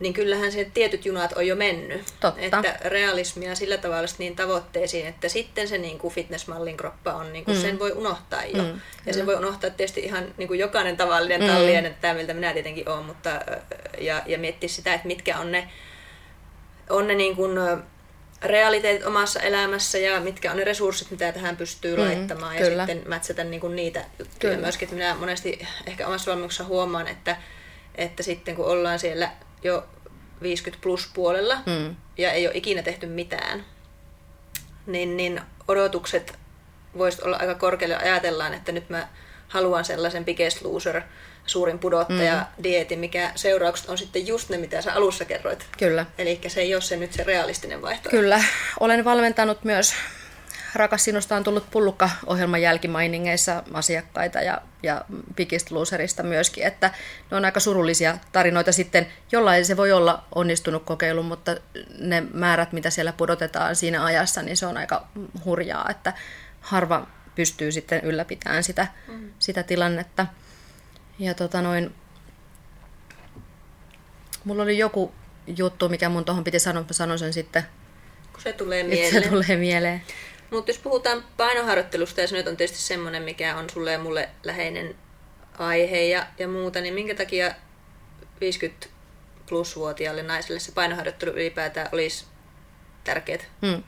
niin 0.00 0.14
kyllähän 0.14 0.52
se 0.52 0.70
tietyt 0.74 1.06
junat 1.06 1.32
on 1.32 1.46
jo 1.46 1.56
mennyt. 1.56 2.04
Totta. 2.20 2.40
Että 2.40 2.78
realismia 2.84 3.54
sillä 3.54 3.76
tavalla 3.76 4.08
niin 4.18 4.36
tavoitteisiin, 4.36 5.06
että 5.06 5.28
sitten 5.28 5.68
se 5.68 5.78
niin 5.78 5.98
kuin 5.98 6.14
fitnessmallin 6.14 6.76
kroppa 6.76 7.12
on, 7.12 7.32
niin 7.32 7.44
kuin 7.44 7.56
mm. 7.56 7.62
sen 7.62 7.78
voi 7.78 7.92
unohtaa 7.92 8.44
jo. 8.44 8.62
Mm, 8.62 8.80
ja 9.06 9.14
sen 9.14 9.26
voi 9.26 9.34
unohtaa 9.34 9.70
tietysti 9.70 10.00
ihan 10.00 10.34
niin 10.36 10.48
kuin 10.48 10.60
jokainen 10.60 10.96
tavallinen 10.96 11.40
mm. 11.40 11.46
tallien, 11.46 11.86
että 11.86 12.00
tämä 12.00 12.14
miltä 12.14 12.34
minä 12.34 12.52
tietenkin 12.52 12.88
olen, 12.88 13.04
mutta, 13.04 13.30
ja, 14.00 14.22
ja 14.26 14.38
miettiä 14.38 14.68
sitä, 14.68 14.94
että 14.94 15.06
mitkä 15.06 15.38
on 15.38 15.52
ne, 15.52 15.68
on 16.90 17.06
ne 17.06 17.14
niin 17.14 17.36
kuin, 17.36 17.58
realiteetit 18.42 19.06
omassa 19.06 19.40
elämässä 19.40 19.98
ja 19.98 20.20
mitkä 20.20 20.50
on 20.50 20.56
ne 20.56 20.64
resurssit, 20.64 21.10
mitä 21.10 21.32
tähän 21.32 21.56
pystyy 21.56 21.96
mm, 21.96 22.02
laittamaan 22.02 22.56
kyllä. 22.56 22.82
ja 22.82 22.86
sitten 22.86 23.08
mätsätä 23.08 23.44
niinku 23.44 23.68
niitä 23.68 24.04
juttuja 24.18 24.52
kyllä. 24.52 24.62
myöskin. 24.62 24.88
Minä 24.92 25.14
monesti 25.14 25.66
ehkä 25.86 26.06
omassa 26.06 26.30
valmennuksessa 26.30 26.64
huomaan, 26.64 27.08
että, 27.08 27.36
että 27.94 28.22
sitten 28.22 28.56
kun 28.56 28.66
ollaan 28.66 28.98
siellä 28.98 29.30
jo 29.62 29.86
50 30.42 30.82
plus 30.82 31.10
puolella 31.14 31.56
mm. 31.66 31.96
ja 32.18 32.32
ei 32.32 32.46
ole 32.46 32.56
ikinä 32.56 32.82
tehty 32.82 33.06
mitään, 33.06 33.64
niin, 34.86 35.16
niin 35.16 35.40
odotukset 35.68 36.38
voisivat 36.98 37.26
olla 37.26 37.36
aika 37.36 37.54
korkealle. 37.54 37.96
Ajatellaan, 37.96 38.54
että 38.54 38.72
nyt 38.72 38.90
mä 38.90 39.08
haluan 39.48 39.84
sellaisen 39.84 40.24
biggest 40.24 40.62
loser 40.62 41.02
suurin 41.46 41.78
pudottaja 41.78 42.36
mm. 42.36 42.62
dieti, 42.62 42.96
mikä 42.96 43.32
seuraukset 43.34 43.88
on 43.88 43.98
sitten 43.98 44.26
just 44.26 44.48
ne, 44.48 44.58
mitä 44.58 44.82
sä 44.82 44.92
alussa 44.92 45.24
kerroit. 45.24 45.66
Kyllä. 45.78 46.06
Eli 46.18 46.40
se 46.46 46.60
ei 46.60 46.74
ole 46.74 46.82
se 46.82 46.96
nyt 46.96 47.12
se 47.12 47.24
realistinen 47.24 47.82
vaihtoehto. 47.82 48.20
Kyllä. 48.20 48.44
Olen 48.80 49.04
valmentanut 49.04 49.64
myös 49.64 49.94
Rakas 50.76 51.04
sinusta 51.04 51.36
on 51.36 51.44
tullut 51.44 51.70
pullukka-ohjelman 51.70 52.62
jälkimainingeissa 52.62 53.62
asiakkaita 53.72 54.40
ja, 54.40 54.60
ja 54.82 55.04
Biggest 55.36 55.70
Loserista 55.70 56.22
myöskin, 56.22 56.66
että 56.66 56.90
ne 57.30 57.36
on 57.36 57.44
aika 57.44 57.60
surullisia 57.60 58.18
tarinoita 58.32 58.72
sitten. 58.72 59.06
Jollain 59.32 59.66
se 59.66 59.76
voi 59.76 59.92
olla 59.92 60.24
onnistunut 60.34 60.84
kokeilu, 60.84 61.22
mutta 61.22 61.56
ne 61.98 62.22
määrät, 62.32 62.72
mitä 62.72 62.90
siellä 62.90 63.12
pudotetaan 63.12 63.76
siinä 63.76 64.04
ajassa, 64.04 64.42
niin 64.42 64.56
se 64.56 64.66
on 64.66 64.76
aika 64.76 65.06
hurjaa, 65.44 65.86
että 65.90 66.12
harva 66.60 67.06
pystyy 67.34 67.72
sitten 67.72 68.00
ylläpitämään 68.04 68.64
sitä, 68.64 68.86
mm. 69.08 69.30
sitä 69.38 69.62
tilannetta. 69.62 70.26
Ja 71.18 71.34
tota 71.34 71.62
noin, 71.62 71.94
mulla 74.44 74.62
oli 74.62 74.78
joku 74.78 75.12
juttu, 75.46 75.88
mikä 75.88 76.08
mun 76.08 76.24
tuohon 76.24 76.44
piti 76.44 76.58
sanoa, 76.58 76.82
mä 76.82 76.92
sanon 76.92 77.18
sen 77.18 77.32
sitten. 77.32 77.62
Kun 78.32 78.42
se 78.42 78.52
tulee 78.52 78.82
mieleen. 78.82 79.22
Se 79.22 79.28
tulee 79.28 79.56
mieleen. 79.56 80.02
Mutta 80.50 80.70
jos 80.70 80.78
puhutaan 80.78 81.24
painoharjoittelusta, 81.36 82.20
ja 82.20 82.28
se 82.28 82.36
nyt 82.36 82.48
on 82.48 82.56
tietysti 82.56 82.82
semmoinen, 82.82 83.22
mikä 83.22 83.56
on 83.56 83.70
sulle 83.70 83.92
ja 83.92 83.98
mulle 83.98 84.28
läheinen 84.44 84.94
aihe 85.58 86.02
ja, 86.02 86.26
ja 86.38 86.48
muuta, 86.48 86.80
niin 86.80 86.94
minkä 86.94 87.14
takia 87.14 87.54
50 88.40 88.86
plus-vuotiaalle 89.48 90.22
naiselle 90.22 90.60
se 90.60 90.72
painoharjoittelu 90.72 91.30
ylipäätään 91.30 91.88
olisi 91.92 92.24
tärkeää? 93.04 93.38
Hmm. 93.66 93.82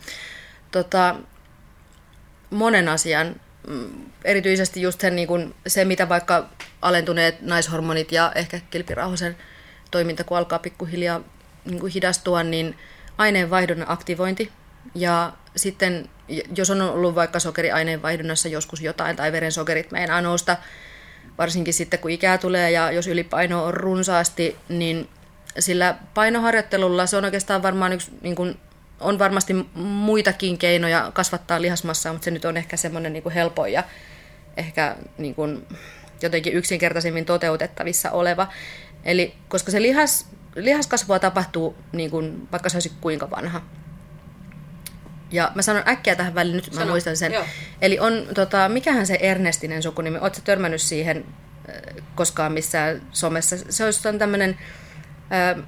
Tota, 0.71 1.17
monen 2.51 2.89
asian 2.89 3.41
erityisesti 4.25 4.83
just 4.83 5.01
sen, 5.01 5.17
niin 5.17 5.29
kuin, 5.29 5.55
se, 5.67 5.85
mitä 5.85 6.09
vaikka 6.09 6.49
alentuneet 6.83 7.43
naishormonit 7.43 8.13
ja 8.13 8.33
ehkä 8.35 8.61
kilpirauhasen 8.71 9.37
toiminta, 9.91 10.25
kun 10.25 10.39
alkaa 10.39 10.59
pikkuhiljaa 10.59 11.21
niin 11.65 11.81
kuin 11.81 11.93
hidastua, 11.93 12.43
niin 12.43 12.77
aineenvaihdunnan 13.19 13.91
aktivointi 13.91 14.53
ja 14.95 15.33
sitten 15.57 16.09
jos 16.57 16.71
on 16.71 16.81
ollut 16.81 17.15
vaikka 17.15 17.41
sokeriaineenvaihdunnassa 17.41 18.49
joskus 18.49 18.81
jotain 18.81 19.17
tai 19.17 19.33
verensokerit 19.33 19.91
meinaa 19.91 20.21
nousta, 20.21 20.57
varsinkin 21.39 21.75
sitten 21.75 21.99
kun 21.99 22.11
ikää 22.11 22.39
tulee 22.39 22.71
ja 22.71 22.93
jos 22.93 23.07
ylipaino 23.07 23.65
on 23.65 23.75
runsaasti, 23.75 24.57
niin 24.69 25.09
sillä 25.59 25.97
painoharjoittelulla 26.15 27.07
se 27.07 27.17
on 27.17 27.25
oikeastaan 27.25 27.63
varmaan 27.63 27.93
yksi, 27.93 28.11
niin 28.21 28.35
kuin, 28.35 28.59
on 29.01 29.19
varmasti 29.19 29.55
muitakin 29.75 30.59
keinoja 30.59 31.11
kasvattaa 31.15 31.63
lihasmassaa, 31.63 32.13
mutta 32.13 32.25
se 32.25 32.31
nyt 32.31 32.45
on 32.45 32.57
ehkä 32.57 32.77
semmoinen 32.77 33.13
niin 33.13 33.31
helpoin 33.31 33.73
ja 33.73 33.85
ehkä 34.57 34.97
niin 35.19 35.35
kuin, 35.35 35.67
jotenkin 36.23 36.53
yksinkertaisemmin 36.53 37.25
toteutettavissa 37.25 38.11
oleva. 38.11 38.49
Eli 39.05 39.35
koska 39.49 39.71
se 39.71 39.83
lihas, 39.83 40.27
lihaskasvua 40.55 41.19
tapahtuu 41.19 41.77
niin 41.93 42.11
kuin, 42.11 42.49
vaikka 42.53 42.69
se 42.69 42.77
olisi 42.77 42.93
kuinka 43.01 43.31
vanha, 43.31 43.63
ja 45.31 45.53
mä 45.55 45.63
sanon 45.63 45.89
äkkiä 45.89 46.17
tähän 46.17 46.35
väliin, 46.35 46.57
nyt 46.57 46.65
Sano. 46.65 46.87
mä 46.87 46.91
muistan 46.91 47.17
sen. 47.17 47.33
Joo. 47.33 47.45
Eli 47.83 47.99
on, 47.99 48.27
tota, 48.35 48.69
mikähän 48.69 49.07
se 49.07 49.19
Ernestinen 49.21 49.83
sukunimi, 49.83 50.19
ootko 50.19 50.41
törmännyt 50.45 50.83
siihen 50.83 51.25
äh, 51.69 52.05
koskaan 52.15 52.53
missään 52.53 53.03
somessa? 53.13 53.57
Se 53.69 53.85
olisi 53.85 54.19
tämmöinen 54.19 54.59
äh, 55.33 55.65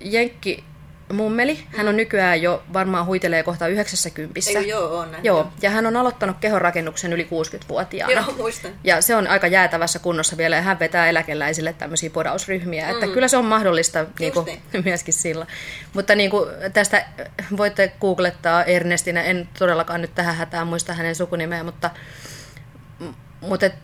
jenkki 0.00 0.64
mummeli. 1.12 1.66
Hän 1.76 1.88
on 1.88 1.96
nykyään 1.96 2.42
jo 2.42 2.62
varmaan 2.72 3.06
huitelee 3.06 3.42
kohta 3.42 3.68
90. 3.68 4.40
Ei, 4.46 4.68
joo, 4.68 4.98
on 4.98 5.12
näin. 5.12 5.24
Joo, 5.24 5.52
ja 5.62 5.70
hän 5.70 5.86
on 5.86 5.96
aloittanut 5.96 6.36
kehonrakennuksen 6.40 7.12
yli 7.12 7.24
60-vuotiaana. 7.24 8.12
Joo, 8.12 8.34
muistan. 8.36 8.70
Ja 8.84 9.00
se 9.00 9.16
on 9.16 9.26
aika 9.26 9.46
jäätävässä 9.46 9.98
kunnossa 9.98 10.36
vielä, 10.36 10.56
ja 10.56 10.62
hän 10.62 10.78
vetää 10.78 11.08
eläkeläisille 11.08 11.72
tämmöisiä 11.72 12.10
podausryhmiä. 12.10 12.86
Mm. 12.86 12.90
Että 12.90 13.06
kyllä 13.06 13.28
se 13.28 13.36
on 13.36 13.44
mahdollista 13.44 14.06
niin 14.18 14.32
kuin, 14.32 14.46
niin. 14.46 14.62
myöskin 14.84 15.14
sillä. 15.14 15.46
Mutta 15.94 16.14
niin 16.14 16.30
kuin, 16.30 16.48
tästä 16.72 17.06
voitte 17.56 17.92
googlettaa 18.00 18.64
Ernestinä, 18.64 19.22
en 19.22 19.48
todellakaan 19.58 20.00
nyt 20.00 20.14
tähän 20.14 20.36
hätään 20.36 20.66
muista 20.66 20.92
hänen 20.92 21.14
sukunimeä, 21.14 21.64
mutta, 21.64 21.90
mutta 23.40 23.66
et, 23.66 23.74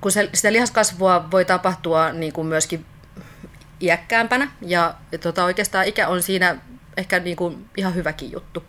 kun 0.00 0.12
se, 0.12 0.30
sitä 0.34 0.52
lihaskasvua 0.52 1.30
voi 1.30 1.44
tapahtua 1.44 2.12
niin 2.12 2.32
kuin 2.32 2.46
myöskin 2.46 2.84
iäkkäämpänä 3.80 4.50
ja 4.60 4.94
tota, 5.20 5.44
oikeastaan 5.44 5.86
ikä 5.86 6.08
on 6.08 6.22
siinä 6.22 6.56
ehkä 6.96 7.18
niin 7.18 7.36
kuin 7.36 7.70
ihan 7.76 7.94
hyväkin 7.94 8.32
juttu. 8.32 8.64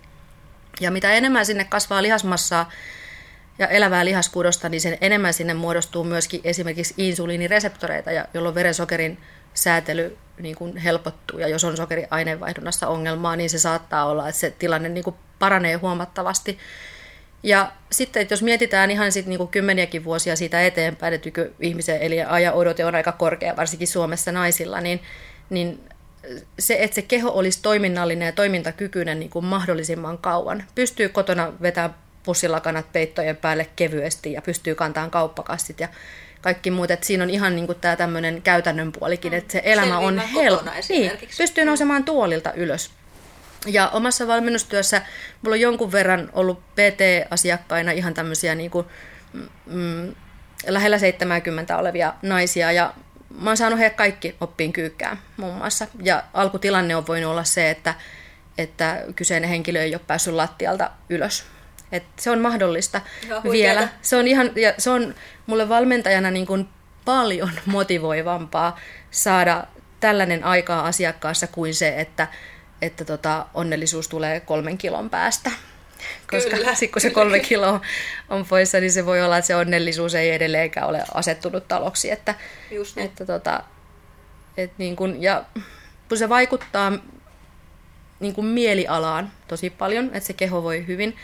Ja 0.80 0.91
mitä 0.91 1.12
enemmän 1.12 1.45
sinne 1.45 1.64
kasvaa 1.64 2.01
lihasmassaa 2.01 2.72
ja 3.60 3.68
elävää 3.68 4.05
lihaskudosta, 4.05 4.70
niin 4.70 4.82
sen 4.82 4.97
enemmän 5.01 5.34
sinne 5.34 5.53
muodostuu 5.53 6.03
myöskin 6.03 6.41
esimerkiksi 6.43 6.93
insuliinireseptoreita, 6.97 8.10
jolloin 8.34 8.55
verensokerin 8.55 9.18
säätely 9.53 10.18
niin 10.39 10.55
kuin 10.55 10.78
helpottuu. 10.78 11.39
Ja 11.39 11.47
jos 11.47 11.64
on 11.64 11.78
sokeriaineenvaihdunnassa 11.78 12.88
ongelmaa, 12.88 13.36
niin 13.36 13.49
se 13.49 13.60
saattaa 13.60 14.05
olla, 14.05 14.30
että 14.30 14.39
se 14.39 14.51
tilanne 14.60 14.89
niin 14.89 15.03
kuin 15.03 15.16
paranee 15.39 15.76
huomattavasti. 15.76 16.60
Ja 17.43 17.71
sitten, 17.91 18.21
että 18.21 18.33
jos 18.33 18.41
mietitään 18.41 18.91
ihan 18.91 19.11
sit 19.11 19.25
niinku 19.25 19.47
kymmeniäkin 19.47 20.03
vuosia 20.03 20.35
siitä 20.35 20.65
eteenpäin, 20.65 21.13
että 21.13 21.29
ihmisen 21.59 22.01
eli 22.01 22.21
ajan 22.21 22.53
odote 22.53 22.85
on 22.85 22.95
aika 22.95 23.11
korkea, 23.11 23.55
varsinkin 23.55 23.87
Suomessa 23.87 24.31
naisilla, 24.31 24.81
niin, 24.81 25.01
niin 25.49 25.79
se, 26.59 26.77
että 26.79 26.95
se 26.95 27.01
keho 27.01 27.31
olisi 27.31 27.59
toiminnallinen 27.61 28.25
ja 28.25 28.31
toimintakykyinen 28.31 29.19
niin 29.19 29.29
kuin 29.29 29.45
mahdollisimman 29.45 30.17
kauan. 30.17 30.63
Pystyy 30.75 31.09
kotona 31.09 31.53
vetämään 31.61 31.95
pussilakanat 32.23 32.93
peittojen 32.93 33.37
päälle 33.37 33.69
kevyesti 33.75 34.33
ja 34.33 34.41
pystyy 34.41 34.75
kantamaan 34.75 35.11
kauppakassit 35.11 35.79
ja 35.79 35.87
kaikki 36.41 36.71
muut. 36.71 36.91
Että 36.91 37.05
siinä 37.05 37.23
on 37.23 37.29
ihan 37.29 37.55
niin 37.55 37.65
kuin 37.65 37.79
tämä 37.81 37.95
tämmöinen 37.95 38.41
käytännön 38.41 38.91
puolikin, 38.91 39.33
että 39.33 39.51
se 39.51 39.61
elämä 39.65 39.97
on 39.97 40.19
helppo. 40.19 40.71
Niin, 40.89 41.11
pystyy 41.37 41.65
nousemaan 41.65 42.03
tuolilta 42.03 42.53
ylös. 42.53 42.91
Ja 43.68 43.89
omassa 43.89 44.28
valmennustyössä 44.28 45.01
mulla 45.41 45.55
on 45.55 45.62
jonkun 45.62 45.91
verran 45.91 46.30
ollut 46.34 46.62
PT-asiakkaina 46.76 47.91
ihan 47.91 48.14
tämmöisiä 48.14 48.55
niin 48.55 48.72
kuin, 48.72 48.86
mm, 49.66 50.16
lähellä 50.68 50.97
70 50.97 51.78
olevia 51.78 52.14
naisia 52.22 52.72
ja 52.72 52.93
mä 53.41 53.49
oon 53.49 53.57
saanut 53.57 53.80
heidät 53.80 53.97
kaikki 53.97 54.36
oppiin 54.41 54.74
kyykkään 54.74 55.20
muun 55.38 55.55
muassa. 55.55 55.88
Ja 56.03 56.24
alkutilanne 56.34 56.95
on 56.95 57.07
voinut 57.07 57.32
olla 57.32 57.43
se, 57.43 57.70
että, 57.70 57.93
että 58.57 59.03
kyseinen 59.16 59.49
henkilö 59.49 59.82
ei 59.82 59.95
ole 59.95 60.01
päässyt 60.07 60.34
lattialta 60.34 60.91
ylös. 61.10 61.43
Et 61.91 62.03
se 62.20 62.32
on 62.32 62.39
mahdollista 62.39 63.01
vielä. 63.51 63.88
Se 64.01 64.16
on, 64.16 64.28
ihan, 64.28 64.51
ja 64.55 64.74
se 64.78 64.89
on 64.89 65.16
mulle 65.45 65.70
valmentajana 65.70 66.32
niin 66.32 66.45
kuin 66.45 66.70
paljon 67.05 67.51
motivoivampaa 67.66 68.80
saada 69.12 69.64
tällainen 69.99 70.43
aikaa 70.43 70.88
asiakkaassa 70.88 71.47
kuin 71.47 71.76
se, 71.76 71.99
että 71.99 72.28
että 72.82 73.05
tota, 73.05 73.45
onnellisuus 73.53 74.07
tulee 74.07 74.39
kolmen 74.39 74.77
kilon 74.77 75.09
päästä. 75.09 75.51
Koska 76.32 76.57
Kyllä. 76.57 76.75
sit 76.75 76.91
kun 76.91 77.01
se 77.01 77.09
kolme 77.09 77.39
kiloa 77.39 77.82
on 78.30 78.45
poissa, 78.45 78.80
niin 78.80 78.91
se 78.91 79.05
voi 79.05 79.21
olla, 79.21 79.38
että 79.38 79.47
se 79.47 79.55
onnellisuus 79.55 80.15
ei 80.15 80.30
edelleenkään 80.30 80.88
ole 80.88 81.03
asettunut 81.13 81.67
taloksi. 81.67 82.11
Että, 82.11 82.36
Just 82.71 82.95
niin. 82.95 83.05
että 83.05 83.25
tota, 83.25 83.63
et 84.57 84.71
niin 84.77 84.95
kun, 84.95 85.21
ja 85.21 85.43
kun 86.09 86.17
se 86.17 86.30
vaikuttaa 86.30 86.91
niin 88.19 88.34
kun 88.34 88.45
mielialaan 88.45 89.32
tosi 89.47 89.69
paljon, 89.69 90.05
että 90.05 90.27
se 90.27 90.34
keho 90.34 90.63
voi 90.63 90.88
hyvin. 90.88 91.17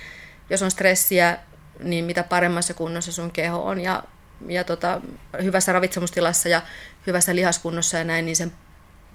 Jos 0.49 0.61
on 0.61 0.71
stressiä, 0.71 1.37
niin 1.79 2.05
mitä 2.05 2.23
paremmassa 2.23 2.73
kunnossa 2.73 3.11
sun 3.11 3.31
keho 3.31 3.65
on 3.65 3.81
ja, 3.81 4.03
ja 4.47 4.63
tota, 4.63 5.01
hyvässä 5.43 5.73
ravitsemustilassa 5.73 6.49
ja 6.49 6.61
hyvässä 7.07 7.35
lihaskunnossa 7.35 7.97
ja 7.97 8.03
näin, 8.03 8.25
niin 8.25 8.35
sen 8.35 8.51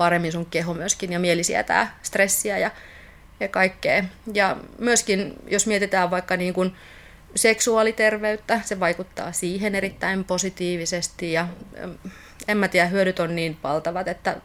paremmin 0.00 0.32
sun 0.32 0.46
keho 0.46 0.74
myöskin 0.74 1.12
ja 1.12 1.18
mieli 1.18 1.44
sietää 1.44 1.98
stressiä 2.02 2.58
ja, 2.58 2.70
ja 3.40 3.48
kaikkea. 3.48 4.04
Ja 4.34 4.56
myöskin, 4.78 5.34
jos 5.46 5.66
mietitään 5.66 6.10
vaikka 6.10 6.36
niin 6.36 6.54
kuin 6.54 6.76
seksuaaliterveyttä, 7.34 8.60
se 8.64 8.80
vaikuttaa 8.80 9.32
siihen 9.32 9.74
erittäin 9.74 10.24
positiivisesti 10.24 11.32
ja 11.32 11.48
en 12.48 12.56
mä 12.56 12.68
tiedä, 12.68 12.86
hyödyt 12.86 13.20
on 13.20 13.36
niin 13.36 13.56
valtavat, 13.62 14.08
että, 14.08 14.36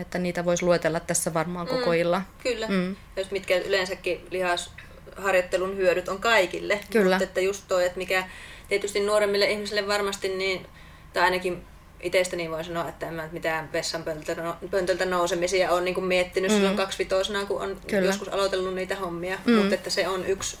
että 0.00 0.18
niitä 0.18 0.44
voisi 0.44 0.64
luetella 0.64 1.00
tässä 1.00 1.34
varmaan 1.34 1.66
koko 1.66 1.90
mm, 1.90 1.96
illa. 1.96 2.22
Kyllä, 2.42 2.68
mm. 2.68 2.96
jos 3.16 3.30
mitkä 3.30 3.58
yleensäkin 3.58 4.26
lihasharjoittelun 4.30 5.76
hyödyt 5.76 6.08
on 6.08 6.20
kaikille. 6.20 6.80
Kyllä. 6.90 7.16
Mutta 7.16 7.24
että 7.24 7.40
just 7.40 7.64
toi, 7.68 7.84
että 7.84 7.98
mikä 7.98 8.24
tietysti 8.68 9.00
nuoremmille 9.00 9.50
ihmisille 9.50 9.88
varmasti, 9.88 10.28
niin, 10.28 10.66
tai 11.12 11.22
ainakin 11.22 11.71
itsestäni 12.02 12.50
voin 12.50 12.64
sanoa, 12.64 12.88
että 12.88 13.08
en 13.08 13.14
mä 13.14 13.28
mitään 13.32 13.72
vessanpöntöltä 13.72 15.04
nousemisia 15.04 15.70
ole 15.70 15.80
niin 15.80 15.94
kuin 15.94 16.04
miettinyt 16.04 16.50
mm. 16.50 16.56
silloin 16.56 16.76
kaksivitosena, 16.76 17.44
kun 17.44 17.62
on 17.62 17.80
Kyllä. 17.86 18.06
joskus 18.06 18.28
aloitellut 18.28 18.74
niitä 18.74 18.96
hommia. 18.96 19.38
Mm. 19.44 19.52
Mutta 19.52 19.74
että 19.74 19.90
se 19.90 20.08
on 20.08 20.26
yksi 20.26 20.58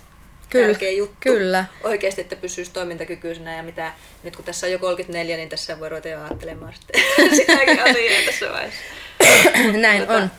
Kyllä. 0.50 0.66
tärkeä 0.66 0.90
juttu 0.90 1.16
Kyllä. 1.20 1.64
oikeasti, 1.84 2.20
että 2.20 2.36
pysyisi 2.36 2.72
toimintakykyisenä 2.72 3.56
ja 3.56 3.62
mitä, 3.62 3.92
nyt 4.22 4.36
kun 4.36 4.44
tässä 4.44 4.66
on 4.66 4.72
jo 4.72 4.78
34, 4.78 5.36
niin 5.36 5.48
tässä 5.48 5.80
voi 5.80 5.88
ruveta 5.88 6.08
jo 6.08 6.24
ajattelemaan 6.24 6.74
sitten 6.74 7.02
sitäkin 7.36 7.82
asiaa 7.82 8.22
tässä 8.26 8.46
vaiheessa. 8.52 8.82
Näin 9.80 10.00
tota, 10.00 10.14
on. 10.14 10.30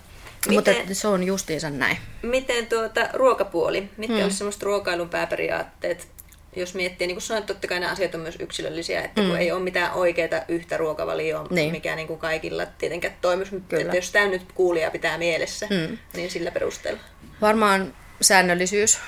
Miten, 0.47 0.75
Mutta 0.75 0.93
se 0.95 1.07
on 1.07 1.23
justiinsa 1.23 1.69
näin. 1.69 1.97
Miten 2.21 2.67
tuota, 2.67 3.09
ruokapuoli? 3.13 3.89
Mitkä 3.97 4.15
hmm. 4.15 4.23
olisi 4.23 4.37
semmoiset 4.37 4.63
ruokailun 4.63 5.09
pääperiaatteet? 5.09 6.07
Jos 6.55 6.75
miettii, 6.75 7.07
niin 7.07 7.15
kuin 7.15 7.21
sanoit, 7.21 7.45
totta 7.45 7.67
kai 7.67 7.79
nämä 7.79 7.91
asiat 7.91 8.15
on 8.15 8.21
myös 8.21 8.35
yksilöllisiä, 8.39 9.01
että 9.01 9.21
mm. 9.21 9.27
kun 9.27 9.37
ei 9.37 9.51
ole 9.51 9.63
mitään 9.63 9.93
oikeaa 9.93 10.41
yhtä 10.47 10.77
ruokavalioa, 10.77 11.47
niin. 11.49 11.71
mikä 11.71 11.95
niin 11.95 12.07
kuin 12.07 12.19
kaikilla 12.19 12.65
tietenkään 12.65 13.13
toimisi. 13.21 13.55
Että 13.55 13.95
jos 13.95 14.11
tämä 14.11 14.27
nyt 14.27 14.41
kuulija 14.53 14.91
pitää 14.91 15.17
mielessä, 15.17 15.67
mm. 15.69 15.97
niin 16.13 16.31
sillä 16.31 16.51
perusteella. 16.51 16.99
Varmaan 17.41 17.93
säännöllisyys 18.21 18.99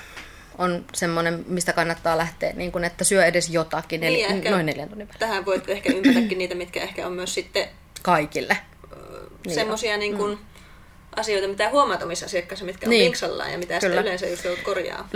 on 0.58 0.84
semmoinen, 0.94 1.44
mistä 1.48 1.72
kannattaa 1.72 2.18
lähteä, 2.18 2.52
niin 2.52 2.72
kuin, 2.72 2.84
että 2.84 3.04
syö 3.04 3.24
edes 3.24 3.50
jotakin, 3.50 4.04
eli 4.04 4.16
niin, 4.16 4.30
ehkä, 4.30 4.50
noin 4.50 4.66
neljän 4.66 4.88
tunnin 4.88 5.08
Tähän 5.18 5.46
voit 5.46 5.68
ehkä 5.68 5.92
ympätäkin 5.92 6.38
niitä, 6.38 6.54
mitkä 6.54 6.82
ehkä 6.82 7.06
on 7.06 7.12
myös 7.12 7.34
sitten... 7.34 7.68
Kaikille. 8.02 8.56
Niin 9.46 9.54
semmoisia 9.54 9.96
niin 9.96 10.16
kuin, 10.16 10.30
mm. 10.30 10.44
asioita, 11.16 11.48
mitä 11.48 11.70
huomaat 11.70 12.02
omissa 12.02 12.26
asiakkaissa, 12.26 12.64
mitkä 12.64 12.88
niin. 12.88 13.00
on 13.00 13.04
vinksallaan 13.04 13.52
ja 13.52 13.58
mitä 13.58 13.78
Kyllä. 13.78 14.00
yleensä 14.00 14.26
just 14.26 14.44
joudut 14.44 14.64
korjaa. 14.64 15.08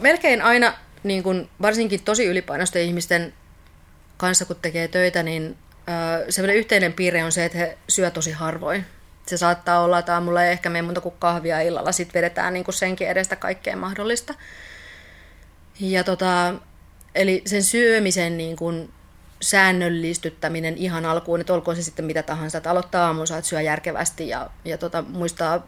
melkein 0.00 0.42
aina 0.42 0.74
niin 1.06 1.22
kun, 1.22 1.48
varsinkin 1.62 2.02
tosi 2.02 2.24
ylipainoisten 2.24 2.82
ihmisten 2.82 3.34
kanssa, 4.16 4.44
kun 4.44 4.56
tekee 4.62 4.88
töitä, 4.88 5.22
niin 5.22 5.56
semmoinen 6.28 6.56
yhteinen 6.56 6.92
piirre 6.92 7.24
on 7.24 7.32
se, 7.32 7.44
että 7.44 7.58
he 7.58 7.78
syö 7.88 8.10
tosi 8.10 8.32
harvoin. 8.32 8.84
Se 9.26 9.36
saattaa 9.36 9.80
olla, 9.80 9.98
että 9.98 10.14
aamulla 10.14 10.44
ei 10.44 10.52
ehkä 10.52 10.70
mene 10.70 10.82
muuta 10.82 11.00
kuin 11.00 11.14
kahvia 11.18 11.60
illalla, 11.60 11.92
sitten 11.92 12.14
vedetään 12.14 12.54
niin 12.54 12.64
senkin 12.70 13.08
edestä 13.08 13.36
kaikkea 13.36 13.76
mahdollista. 13.76 14.34
Ja 15.80 16.04
tota, 16.04 16.54
eli 17.14 17.42
sen 17.46 17.62
syömisen 17.62 18.36
niin 18.36 18.56
kuin 18.56 18.92
säännöllistyttäminen 19.40 20.76
ihan 20.76 21.04
alkuun, 21.04 21.40
että 21.40 21.54
olkoon 21.54 21.76
se 21.76 21.82
sitten 21.82 22.04
mitä 22.04 22.22
tahansa, 22.22 22.58
että 22.58 22.70
aloittaa 22.70 23.06
aamunsa, 23.06 23.38
että 23.38 23.48
syö 23.48 23.60
järkevästi 23.60 24.28
ja, 24.28 24.50
ja 24.64 24.78
tota, 24.78 25.02
muistaa 25.02 25.66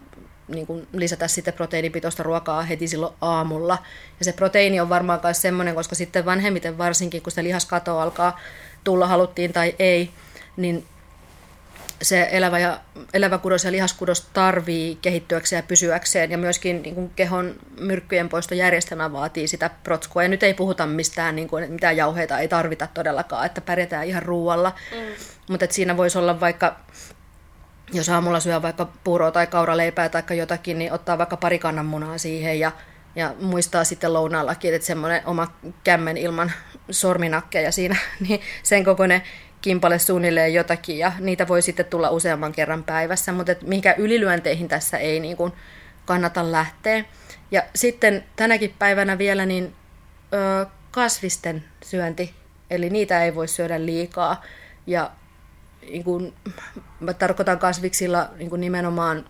niin 0.48 0.66
kuin 0.66 0.86
lisätä 0.92 1.28
sitten 1.28 1.54
proteiinipitoista 1.54 2.22
ruokaa 2.22 2.62
heti 2.62 2.88
silloin 2.88 3.14
aamulla. 3.20 3.78
Ja 4.18 4.24
se 4.24 4.32
proteiini 4.32 4.80
on 4.80 4.88
varmaan 4.88 5.20
myös 5.22 5.42
semmoinen, 5.42 5.74
koska 5.74 5.94
sitten 5.94 6.24
vanhemmiten 6.24 6.78
varsinkin, 6.78 7.22
kun 7.22 7.32
se 7.32 7.44
lihaskato 7.44 7.98
alkaa 7.98 8.40
tulla, 8.84 9.06
haluttiin 9.06 9.52
tai 9.52 9.74
ei, 9.78 10.10
niin 10.56 10.86
se 12.02 12.28
elävä, 12.30 12.58
ja, 12.58 12.80
elävä 13.14 13.38
kudos 13.38 13.64
ja 13.64 13.72
lihaskudos 13.72 14.20
tarvii 14.32 14.98
kehittyäkseen 15.02 15.58
ja 15.58 15.66
pysyäkseen, 15.68 16.30
ja 16.30 16.38
myöskin 16.38 16.82
niin 16.82 16.94
kuin 16.94 17.10
kehon 17.16 17.54
myrkkyjen 17.80 18.28
poistojärjestelmä 18.28 19.12
vaatii 19.12 19.48
sitä 19.48 19.70
protskua. 19.84 20.22
Ja 20.22 20.28
nyt 20.28 20.42
ei 20.42 20.54
puhuta 20.54 20.86
mistään, 20.86 21.36
niin 21.36 21.48
kuin, 21.48 21.64
että 21.64 21.74
mitään 21.74 21.96
jauheita 21.96 22.38
ei 22.38 22.48
tarvita 22.48 22.88
todellakaan, 22.94 23.46
että 23.46 23.60
pärjätään 23.60 24.06
ihan 24.06 24.22
ruualla. 24.22 24.72
Mm. 24.92 24.98
Mutta 25.50 25.66
siinä 25.70 25.96
voisi 25.96 26.18
olla 26.18 26.40
vaikka, 26.40 26.76
jos 27.92 28.08
aamulla 28.08 28.40
syö 28.40 28.62
vaikka 28.62 28.88
puuroa 29.04 29.30
tai 29.30 29.46
kauraleipää 29.46 30.08
tai 30.08 30.22
jotakin, 30.36 30.78
niin 30.78 30.92
ottaa 30.92 31.18
vaikka 31.18 31.36
pari 31.36 31.58
kannanmunaa 31.58 32.18
siihen 32.18 32.60
ja 32.60 32.72
ja 33.16 33.34
muistaa 33.40 33.84
sitten 33.84 34.12
lounaallakin, 34.12 34.74
että 34.74 34.86
semmoinen 34.86 35.22
oma 35.26 35.52
kämmen 35.84 36.16
ilman 36.16 36.52
sorminakkeja 36.90 37.72
siinä, 37.72 37.96
niin 38.28 38.40
sen 38.62 38.84
kokoinen 38.84 39.22
kimpale 39.60 39.98
suunnilleen 39.98 40.54
jotakin 40.54 40.98
ja 40.98 41.12
niitä 41.18 41.48
voi 41.48 41.62
sitten 41.62 41.86
tulla 41.86 42.10
useamman 42.10 42.52
kerran 42.52 42.84
päivässä, 42.84 43.32
mutta 43.32 43.52
et 43.52 43.62
mihinkä 43.62 43.94
ylilyönteihin 43.98 44.68
tässä 44.68 44.98
ei 44.98 45.20
niin 45.20 45.36
kuin 45.36 45.52
kannata 46.04 46.52
lähteä. 46.52 47.04
Ja 47.50 47.62
sitten 47.74 48.24
tänäkin 48.36 48.74
päivänä 48.78 49.18
vielä 49.18 49.46
niin 49.46 49.74
ö, 50.32 50.66
kasvisten 50.90 51.64
syönti, 51.84 52.34
eli 52.70 52.90
niitä 52.90 53.24
ei 53.24 53.34
voi 53.34 53.48
syödä 53.48 53.86
liikaa. 53.86 54.42
Ja 54.86 55.10
niin 55.90 56.04
kuin, 56.04 56.34
mä 57.00 57.12
tarkoitan 57.12 57.58
kasviksilla 57.58 58.30
niin 58.36 58.50
kuin 58.50 58.60
nimenomaan 58.60 59.24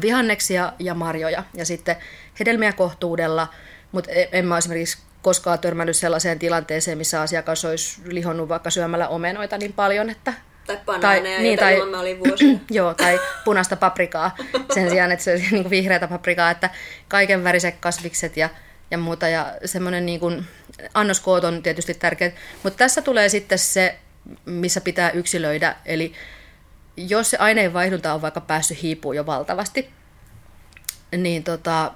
vihanneksia 0.00 0.72
ja 0.78 0.94
marjoja 0.94 1.44
ja 1.54 1.64
sitten 1.66 1.96
hedelmiä 2.40 2.72
kohtuudella, 2.72 3.48
mutta 3.92 4.10
e, 4.10 4.28
en 4.32 4.46
mä 4.46 4.58
esimerkiksi 4.58 4.98
koskaan 5.22 5.58
törmännyt 5.58 5.96
sellaiseen 5.96 6.38
tilanteeseen, 6.38 6.98
missä 6.98 7.20
asiakas 7.20 7.64
olisi 7.64 8.00
lihonnut 8.04 8.48
vaikka 8.48 8.70
syömällä 8.70 9.08
omenoita 9.08 9.58
niin 9.58 9.72
paljon, 9.72 10.10
että 10.10 10.32
tai 10.66 10.80
banaaneja, 10.86 11.36
tai, 11.36 11.42
niin, 11.42 11.58
tai, 11.58 11.90
mä 11.90 12.00
olin 12.00 12.18
vuosia. 12.18 12.58
joo, 12.70 12.94
tai 12.94 13.20
punaista 13.44 13.76
paprikaa 13.76 14.36
sen 14.74 14.90
sijaan, 14.90 15.12
että 15.12 15.24
se 15.24 15.30
olisi 15.30 15.46
niin 15.50 15.70
vihreätä 15.70 16.08
paprikaa, 16.08 16.50
että 16.50 16.70
kaiken 17.08 17.44
väriset 17.44 17.74
kasvikset 17.80 18.36
ja, 18.36 18.48
ja 18.90 18.98
muuta. 18.98 19.28
Ja 19.28 19.54
semmoinen 19.64 20.06
niin 20.06 20.20
kuin, 20.20 20.46
annoskoot 20.94 21.44
on 21.44 21.62
tietysti 21.62 21.94
tärkeä. 21.94 22.32
Mutta 22.62 22.76
tässä 22.76 23.02
tulee 23.02 23.28
sitten 23.28 23.58
se, 23.58 23.98
missä 24.44 24.80
pitää 24.80 25.10
yksilöidä. 25.10 25.76
Eli 25.84 26.12
jos 26.96 27.30
se 27.30 27.36
aineenvaihdunta 27.36 28.14
on 28.14 28.22
vaikka 28.22 28.40
päässyt 28.40 28.82
hiipuun 28.82 29.16
jo 29.16 29.26
valtavasti, 29.26 29.90
niin 31.16 31.44
tota, 31.44 31.92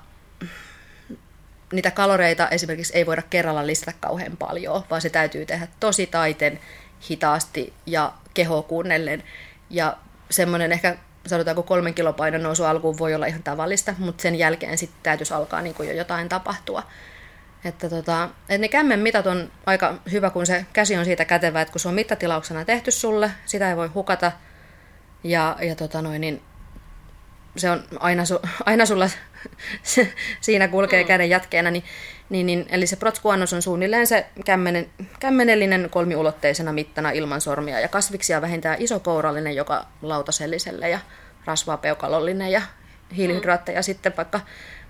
niitä 1.73 1.91
kaloreita 1.91 2.49
esimerkiksi 2.49 2.97
ei 2.97 3.07
voida 3.07 3.23
kerralla 3.23 3.67
lisätä 3.67 3.93
kauhean 4.01 4.37
paljon, 4.37 4.85
vaan 4.91 5.01
se 5.01 5.11
täytyy 5.11 5.47
tehdä 5.47 5.69
tosi 5.81 6.07
taiten, 6.07 6.61
hitaasti 7.11 7.73
ja 7.87 8.13
keho 8.35 8.63
kuunnellen. 8.63 9.23
Ja 9.71 9.97
semmoinen 10.31 10.73
ehkä 10.73 10.97
sanotaanko 11.27 11.63
kolmen 11.63 11.95
kilopainon 11.95 12.43
nousu 12.43 12.65
alkuun 12.65 12.99
voi 12.99 13.15
olla 13.15 13.27
ihan 13.27 13.43
tavallista, 13.43 13.95
mutta 13.99 14.23
sen 14.23 14.35
jälkeen 14.35 14.79
sitten 14.79 15.01
täytyisi 15.03 15.35
alkaa 15.35 15.63
niin 15.63 15.75
jo 15.79 15.93
jotain 15.93 16.29
tapahtua. 16.29 16.83
Että, 17.65 17.89
tota, 17.89 18.29
että 18.41 18.59
ne 18.59 18.69
kämmen 18.69 19.01
mitat 19.01 19.27
on 19.27 19.53
aika 19.67 19.95
hyvä, 20.13 20.31
kun 20.31 20.47
se 20.47 20.67
käsi 20.73 20.97
on 20.97 21.05
siitä 21.05 21.25
kätevä, 21.25 21.61
että 21.61 21.73
kun 21.73 21.81
se 21.81 21.89
on 21.89 21.95
mittatilauksena 21.95 22.65
tehty 22.65 22.91
sulle, 22.91 23.31
sitä 23.47 23.71
ei 23.71 23.77
voi 23.77 23.89
hukata. 23.89 24.33
Ja, 25.25 25.57
ja 25.63 25.75
tota 25.75 26.03
noin, 26.03 26.21
niin 26.21 26.43
se 27.57 27.71
on 27.71 27.85
aina, 28.01 28.25
su, 28.25 28.41
aina 28.67 28.87
sulla 28.87 29.11
siinä 30.41 30.69
kulkee 30.69 31.03
mm. 31.03 31.07
käden 31.07 31.31
jatkeena, 31.31 31.71
niin, 31.71 31.85
niin, 32.29 32.47
niin, 32.47 32.67
eli 32.71 32.87
se 32.87 32.97
protskuannos 32.97 33.53
on 33.53 33.63
suunnilleen 33.63 34.07
se 34.07 34.27
kämmenen, 34.45 34.91
kämmenellinen 35.21 35.89
kolmiulotteisena 35.91 36.73
mittana 36.73 37.11
ilman 37.11 37.41
sormia 37.41 37.81
ja 37.81 37.89
kasviksia 37.89 38.41
vähintään 38.41 38.77
isokourallinen 38.83 39.57
joka 39.57 39.87
lautaselliselle 40.03 40.89
ja 40.89 40.99
rasvaa 41.45 41.77
peukalollinen 41.77 42.53
ja 42.53 42.63
hiilihydraatteja 43.17 43.81
mm. 43.81 43.85
sitten 43.85 44.17
vaikka 44.17 44.41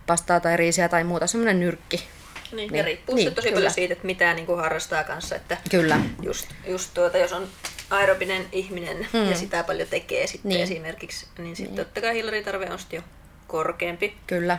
pastaa 0.07 0.41
tai 0.41 0.57
riisiä 0.57 0.89
tai 0.89 1.05
muuta, 1.05 1.27
semmoinen 1.27 1.61
nyrkki. 1.61 2.09
Niin, 2.53 2.73
niin, 2.73 2.79
ja 2.79 2.85
riippuu 2.85 3.15
niin, 3.15 3.35
tosi 3.35 3.49
kyllä. 3.49 3.57
paljon 3.57 3.73
siitä, 3.73 3.93
että 3.93 4.07
mitä 4.07 4.35
niin 4.35 4.47
kuin 4.47 4.61
harrastaa 4.61 5.05
kanssa. 5.05 5.37
Että 5.37 5.57
kyllä. 5.71 6.01
Just, 6.23 6.49
just 6.67 6.95
tuota, 6.95 7.19
jos 7.19 7.33
on 7.33 7.49
aerobinen 7.91 8.47
ihminen 8.53 9.09
mm. 9.13 9.31
ja 9.31 9.37
sitä 9.37 9.63
paljon 9.63 9.89
tekee 9.89 10.27
sitten 10.27 10.49
niin. 10.49 10.63
esimerkiksi, 10.63 11.27
niin 11.39 11.57
sitten 11.57 11.77
niin. 11.77 11.85
totta 11.85 12.01
kai 12.01 12.15
hiilaritarve 12.15 12.71
on 12.71 12.79
sitten 12.79 12.97
jo 12.97 13.03
korkeampi. 13.47 14.17
Kyllä. 14.27 14.59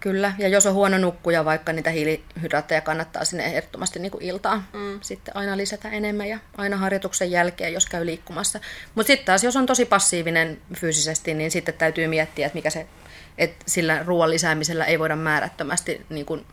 Kyllä, 0.00 0.32
ja 0.38 0.48
jos 0.48 0.66
on 0.66 0.74
huono 0.74 0.98
nukkuja, 0.98 1.44
vaikka 1.44 1.72
niitä 1.72 1.90
hiilihydraatteja 1.90 2.80
kannattaa 2.80 3.24
sinne 3.24 3.44
ehdottomasti 3.44 3.98
niin 3.98 4.12
kuin 4.12 4.24
iltaan 4.24 4.64
mm. 4.72 4.98
sitten 5.00 5.36
aina 5.36 5.56
lisätä 5.56 5.88
enemmän 5.88 6.28
ja 6.28 6.38
aina 6.56 6.76
harjoituksen 6.76 7.30
jälkeen, 7.30 7.72
jos 7.72 7.86
käy 7.86 8.06
liikkumassa. 8.06 8.60
Mutta 8.94 9.06
sitten 9.06 9.26
taas, 9.26 9.44
jos 9.44 9.56
on 9.56 9.66
tosi 9.66 9.84
passiivinen 9.84 10.58
fyysisesti, 10.76 11.34
niin 11.34 11.50
sitten 11.50 11.74
täytyy 11.74 12.06
miettiä, 12.06 12.46
että 12.46 12.56
mikä 12.56 12.70
se, 12.70 12.86
että 13.38 13.64
sillä 13.66 14.02
ruoan 14.06 14.30
lisäämisellä 14.30 14.84
ei 14.84 14.98
voida 14.98 15.16
määrättömästi 15.16 16.06
niin 16.08 16.26
kuin 16.26 16.46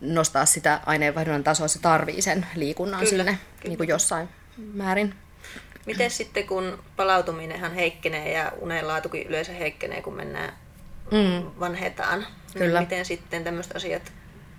nostaa 0.00 0.46
sitä 0.46 0.80
aineenvaihdunnan 0.86 1.44
tasoa, 1.44 1.68
se 1.68 1.78
tarvii 1.78 2.22
sen 2.22 2.46
liikunnan 2.54 3.00
kyllä, 3.00 3.10
sinne 3.10 3.24
kyllä. 3.24 3.38
Niin 3.64 3.76
kuin 3.76 3.88
jossain 3.88 4.28
määrin. 4.74 5.14
Miten 5.86 6.10
sitten, 6.10 6.46
kun 6.46 6.82
palautuminenhan 6.96 7.74
heikkenee 7.74 8.32
ja 8.32 8.52
unenlaatukin 8.60 9.26
yleensä 9.26 9.52
heikkenee, 9.52 10.02
kun 10.02 10.16
mennään 10.16 10.52
mm. 11.10 11.60
vanhetaan, 11.60 12.18
niin 12.18 12.28
Kyllä. 12.54 12.80
niin 12.80 12.88
miten 12.88 13.04
sitten 13.04 13.44
tämmöiset 13.44 13.76
asiat 13.76 14.12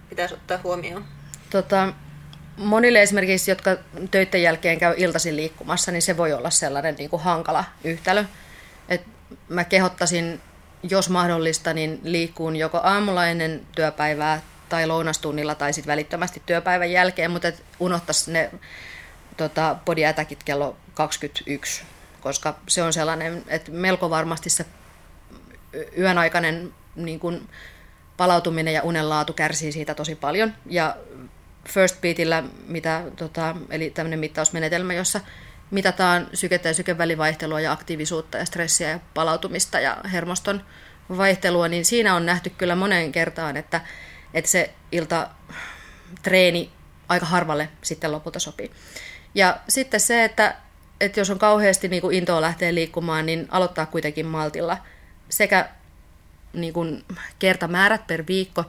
pitäisi 0.09 0.33
ottaa 0.33 0.59
huomioon? 0.63 1.05
Tota, 1.49 1.93
monille 2.57 3.01
esimerkiksi, 3.01 3.51
jotka 3.51 3.77
töiden 4.11 4.41
jälkeen 4.41 4.79
käy 4.79 4.93
iltaisin 4.97 5.35
liikkumassa, 5.35 5.91
niin 5.91 6.01
se 6.01 6.17
voi 6.17 6.33
olla 6.33 6.49
sellainen 6.49 6.95
niin 6.95 7.09
kuin 7.09 7.21
hankala 7.21 7.63
yhtälö. 7.83 8.25
Et 8.89 9.01
mä 9.49 9.63
kehottaisin, 9.63 10.41
jos 10.84 11.09
mahdollista, 11.09 11.73
niin 11.73 11.99
liikkuun 12.03 12.55
joko 12.55 12.80
aamulla 12.84 13.27
ennen 13.27 13.61
työpäivää 13.75 14.41
tai 14.69 14.88
lounastunnilla 14.88 15.55
tai 15.55 15.73
sitten 15.73 15.91
välittömästi 15.91 16.41
työpäivän 16.45 16.91
jälkeen, 16.91 17.32
mutta 17.32 17.51
unohtaisi 17.80 18.32
ne 18.32 18.51
tota, 19.38 19.75
body 19.86 20.05
attackit 20.05 20.43
kello 20.43 20.77
21, 20.93 21.84
koska 22.21 22.55
se 22.67 22.84
on 22.84 22.93
sellainen, 22.93 23.43
että 23.47 23.71
melko 23.71 24.09
varmasti 24.09 24.49
se 24.49 24.65
yön 25.97 26.17
aikainen 26.17 26.73
niin 26.95 27.19
kuin, 27.19 27.49
palautuminen 28.19 28.73
ja 28.73 28.84
unenlaatu 28.84 29.34
kärsii 29.34 29.71
siitä 29.71 29.95
tosi 29.95 30.15
paljon. 30.15 30.53
Ja 30.65 30.97
First 31.67 32.01
Beatillä, 32.01 32.43
mitä, 32.67 33.03
tota, 33.15 33.55
eli 33.69 33.89
tämmöinen 33.89 34.19
mittausmenetelmä, 34.19 34.93
jossa 34.93 35.19
mitataan 35.72 36.28
sykettä 36.34 36.70
ja 36.70 36.74
sykevälivaihtelua 36.74 37.61
ja 37.61 37.72
aktiivisuutta 37.72 38.38
ja 38.38 38.45
stressiä 38.45 38.89
ja 38.89 38.99
palautumista 39.13 39.80
ja 39.80 39.97
hermoston 40.11 40.61
vaihtelua, 41.17 41.67
niin 41.67 41.86
siinä 41.86 42.15
on 42.15 42.26
nähty 42.26 42.49
kyllä 42.49 42.76
moneen 42.76 43.11
kertaan, 43.11 43.57
että, 43.57 43.82
että 44.34 44.51
se 44.51 44.74
ilta 44.91 45.30
treeni 46.22 46.72
aika 47.09 47.26
harvalle 47.26 47.70
sitten 47.82 48.11
lopulta 48.11 48.39
sopii. 48.39 48.72
Ja 49.36 49.57
sitten 49.67 49.99
se, 49.99 50.24
että, 50.24 50.55
että 51.01 51.20
jos 51.20 51.30
on 51.30 51.39
kauheasti 51.39 51.88
niin 51.88 52.01
kuin 52.01 52.15
intoa 52.15 52.41
lähteä 52.41 52.74
liikkumaan, 52.74 53.26
niin 53.26 53.47
aloittaa 53.51 53.86
kuitenkin 53.86 54.26
maltilla 54.26 54.78
sekä 55.30 55.70
niin 56.53 56.74
kuin 56.74 57.05
kertamäärät 57.39 58.07
per 58.07 58.24
viikko, 58.28 58.65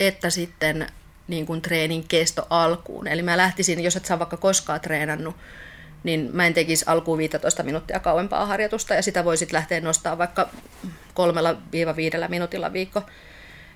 että 0.00 0.30
sitten 0.30 0.86
niin 1.28 1.46
kuin 1.46 1.62
treenin 1.62 2.04
kesto 2.08 2.46
alkuun. 2.50 3.08
Eli 3.08 3.22
mä 3.22 3.36
lähtisin, 3.36 3.84
jos 3.84 3.96
et 3.96 4.04
saa 4.04 4.18
vaikka 4.18 4.36
koskaan 4.36 4.80
treenannut, 4.80 5.36
niin 6.04 6.30
mä 6.32 6.46
en 6.46 6.54
tekisi 6.54 6.84
alkuun 6.88 7.18
15 7.18 7.62
minuuttia 7.62 8.00
kauempaa 8.00 8.46
harjoitusta 8.46 8.94
ja 8.94 9.02
sitä 9.02 9.24
voisit 9.24 9.52
lähteä 9.52 9.80
nostaa 9.80 10.18
vaikka 10.18 10.48
kolmella 11.14 11.56
viiva 11.72 11.96
viidellä 11.96 12.28
minuutilla 12.28 12.72
viikko 12.72 13.02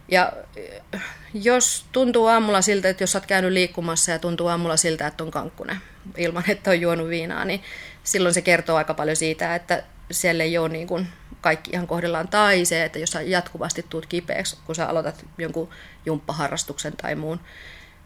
ja 0.09 0.33
eh, 0.57 1.01
jos 1.35 1.85
tuntuu 1.93 2.27
aamulla 2.27 2.63
siltä, 2.63 2.89
että 2.89 3.03
jos 3.03 3.17
olet 3.17 3.27
käynyt 3.27 3.53
liikkumassa 3.53 4.11
ja 4.11 4.19
tuntuu 4.19 4.47
aamulla 4.47 4.77
siltä, 4.77 5.07
että 5.07 5.25
on 5.25 5.31
kankkunen 5.31 5.77
ilman, 6.17 6.45
että 6.49 6.71
on 6.71 6.81
juonut 6.81 7.09
viinaa, 7.09 7.45
niin 7.45 7.63
silloin 8.05 8.35
se 8.35 8.43
kertoo 8.43 8.77
aika 8.77 8.95
paljon 8.95 9.17
siitä, 9.17 9.55
että 9.55 9.83
siellä 10.11 10.45
ei 10.45 10.59
ole 10.59 10.69
niin 10.69 10.87
kuin 10.87 11.09
kaikki 11.43 11.71
ihan 11.71 11.87
kohdellaan. 11.87 12.29
Tai 12.29 12.65
se, 12.65 12.85
että 12.85 12.99
jos 12.99 13.11
sä 13.11 13.23
jatkuvasti 13.23 13.87
tuut 13.89 14.07
kipeäksi, 14.07 14.57
kun 14.67 14.75
sä 14.75 14.87
aloitat 14.87 15.25
jonkun 15.39 15.69
jumppaharrastuksen 16.07 16.93
tai 16.97 17.15
muun, 17.15 17.41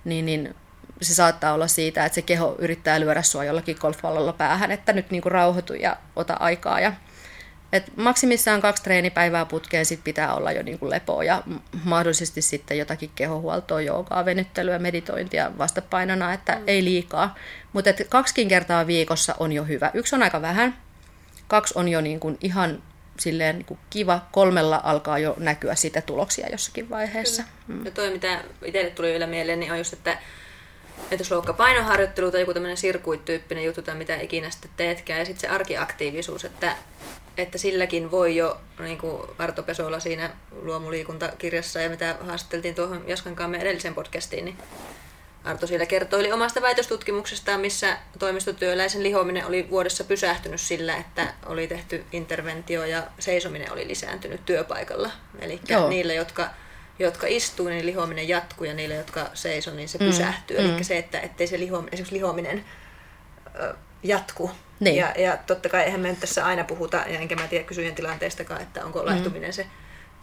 niin, 0.04 0.26
niin 0.26 0.54
se 1.02 1.14
saattaa 1.14 1.52
olla 1.52 1.68
siitä, 1.68 2.04
että 2.04 2.14
se 2.14 2.22
keho 2.22 2.56
yrittää 2.58 3.00
lyödä 3.00 3.22
sua 3.22 3.44
jollakin 3.44 3.76
golfpallolla 3.80 4.32
päähän, 4.32 4.70
että 4.70 4.92
nyt 4.92 5.10
niin 5.10 5.22
kuin 5.22 5.32
rauhoitu 5.32 5.74
ja 5.74 5.96
ota 6.16 6.36
aikaa 6.40 6.80
ja 6.80 6.92
et 7.72 7.96
maksimissaan 7.96 8.60
kaksi 8.60 8.82
treenipäivää 8.82 9.44
putkeen 9.44 9.86
sit 9.86 10.04
pitää 10.04 10.34
olla 10.34 10.52
jo 10.52 10.62
niin 10.62 10.78
lepoa 10.82 11.24
ja 11.24 11.42
mahdollisesti 11.84 12.42
sitten 12.42 12.78
jotakin 12.78 13.10
kehohuoltoa, 13.14 13.80
joogaa, 13.80 14.24
venyttelyä, 14.24 14.78
meditointia 14.78 15.58
vastapainona, 15.58 16.32
että 16.32 16.54
mm. 16.54 16.62
ei 16.66 16.84
liikaa. 16.84 17.34
Mutta 17.72 17.90
kaksikin 18.08 18.48
kertaa 18.48 18.86
viikossa 18.86 19.34
on 19.40 19.52
jo 19.52 19.64
hyvä. 19.64 19.90
Yksi 19.94 20.14
on 20.14 20.22
aika 20.22 20.42
vähän, 20.42 20.76
kaksi 21.48 21.74
on 21.76 21.88
jo 21.88 22.00
niin 22.00 22.20
kuin 22.20 22.38
ihan 22.40 22.82
silleen 23.20 23.56
niin 23.56 23.66
kuin 23.66 23.80
kiva. 23.90 24.26
Kolmella 24.32 24.80
alkaa 24.84 25.18
jo 25.18 25.34
näkyä 25.38 25.74
siitä 25.74 26.00
tuloksia 26.00 26.48
jossakin 26.50 26.90
vaiheessa. 26.90 27.42
Mm. 27.68 27.84
Ja 27.84 27.90
toi, 27.90 28.10
mitä 28.10 28.44
itselle 28.64 28.90
tuli 28.90 29.10
vielä 29.10 29.26
mieleen, 29.26 29.60
niin 29.60 29.72
on 29.72 29.78
just, 29.78 29.92
että, 29.92 30.18
että 31.10 31.20
jos 31.20 31.32
on 31.32 31.54
painoharjoittelu 31.56 32.30
tai 32.30 32.40
joku 32.40 32.54
tämmöinen 32.54 32.76
sirkuittyyppinen 32.76 33.64
juttu 33.64 33.82
tai 33.82 33.94
mitä 33.94 34.16
ikinä 34.16 34.50
sitten 34.50 34.70
teetkään, 34.76 35.18
ja 35.18 35.24
sitten 35.24 35.40
se 35.40 35.54
arkiaktiivisuus, 35.54 36.44
että, 36.44 36.76
että 37.36 37.58
silläkin 37.58 38.10
voi 38.10 38.36
jo, 38.36 38.60
niin 38.78 38.98
kuin 38.98 39.22
Arto 39.38 39.62
Pesola 39.62 40.00
siinä 40.00 40.30
luomuliikuntakirjassa 40.62 41.80
ja 41.80 41.90
mitä 41.90 42.16
haastatteltiin 42.20 42.74
tuohon 42.74 43.04
Jaskan 43.06 43.36
kanssa 43.36 43.58
edellisen 43.58 43.94
podcastiin, 43.94 44.44
niin 44.44 44.58
Arto 45.46 45.66
siellä 45.66 45.86
kertoili 45.86 46.32
omasta 46.32 46.62
väitöstutkimuksestaan, 46.62 47.60
missä 47.60 47.96
toimistotyöläisen 48.18 49.02
lihominen 49.02 49.46
oli 49.46 49.70
vuodessa 49.70 50.04
pysähtynyt 50.04 50.60
sillä, 50.60 50.96
että 50.96 51.34
oli 51.46 51.66
tehty 51.66 52.04
interventio 52.12 52.84
ja 52.84 53.02
seisominen 53.18 53.72
oli 53.72 53.88
lisääntynyt 53.88 54.44
työpaikalla. 54.44 55.10
Eli 55.38 55.60
niillä, 55.88 56.14
jotka, 56.14 56.50
jotka 56.98 57.26
istuu, 57.26 57.68
niin 57.68 57.86
lihominen 57.86 58.28
jatkuu 58.28 58.66
ja 58.66 58.74
niillä, 58.74 58.94
jotka 58.94 59.30
seisoo, 59.34 59.74
niin 59.74 59.88
se 59.88 59.98
mm. 59.98 60.06
pysähtyy. 60.06 60.58
Mm. 60.58 60.74
Eli 60.74 60.84
se, 60.84 60.98
että 60.98 61.20
ettei 61.20 61.46
se 61.46 61.58
lihominen, 61.58 61.94
esimerkiksi 61.94 62.16
lihominen 62.16 62.64
ö, 63.60 63.74
jatku. 64.02 64.50
Niin. 64.80 64.96
Ja, 64.96 65.12
ja 65.18 65.36
totta 65.46 65.68
kai 65.68 65.82
eihän 65.82 66.00
me 66.00 66.08
nyt 66.08 66.20
tässä 66.20 66.46
aina 66.46 66.64
puhuta, 66.64 66.96
ja 66.96 67.18
enkä 67.18 67.36
mä 67.36 67.48
tiedä 67.48 67.64
kysyjän 67.64 67.94
tilanteestakaan, 67.94 68.62
että 68.62 68.84
onko 68.84 68.98
mm. 68.98 69.06
laihtuminen 69.06 69.52
se 69.52 69.66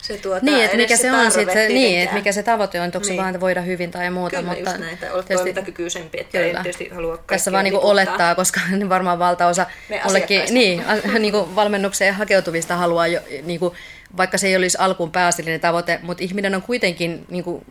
se 0.04 0.18
tuota, 0.18 0.46
niin, 0.46 0.66
että 0.66 0.78
mikä 0.78 0.98
se, 0.98 1.12
on 1.12 1.32
sit, 1.32 1.50
niin, 1.68 2.00
että 2.00 2.16
mikä 2.16 2.32
se 2.32 2.44
tavoite 2.44 2.80
on, 2.80 2.86
että 2.86 2.98
onko 2.98 3.08
niin. 3.08 3.18
se 3.18 3.22
vaan, 3.22 3.40
voida 3.40 3.62
hyvin 3.62 3.92
tai 3.92 4.10
muuta. 4.10 4.38
Kyllä, 4.38 4.50
mutta 4.50 4.70
just 4.70 4.80
näin, 4.80 4.94
että 4.94 5.14
olet 5.14 5.26
toimintakykyisempi, 5.26 6.20
että 6.20 6.32
kyllä. 6.32 6.58
ei 6.58 6.64
tietysti 6.64 6.90
halua 6.90 7.18
Tässä 7.18 7.52
vaan 7.52 7.64
niin 7.64 7.74
olettaa, 7.76 8.36
koska 8.36 8.60
niin 8.72 8.90
varmaan 8.90 9.20
valtaosa 9.20 9.66
ollekin, 10.06 10.42
niin, 10.50 10.84
niin 11.20 11.32
kuin 11.32 11.56
valmennukseen 11.56 12.14
hakeutuvista 12.14 12.76
haluaa, 12.76 13.08
jo, 13.08 13.22
niin 13.44 13.60
kuin, 13.60 13.74
vaikka 14.18 14.38
se 14.38 14.48
ei 14.48 14.56
olisi 14.56 14.78
alkuun 14.78 15.12
pääasiallinen 15.12 15.60
tavoite, 15.60 16.00
mutta 16.02 16.24
ihminen 16.24 16.56
on 16.56 16.62
kuitenkin 16.62 17.26
niin 17.30 17.44
kuin, 17.44 17.66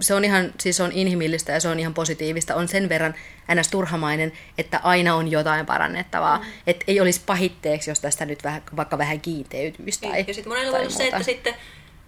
se 0.00 0.14
on 0.14 0.24
ihan, 0.24 0.52
siis 0.60 0.80
on 0.80 0.92
inhimillistä 0.92 1.52
ja 1.52 1.60
se 1.60 1.68
on 1.68 1.80
ihan 1.80 1.94
positiivista, 1.94 2.54
on 2.54 2.68
sen 2.68 2.88
verran 2.88 3.14
ns. 3.54 3.68
turhamainen, 3.68 4.32
että 4.58 4.80
aina 4.82 5.14
on 5.14 5.30
jotain 5.30 5.66
parannettavaa. 5.66 6.38
Mm. 6.38 6.44
Että 6.66 6.84
ei 6.88 7.00
olisi 7.00 7.20
pahitteeksi, 7.26 7.90
jos 7.90 8.00
tästä 8.00 8.26
nyt 8.26 8.44
vähän, 8.44 8.62
vaikka 8.76 8.98
vähän 8.98 9.20
kiinteytyisi 9.20 10.00
tai 10.00 10.24
Ja 10.28 10.34
sitten 10.34 10.52
monella 10.52 10.78
voi 10.78 10.90
se, 10.90 11.04
että 11.04 11.22
sitten 11.22 11.54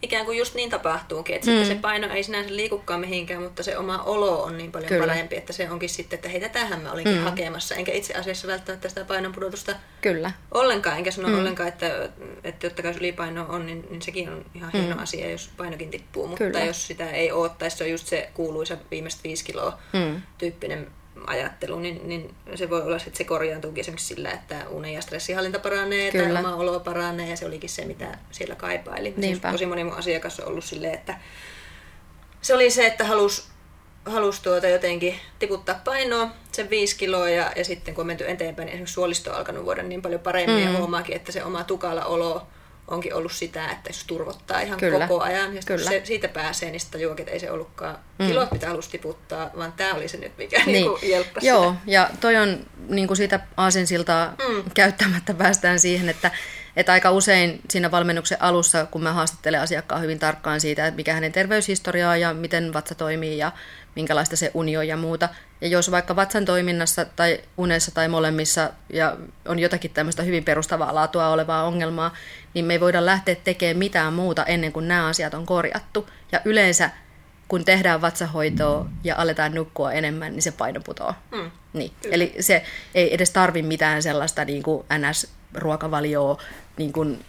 ikään 0.03 0.27
kuin 0.27 0.39
just 0.39 0.55
niin 0.55 0.71
tapahtuukin, 0.71 1.35
että 1.35 1.51
mm. 1.51 1.57
sitten 1.57 1.77
se 1.77 1.81
paino 1.81 2.09
ei 2.15 2.23
sinänsä 2.23 2.57
liikukaan 2.57 3.01
mihinkään, 3.01 3.43
mutta 3.43 3.63
se 3.63 3.79
oma 3.79 4.03
olo 4.03 4.43
on 4.43 4.59
niin 4.59 4.73
paljon 4.73 4.89
Kyllä. 4.89 5.07
parempi, 5.07 5.37
että 5.37 5.53
se 5.53 5.71
onkin 5.71 5.89
sitten, 5.89 6.17
että 6.17 6.29
hei, 6.29 6.41
tätähän 6.41 6.81
mä 6.81 6.93
olinkin 6.93 7.17
mm. 7.17 7.23
hakemassa, 7.23 7.75
enkä 7.75 7.93
itse 7.93 8.15
asiassa 8.15 8.49
välttämättä 8.49 8.89
sitä 8.89 9.05
painonpudotusta 9.05 9.75
Kyllä. 10.01 10.33
ollenkaan, 10.55 10.99
enkä 10.99 11.11
sano 11.11 11.29
mm. 11.29 11.39
ollenkaan, 11.39 11.69
että, 11.69 12.09
että 12.45 12.67
jotta 12.67 12.83
jos 12.83 12.97
ylipaino 12.97 13.47
on, 13.49 13.67
niin, 13.67 13.87
niin 13.91 14.03
sekin 14.03 14.29
on 14.29 14.45
ihan 14.55 14.73
hieno 14.73 14.95
mm. 14.95 15.03
asia, 15.03 15.31
jos 15.31 15.51
painokin 15.57 15.91
tippuu, 15.91 16.27
mutta 16.27 16.45
Kyllä. 16.45 16.61
jos 16.61 16.87
sitä 16.87 17.11
ei 17.11 17.33
ole, 17.33 17.51
tai 17.59 17.71
se 17.71 17.85
on 17.85 17.91
just 17.91 18.07
se 18.07 18.31
kuuluisa 18.35 18.77
viimeiset 18.91 19.25
viisi 19.25 19.45
kiloa 19.45 19.79
mm. 19.93 20.23
tyyppinen 20.39 20.87
ajattelu, 21.27 21.79
niin, 21.79 22.09
niin 22.09 22.35
se 22.55 22.71
voi 22.71 22.83
olla, 22.83 22.97
että 22.97 23.19
se 23.19 23.25
korjaantuukin 23.25 23.81
esimerkiksi 23.81 24.15
sillä, 24.15 24.31
että 24.31 24.69
unen 24.71 24.93
ja 24.93 25.01
stressihallinta 25.01 25.59
paranee 25.59 26.11
Kyllä. 26.11 26.43
tai 26.43 26.45
oma 26.45 26.57
olo 26.57 26.81
paranee 26.81 27.31
ja 27.31 27.37
se 27.37 27.47
olikin 27.47 27.71
se, 27.71 27.85
mitä 27.85 28.19
siellä 28.31 28.55
kaipaili. 28.55 29.15
Siis 29.21 29.41
tosi 29.41 29.67
moni 29.67 29.85
mun 29.85 29.95
asiakas 29.95 30.41
on 30.41 30.49
ollut 30.49 30.65
silleen, 30.65 30.95
että 30.95 31.15
se 32.43 32.55
oli 32.55 32.71
se, 32.71 32.87
että 32.87 33.05
halusi 33.05 33.43
halus 34.05 34.41
tuota 34.41 34.69
jotenkin 34.69 35.15
tiputtaa 35.39 35.81
painoa, 35.85 36.31
sen 36.53 36.71
viisi 36.71 36.97
kiloa 36.97 37.31
ja, 37.31 37.53
ja 37.57 37.65
sitten 37.65 37.95
kun 37.95 38.03
on 38.03 38.07
menty 38.07 38.31
eteenpäin, 38.31 38.67
niin 38.67 38.73
esimerkiksi 38.73 38.95
suolisto 38.95 39.31
on 39.31 39.37
alkanut 39.37 39.65
vuoda 39.65 39.83
niin 39.83 40.03
paljon 40.03 40.21
paremmin 40.21 40.67
mm. 40.67 40.73
ja 40.73 40.79
huomaakin, 40.79 41.17
että 41.17 41.33
se 41.33 41.45
oma 41.45 41.65
tukala 41.65 42.05
olo 42.05 42.47
onkin 42.89 43.15
ollut 43.15 43.33
sitä, 43.33 43.71
että 43.71 43.93
se 43.93 44.07
turvottaa 44.07 44.61
ihan 44.61 44.79
Kyllä. 44.79 45.09
koko 45.09 45.23
ajan. 45.23 45.57
Ja 45.57 45.63
Kyllä. 45.67 45.91
se 45.91 46.01
siitä 46.05 46.29
pääsee, 46.29 46.71
niin 46.71 46.81
sitten 46.81 47.01
että 47.19 47.33
ei 47.33 47.41
se 47.41 47.51
ollutkaan 47.51 47.99
mm. 48.19 48.27
kilot, 48.27 48.53
mitä 48.53 48.69
halusi 48.69 48.91
tiputtaa, 48.91 49.51
vaan 49.57 49.73
tämä 49.73 49.95
oli 49.95 50.09
se 50.09 50.17
nyt, 50.17 50.39
mikä 50.39 50.63
niin. 50.67 50.73
niin 50.73 51.11
jelppasi 51.13 51.47
Joo, 51.47 51.71
sitä. 51.71 51.83
ja 51.87 52.11
toi 52.21 52.37
on 52.37 52.67
niin 52.89 53.07
kuin 53.07 53.17
siitä 53.17 53.41
aasinsiltaa 53.57 54.35
mm. 54.49 54.71
käyttämättä 54.75 55.35
päästään 55.35 55.81
siihen, 55.81 56.09
että, 56.09 56.31
että 56.77 56.93
aika 56.93 57.11
usein 57.11 57.61
siinä 57.71 57.91
valmennuksen 57.91 58.43
alussa, 58.43 58.87
kun 58.87 59.03
mä 59.03 59.13
haastattelen 59.13 59.61
asiakkaan 59.61 60.03
hyvin 60.03 60.19
tarkkaan 60.19 60.61
siitä, 60.61 60.87
että 60.87 60.97
mikä 60.97 61.15
hänen 61.15 61.33
terveyshistoriaa 61.33 62.17
ja 62.17 62.35
miten 62.35 62.73
vatsa 62.73 62.95
toimii 62.95 63.39
ja 63.39 63.53
minkälaista 63.97 64.37
se 64.37 64.51
uni 64.55 64.77
on 64.77 64.89
ja 64.89 64.97
muuta. 64.97 65.29
Ja 65.61 65.69
jos 65.69 65.91
vaikka 65.91 66.17
vatsan 66.17 66.45
toiminnassa 66.45 67.05
tai 67.05 67.41
unessa 67.57 67.91
tai 67.91 68.09
molemmissa 68.09 68.71
ja 68.93 69.17
on 69.49 69.59
jotakin 69.59 69.91
tämmöistä 69.91 70.23
hyvin 70.23 70.45
perustavaa 70.45 70.95
laatua 70.95 71.29
olevaa 71.29 71.65
ongelmaa, 71.65 72.15
niin 72.55 72.65
me 72.65 72.75
ei 72.75 72.81
voida 72.81 73.07
lähteä 73.07 73.35
tekemään 73.35 73.79
mitään 73.79 74.13
muuta 74.13 74.45
ennen 74.45 74.73
kuin 74.73 74.89
nämä 74.89 75.07
asiat 75.07 75.35
on 75.35 75.47
korjattu. 75.47 76.09
Ja 76.33 76.41
yleensä 76.45 76.91
kun 77.49 77.65
tehdään 77.65 78.01
vatsahoitoa 78.01 78.87
ja 79.05 79.17
aletaan 79.19 79.55
nukkua 79.55 79.93
enemmän, 79.93 80.33
niin 80.33 80.43
se 80.43 80.53
paino 80.53 80.81
putoaa. 80.81 81.23
Mm, 81.33 81.51
niin. 81.73 81.93
Eli 82.11 82.35
se 82.41 82.65
ei 82.95 83.15
edes 83.15 83.31
tarvi 83.31 83.63
mitään 83.63 84.03
sellaista 84.03 84.45
niin 84.45 84.63
kuin 84.63 84.85
NS-ruokavalioa 84.93 86.43
niin 86.77 86.93
kuin 86.93 87.25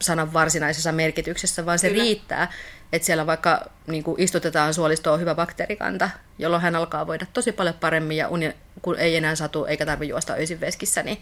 sanan 0.00 0.32
varsinaisessa 0.32 0.92
merkityksessä, 0.92 1.66
vaan 1.66 1.78
se 1.78 1.88
kyllä. 1.88 2.02
riittää, 2.02 2.52
että 2.92 3.06
siellä 3.06 3.26
vaikka 3.26 3.70
niin 3.86 4.04
kuin 4.04 4.20
istutetaan 4.20 4.74
suolistoon 4.74 5.20
hyvä 5.20 5.34
bakteerikanta, 5.34 6.10
jolloin 6.38 6.62
hän 6.62 6.76
alkaa 6.76 7.06
voida 7.06 7.26
tosi 7.32 7.52
paljon 7.52 7.74
paremmin 7.74 8.16
ja 8.16 8.28
uni, 8.28 8.52
kun 8.82 8.98
ei 8.98 9.16
enää 9.16 9.34
satu 9.34 9.64
eikä 9.64 9.86
tarvitse 9.86 10.10
juosta 10.10 10.32
öisin 10.32 10.60
veskissä, 10.60 11.02
niin 11.02 11.20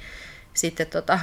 sitten 0.55 0.87
tota, 0.87 1.19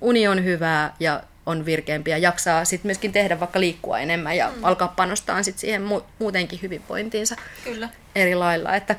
uni 0.00 0.28
on 0.28 0.44
hyvää 0.44 0.96
ja 1.00 1.22
on 1.46 1.64
virkeämpi 1.64 2.10
ja 2.10 2.18
jaksaa 2.18 2.64
sitten 2.64 2.88
myöskin 2.88 3.12
tehdä 3.12 3.40
vaikka 3.40 3.60
liikkua 3.60 3.98
enemmän 3.98 4.36
ja 4.36 4.52
mm. 4.56 4.64
alkaa 4.64 4.88
panostaa 4.88 5.42
sit 5.42 5.58
siihen 5.58 5.82
mu- 5.82 6.04
muutenkin 6.18 6.62
hyvinvointiinsa 6.62 7.36
Kyllä. 7.64 7.88
eri 8.14 8.34
lailla, 8.34 8.74
että 8.74 8.96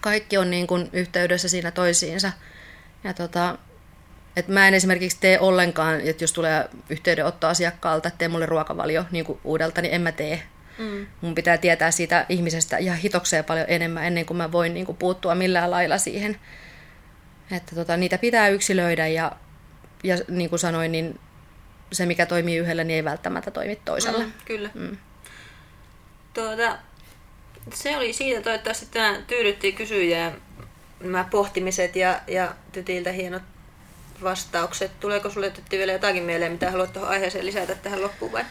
kaikki 0.00 0.38
on 0.38 0.50
niin 0.50 0.66
kuin 0.66 0.88
yhteydessä 0.92 1.48
siinä 1.48 1.70
toisiinsa. 1.70 2.32
Ja 3.04 3.14
tota, 3.14 3.58
et 4.38 4.48
mä 4.48 4.68
en 4.68 4.74
esimerkiksi 4.74 5.18
tee 5.20 5.40
ollenkaan, 5.40 6.00
että 6.00 6.24
jos 6.24 6.32
tulee 6.32 6.68
yhteydenotto 6.90 7.46
asiakkaalta, 7.46 8.08
että 8.08 8.18
tee 8.18 8.28
mulle 8.28 8.46
ruokavalio 8.46 9.04
niin 9.10 9.24
kuin 9.24 9.40
uudelta, 9.44 9.82
niin 9.82 9.94
en 9.94 10.00
mä 10.00 10.12
tee. 10.12 10.42
Mm. 10.78 11.06
Mun 11.20 11.34
pitää 11.34 11.58
tietää 11.58 11.90
siitä 11.90 12.26
ihmisestä 12.28 12.76
ihan 12.76 12.98
hitokseen 12.98 13.44
paljon 13.44 13.66
enemmän 13.68 14.04
ennen 14.04 14.26
kuin 14.26 14.36
mä 14.36 14.52
voin 14.52 14.74
niin 14.74 14.86
kuin 14.86 14.98
puuttua 14.98 15.34
millään 15.34 15.70
lailla 15.70 15.98
siihen. 15.98 16.40
Että 17.52 17.74
tota, 17.74 17.96
niitä 17.96 18.18
pitää 18.18 18.48
yksilöidä 18.48 19.06
ja, 19.06 19.32
ja 20.04 20.16
niin 20.28 20.50
kuin 20.50 20.60
sanoin, 20.60 20.92
niin 20.92 21.20
se 21.92 22.06
mikä 22.06 22.26
toimii 22.26 22.56
yhdellä, 22.56 22.84
niin 22.84 22.94
ei 22.96 23.04
välttämättä 23.04 23.50
toimi 23.50 23.76
toisella. 23.76 24.24
Mm, 24.24 24.32
kyllä. 24.44 24.70
Mm. 24.74 24.96
Tuota, 26.34 26.78
se 27.74 27.96
oli 27.96 28.12
siitä, 28.12 28.42
toivottavasti 28.42 28.86
tämä 28.90 29.18
tyydytti 29.26 29.72
kysyjää 29.72 30.32
nämä 31.00 31.24
pohtimiset 31.30 31.96
ja, 31.96 32.20
ja 32.26 32.54
tytiltä 32.72 33.12
hienot 33.12 33.42
vastaukset. 34.22 35.00
Tuleeko 35.00 35.28
sinulle 35.28 35.50
tytti 35.50 35.78
vielä 35.78 35.92
jotakin 35.92 36.22
mieleen, 36.22 36.52
mitä 36.52 36.70
haluat 36.70 36.92
tuohon 36.92 37.10
aiheeseen 37.10 37.46
lisätä 37.46 37.74
tähän 37.74 38.02
loppuun 38.02 38.32
vai? 38.32 38.44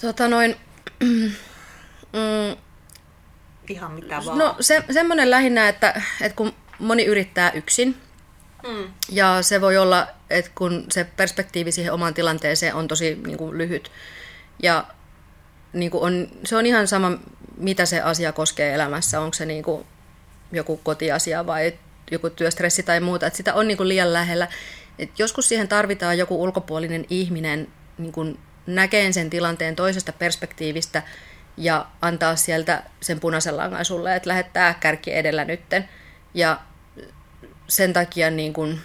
Tota 0.00 0.28
noin... 0.28 0.56
Mm, 2.12 2.56
Ihan 3.68 3.92
mitä 3.92 4.22
vaan. 4.26 4.38
No 4.38 4.56
se, 4.60 4.84
semmoinen 4.90 5.30
lähinnä, 5.30 5.68
että, 5.68 6.02
että 6.20 6.36
kun 6.36 6.52
moni 6.78 7.04
yrittää 7.04 7.50
yksin, 7.50 7.96
mm. 8.68 8.92
ja 9.08 9.42
se 9.42 9.60
voi 9.60 9.76
olla, 9.76 10.06
että 10.30 10.50
kun 10.54 10.86
se 10.90 11.04
perspektiivi 11.04 11.72
siihen 11.72 11.92
omaan 11.92 12.14
tilanteeseen 12.14 12.74
on 12.74 12.88
tosi 12.88 13.20
niin 13.26 13.38
kuin, 13.38 13.58
lyhyt, 13.58 13.90
ja 14.62 14.86
niin 15.72 15.90
kuin 15.90 16.04
on, 16.04 16.28
se 16.44 16.56
on 16.56 16.66
ihan 16.66 16.88
sama, 16.88 17.12
mitä 17.56 17.86
se 17.86 18.00
asia 18.00 18.32
koskee 18.32 18.74
elämässä, 18.74 19.20
onko 19.20 19.34
se 19.34 19.46
niin 19.46 19.62
kuin, 19.62 19.86
joku 20.52 20.76
kotiasia 20.76 21.46
vai 21.46 21.78
joku 22.10 22.30
työstressi 22.30 22.82
tai 22.82 23.00
muuta, 23.00 23.26
että 23.26 23.36
sitä 23.36 23.54
on 23.54 23.68
niin 23.68 23.76
kuin 23.76 23.88
liian 23.88 24.12
lähellä. 24.12 24.48
Et 24.98 25.18
joskus 25.18 25.48
siihen 25.48 25.68
tarvitaan 25.68 26.18
joku 26.18 26.42
ulkopuolinen 26.42 27.04
ihminen 27.10 27.68
niin 27.98 28.12
kuin 28.12 28.38
näkeen 28.66 29.14
sen 29.14 29.30
tilanteen 29.30 29.76
toisesta 29.76 30.12
perspektiivistä 30.12 31.02
ja 31.56 31.86
antaa 32.02 32.36
sieltä 32.36 32.82
sen 33.00 33.20
punaisen 33.20 33.56
langan 33.56 33.84
sulle, 33.84 34.16
että 34.16 34.28
lähettää 34.28 34.74
kärki 34.74 35.14
edellä 35.14 35.44
nytten. 35.44 35.88
Ja 36.34 36.60
sen 37.68 37.92
takia 37.92 38.30
niin 38.30 38.52
kuin 38.52 38.80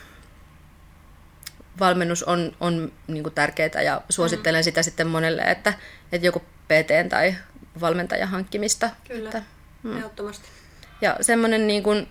valmennus 1.80 2.24
on, 2.24 2.56
on 2.60 2.92
niin 3.08 3.24
kuin 3.24 3.36
tärkeää 3.36 3.82
ja 3.84 4.02
suosittelen 4.10 4.62
mm. 4.62 4.64
sitä 4.64 4.84
sitten 4.84 5.08
monelle, 5.08 5.42
että, 5.42 5.74
että 6.12 6.28
joku 6.28 6.40
PT 6.40 7.10
tai 7.10 7.36
valmentajan 7.82 8.30
hankkimista. 8.30 8.90
Kyllä, 9.08 9.30
että, 9.30 9.44
mm. 9.84 9.98
ehdottomasti. 9.98 10.48
Ja 11.02 11.18
semmoinen 11.22 11.68
niin 11.68 11.84
kuin 11.84 12.08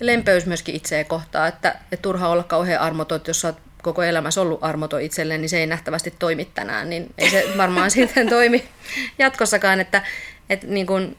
lempeys 0.00 0.46
myöskin 0.46 0.74
itseä 0.74 1.04
kohtaa, 1.04 1.46
että, 1.46 1.74
että 1.92 2.02
turha 2.02 2.28
olla 2.28 2.42
kauhean 2.42 2.80
armoton, 2.80 3.16
että 3.16 3.30
jos 3.30 3.40
sä 3.40 3.48
oot 3.48 3.58
koko 3.82 4.02
elämässä 4.02 4.40
ollut 4.40 4.64
armoton 4.64 5.00
itselleen, 5.00 5.40
niin 5.40 5.48
se 5.48 5.58
ei 5.58 5.66
nähtävästi 5.66 6.14
toimi 6.18 6.44
tänään, 6.44 6.90
niin 6.90 7.14
ei 7.18 7.30
se 7.30 7.44
varmaan 7.56 7.90
sitten 7.96 8.28
toimi 8.28 8.68
jatkossakaan, 9.18 9.80
että, 9.80 10.02
että 10.50 10.66
niin 10.66 10.86
kuin 10.86 11.16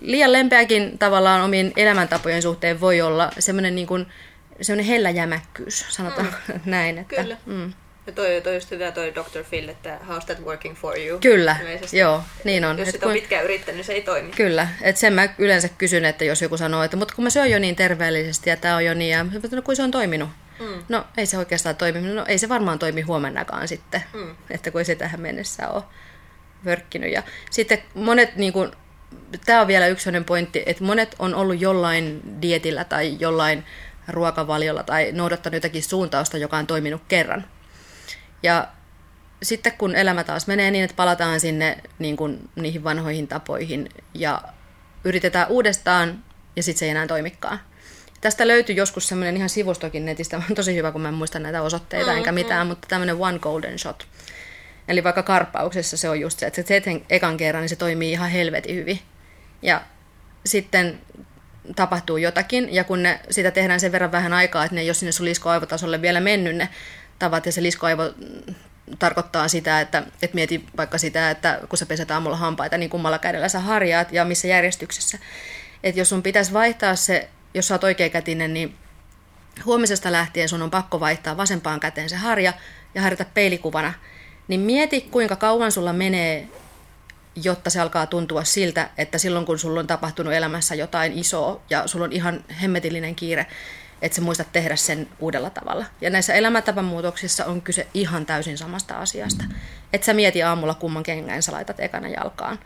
liian 0.00 0.32
lempeäkin 0.32 0.98
tavallaan 0.98 1.42
omien 1.42 1.72
elämäntapojen 1.76 2.42
suhteen 2.42 2.80
voi 2.80 3.00
olla 3.00 3.30
semmoinen 3.38 3.74
niin 3.74 3.86
kuin 3.86 4.06
semmoinen 4.60 4.86
hellä 4.86 5.10
jämäkkyys, 5.10 5.86
sanotaan 5.88 6.26
mm. 6.48 6.60
näin. 6.64 6.98
Että, 6.98 7.22
Kyllä. 7.22 7.36
Mm. 7.46 7.72
Ja 8.06 8.12
toi, 8.12 8.40
toi 8.44 8.54
just 8.54 8.70
hyvä 8.70 8.92
toi 8.92 9.14
Dr. 9.14 9.44
Phil, 9.50 9.68
että 9.68 9.98
how's 10.08 10.24
that 10.24 10.44
working 10.44 10.76
for 10.76 10.98
you? 10.98 11.18
Kyllä, 11.18 11.56
joo, 11.92 12.22
niin 12.44 12.64
on. 12.64 12.78
Jos 12.78 12.88
sitä 12.88 13.06
on 13.06 13.12
pitkään 13.12 13.44
yrittänyt, 13.44 13.76
niin 13.76 13.84
se 13.84 13.92
ei 13.92 14.02
toimi. 14.02 14.30
Kyllä, 14.30 14.68
että 14.80 15.00
sen 15.00 15.12
mä 15.12 15.28
yleensä 15.38 15.68
kysyn, 15.68 16.04
että 16.04 16.24
jos 16.24 16.42
joku 16.42 16.56
sanoo, 16.56 16.82
että 16.82 16.96
mutta 16.96 17.14
kun 17.14 17.24
mä 17.24 17.30
syön 17.30 17.50
jo 17.50 17.58
niin 17.58 17.76
terveellisesti 17.76 18.50
ja 18.50 18.56
tämä 18.56 18.76
on 18.76 18.84
jo 18.84 18.94
niin, 18.94 19.10
ja 19.10 19.24
no 19.24 19.62
kun 19.62 19.76
se 19.76 19.82
on 19.82 19.90
toiminut. 19.90 20.30
Mm. 20.60 20.82
No 20.88 21.04
ei 21.16 21.26
se 21.26 21.38
oikeastaan 21.38 21.76
toimi, 21.76 22.00
no 22.00 22.24
ei 22.28 22.38
se 22.38 22.48
varmaan 22.48 22.78
toimi 22.78 23.00
huomennakaan 23.00 23.68
sitten, 23.68 24.02
mm. 24.14 24.34
että 24.50 24.70
kun 24.70 24.80
ei 24.80 24.84
se 24.84 24.94
tähän 24.94 25.20
mennessä 25.20 25.68
ole 25.68 25.82
vörkkinyt. 26.64 27.12
Ja 27.12 27.22
sitten 27.50 27.78
monet, 27.94 28.36
niin 28.36 28.52
kuin, 28.52 28.70
tämä 29.46 29.60
on 29.60 29.66
vielä 29.66 29.86
yksi 29.86 30.10
pointti, 30.26 30.62
että 30.66 30.84
monet 30.84 31.14
on 31.18 31.34
ollut 31.34 31.60
jollain 31.60 32.22
dietillä 32.42 32.84
tai 32.84 33.16
jollain 33.20 33.64
ruokavaliolla 34.08 34.82
tai 34.82 35.12
noudattanut 35.12 35.54
jotakin 35.54 35.82
suuntausta, 35.82 36.38
joka 36.38 36.56
on 36.56 36.66
toiminut 36.66 37.02
kerran. 37.08 37.44
Ja 38.42 38.68
sitten 39.42 39.72
kun 39.78 39.96
elämä 39.96 40.24
taas 40.24 40.46
menee 40.46 40.70
niin, 40.70 40.84
että 40.84 40.96
palataan 40.96 41.40
sinne 41.40 41.78
niin 41.98 42.16
kuin 42.16 42.48
niihin 42.56 42.84
vanhoihin 42.84 43.28
tapoihin 43.28 43.88
ja 44.14 44.42
yritetään 45.04 45.48
uudestaan 45.48 46.24
ja 46.56 46.62
sitten 46.62 46.78
se 46.78 46.84
ei 46.84 46.90
enää 46.90 47.06
toimikaan. 47.06 47.60
Tästä 48.20 48.48
löytyy 48.48 48.74
joskus 48.74 49.08
semmoinen 49.08 49.36
ihan 49.36 49.48
sivustokin 49.48 50.04
netistä, 50.04 50.36
on 50.50 50.56
tosi 50.56 50.74
hyvä, 50.74 50.92
kun 50.92 51.00
mä 51.00 51.08
en 51.08 51.14
muista 51.14 51.38
näitä 51.38 51.62
osoitteita 51.62 52.10
mm, 52.10 52.16
enkä 52.16 52.32
mitään, 52.32 52.66
mm. 52.66 52.68
mutta 52.68 52.88
tämmöinen 52.88 53.16
one 53.18 53.38
golden 53.38 53.78
shot. 53.78 54.06
Eli 54.88 55.04
vaikka 55.04 55.22
karppauksessa 55.22 55.96
se 55.96 56.08
on 56.08 56.20
just 56.20 56.38
se, 56.38 56.46
että 56.46 56.56
se 56.56 56.62
teet 56.62 56.84
ekan 57.10 57.36
kerran, 57.36 57.62
niin 57.62 57.68
se 57.68 57.76
toimii 57.76 58.12
ihan 58.12 58.30
helvetin 58.30 58.76
hyvin. 58.76 58.98
Ja 59.62 59.82
sitten 60.46 61.00
tapahtuu 61.76 62.16
jotakin, 62.16 62.74
ja 62.74 62.84
kun 62.84 63.02
ne, 63.02 63.20
sitä 63.30 63.50
tehdään 63.50 63.80
sen 63.80 63.92
verran 63.92 64.12
vähän 64.12 64.32
aikaa, 64.32 64.64
että 64.64 64.74
ne 64.74 64.80
ei 64.80 64.88
ole 64.88 64.94
sinne 64.94 65.12
sun 65.12 65.26
liskoaivotasolle 65.26 66.02
vielä 66.02 66.20
mennyt 66.20 66.56
ne 66.56 66.68
tavat, 67.22 67.46
ja 67.46 67.52
se 67.52 67.62
liskoaivo 67.62 68.02
tarkoittaa 68.98 69.48
sitä, 69.48 69.80
että, 69.80 70.02
että 70.22 70.34
mieti 70.34 70.64
vaikka 70.76 70.98
sitä, 70.98 71.30
että 71.30 71.60
kun 71.68 71.78
sä 71.78 71.86
peset 71.86 72.10
aamulla 72.10 72.36
hampaita, 72.36 72.78
niin 72.78 72.90
kummalla 72.90 73.18
kädellä 73.18 73.48
sä 73.48 73.60
harjaat 73.60 74.12
ja 74.12 74.24
missä 74.24 74.48
järjestyksessä. 74.48 75.18
Että 75.82 76.00
jos 76.00 76.08
sun 76.08 76.22
pitäisi 76.22 76.52
vaihtaa 76.52 76.96
se, 76.96 77.28
jos 77.54 77.68
sä 77.68 77.74
oot 77.74 77.84
oikeakätinen, 77.84 78.54
niin 78.54 78.74
huomisesta 79.64 80.12
lähtien 80.12 80.48
sun 80.48 80.62
on 80.62 80.70
pakko 80.70 81.00
vaihtaa 81.00 81.36
vasempaan 81.36 81.80
käteen 81.80 82.08
se 82.08 82.16
harja 82.16 82.52
ja 82.94 83.02
harjata 83.02 83.24
peilikuvana. 83.34 83.92
Niin 84.48 84.60
mieti, 84.60 85.00
kuinka 85.00 85.36
kauan 85.36 85.72
sulla 85.72 85.92
menee 85.92 86.48
jotta 87.36 87.70
se 87.70 87.80
alkaa 87.80 88.06
tuntua 88.06 88.44
siltä, 88.44 88.90
että 88.98 89.18
silloin 89.18 89.46
kun 89.46 89.58
sulla 89.58 89.80
on 89.80 89.86
tapahtunut 89.86 90.32
elämässä 90.32 90.74
jotain 90.74 91.18
isoa 91.18 91.60
ja 91.70 91.86
sulla 91.86 92.04
on 92.04 92.12
ihan 92.12 92.44
hemmetillinen 92.62 93.14
kiire, 93.14 93.46
että 94.02 94.16
sä 94.16 94.22
muistat 94.22 94.52
tehdä 94.52 94.76
sen 94.76 95.08
uudella 95.18 95.50
tavalla. 95.50 95.84
Ja 96.00 96.10
näissä 96.10 96.34
elämäntapamuutoksissa 96.34 97.44
on 97.44 97.62
kyse 97.62 97.86
ihan 97.94 98.26
täysin 98.26 98.58
samasta 98.58 98.94
asiasta. 98.94 99.44
Että 99.92 100.04
sä 100.04 100.14
mieti 100.14 100.42
aamulla 100.42 100.74
kumman 100.74 101.02
kengän 101.02 101.42
sä 101.42 101.52
laitat 101.52 101.80
ekana 101.80 102.08
jalkaan. 102.08 102.58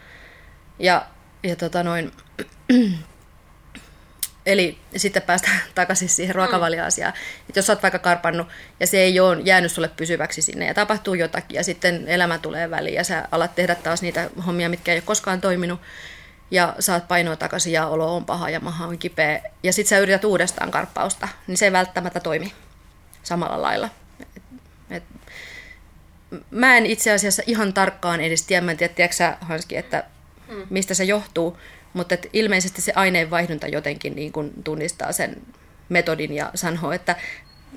Ja, 0.78 1.07
ja 1.43 1.57
tota 1.57 1.82
noin, 1.82 2.12
Eli 4.47 4.78
sitten 4.97 5.22
päästään 5.22 5.61
takaisin 5.74 6.09
siihen 6.09 6.34
ruokavalioasiaan. 6.34 7.12
Että 7.49 7.59
jos 7.59 7.66
sä 7.66 7.72
oot 7.72 7.82
vaikka 7.82 7.99
karpannut 7.99 8.49
ja 8.80 8.87
se 8.87 8.99
ei 8.99 9.20
ole 9.20 9.41
jäänyt 9.45 9.72
sulle 9.72 9.89
pysyväksi 9.89 10.43
sinne 10.43 10.66
ja 10.66 10.74
tapahtuu 10.74 11.14
jotakin 11.14 11.57
ja 11.57 11.64
sitten 11.64 12.09
elämä 12.09 12.39
tulee 12.39 12.70
väliin 12.70 12.95
ja 12.95 13.05
sä 13.05 13.28
alat 13.30 13.55
tehdä 13.55 13.74
taas 13.74 14.03
niitä 14.03 14.30
hommia, 14.47 14.68
mitkä 14.68 14.93
ei 14.93 14.99
ole 14.99 15.03
koskaan 15.07 15.41
toiminut 15.41 15.80
ja 16.51 16.74
saat 16.80 17.09
painoa 17.09 17.36
takaisin 17.36 17.72
ja 17.72 17.86
olo 17.86 18.16
on 18.16 18.24
paha 18.24 18.51
ja 18.51 18.61
maha 18.61 18.86
on 18.86 18.99
kipeä 18.99 19.42
ja 19.62 19.72
sitten 19.72 19.88
sä 19.88 19.99
yrität 19.99 20.24
uudestaan 20.24 20.70
karppausta, 20.70 21.28
niin 21.47 21.59
se 21.59 21.64
ei 21.64 21.72
välttämättä 21.72 22.20
toimi 22.20 22.53
samalla 23.22 23.62
lailla. 23.62 23.88
Et, 24.20 24.42
et, 24.90 25.03
mä 26.51 26.76
en 26.76 26.86
itse 26.86 27.12
asiassa 27.12 27.42
ihan 27.47 27.72
tarkkaan 27.72 28.20
edes 28.20 28.42
tiedä, 28.42 28.64
mä 28.64 28.70
en 28.70 28.76
tiedä, 28.76 28.94
tiedätkö 28.94 29.16
sä, 29.16 29.36
Hanski, 29.40 29.76
että 29.76 30.05
mm. 30.49 30.66
mistä 30.70 30.94
se 30.94 31.05
johtuu, 31.05 31.59
mutta 31.92 32.14
et 32.14 32.26
ilmeisesti 32.32 32.82
se 32.82 32.92
aineenvaihdunta 32.97 33.66
jotenkin 33.66 34.16
niin 34.16 34.32
kuin 34.32 34.53
tunnistaa 34.64 35.12
sen 35.12 35.42
metodin 35.88 36.32
ja 36.32 36.51
sanoo, 36.55 36.92
että 36.92 37.16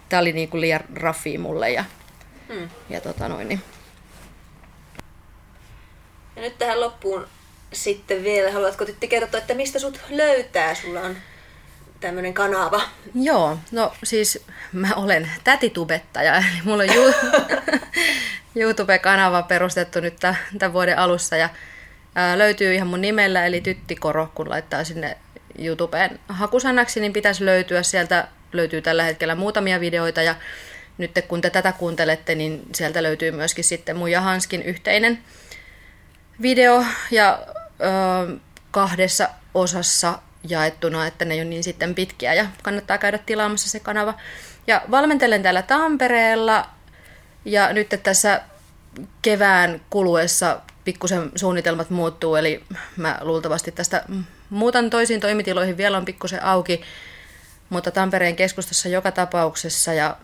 tämä 0.09 0.21
oli 0.21 0.33
niin 0.33 0.49
kuin 0.49 0.61
liian 0.61 0.83
raffi 0.95 1.37
mulle. 1.37 1.71
Ja, 1.71 1.85
hmm. 2.53 2.69
ja 2.89 3.01
tota 3.01 3.29
noin, 3.29 3.47
niin. 3.47 3.61
Ja 6.35 6.41
nyt 6.41 6.57
tähän 6.57 6.79
loppuun 6.79 7.27
sitten 7.73 8.23
vielä, 8.23 8.51
haluatko 8.51 8.85
Tytti 8.85 9.07
kertoa, 9.07 9.37
että 9.39 9.53
mistä 9.53 9.79
sut 9.79 9.99
löytää? 10.09 10.75
Sulla 10.75 11.01
on 11.01 11.17
tämmöinen 11.99 12.33
kanava. 12.33 12.81
Joo, 13.15 13.57
no 13.71 13.93
siis 14.03 14.45
mä 14.73 14.95
olen 14.95 15.31
tätitubettaja, 15.43 16.35
eli 16.35 16.45
mulla 16.63 16.83
on 16.83 16.89
YouTube-kanava 18.55 19.41
perustettu 19.41 19.99
nyt 19.99 20.15
tämän 20.59 20.73
vuoden 20.73 20.97
alussa 20.97 21.37
ja 21.37 21.49
Ää, 22.15 22.37
löytyy 22.37 22.73
ihan 22.73 22.87
mun 22.87 23.01
nimellä, 23.01 23.45
eli 23.45 23.61
Tyttikoro, 23.61 24.31
kun 24.35 24.49
laittaa 24.49 24.83
sinne 24.83 25.17
YouTubeen 25.59 26.19
hakusanaksi, 26.27 26.99
niin 26.99 27.13
pitäisi 27.13 27.45
löytyä. 27.45 27.83
Sieltä 27.83 28.27
löytyy 28.53 28.81
tällä 28.81 29.03
hetkellä 29.03 29.35
muutamia 29.35 29.79
videoita 29.79 30.21
ja 30.21 30.35
nyt 30.97 31.11
kun 31.27 31.41
te 31.41 31.49
tätä 31.49 31.71
kuuntelette, 31.71 32.35
niin 32.35 32.61
sieltä 32.75 33.03
löytyy 33.03 33.31
myöskin 33.31 33.63
sitten 33.63 33.97
mun 33.97 34.11
ja 34.11 34.21
Hanskin 34.21 34.63
yhteinen 34.63 35.19
video 36.41 36.85
ja 37.11 37.39
ö, 37.47 38.37
kahdessa 38.71 39.29
osassa 39.53 40.19
jaettuna, 40.49 41.07
että 41.07 41.25
ne 41.25 41.33
ei 41.33 41.41
ole 41.41 41.49
niin 41.49 41.63
sitten 41.63 41.95
pitkiä 41.95 42.33
ja 42.33 42.45
kannattaa 42.63 42.97
käydä 42.97 43.17
tilaamassa 43.17 43.69
se 43.69 43.79
kanava. 43.79 44.13
Ja 44.67 44.81
valmentelen 44.91 45.43
täällä 45.43 45.61
Tampereella 45.61 46.69
ja 47.45 47.73
nyt 47.73 47.87
tässä 48.03 48.41
kevään 49.21 49.81
kuluessa 49.89 50.61
pikkusen 50.83 51.31
suunnitelmat 51.35 51.89
muuttuu, 51.89 52.35
eli 52.35 52.63
mä 52.97 53.17
luultavasti 53.21 53.71
tästä 53.71 54.03
muutan 54.49 54.89
toisiin 54.89 55.19
toimitiloihin 55.19 55.77
vielä 55.77 55.97
on 55.97 56.05
pikkusen 56.05 56.43
auki, 56.43 56.81
mutta 57.69 57.91
Tampereen 57.91 58.35
keskustassa 58.35 58.89
joka 58.89 59.11
tapauksessa 59.11 59.93
ja, 59.93 60.17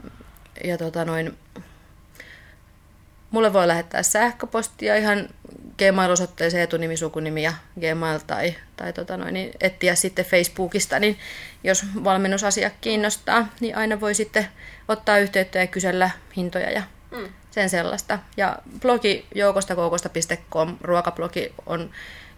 ja 0.64 0.78
tota 0.78 1.06
noin, 1.06 1.38
mulle 3.32 3.54
voi 3.54 3.68
lähettää 3.68 4.04
sähköpostia 4.04 4.96
ihan 4.96 5.30
Gmail-osoitteeseen 5.78 6.64
etunimi, 6.64 6.98
sukunimi 6.98 7.44
ja 7.44 7.54
Gmail 7.80 8.20
tai, 8.28 8.56
tai 8.76 8.94
tota 8.94 9.18
noin, 9.18 9.34
niin 9.34 9.52
etsiä 9.62 9.96
sitten 9.96 10.26
Facebookista, 10.26 11.00
niin 11.00 11.18
jos 11.64 11.86
valmennusasia 12.04 12.72
kiinnostaa, 12.82 13.48
niin 13.60 13.78
aina 13.78 14.02
voi 14.02 14.16
sitten 14.16 14.48
ottaa 14.88 15.18
yhteyttä 15.18 15.60
ja 15.60 15.68
kysellä 15.68 16.10
hintoja 16.38 16.72
ja 16.72 16.84
mm 17.12 17.28
sen 17.56 17.70
sellaista. 17.70 18.20
Ja 18.38 18.58
blogi 18.82 19.26
joukostakoukosta.com, 19.36 20.78
ruokablogi 20.82 21.54
on 21.66 21.92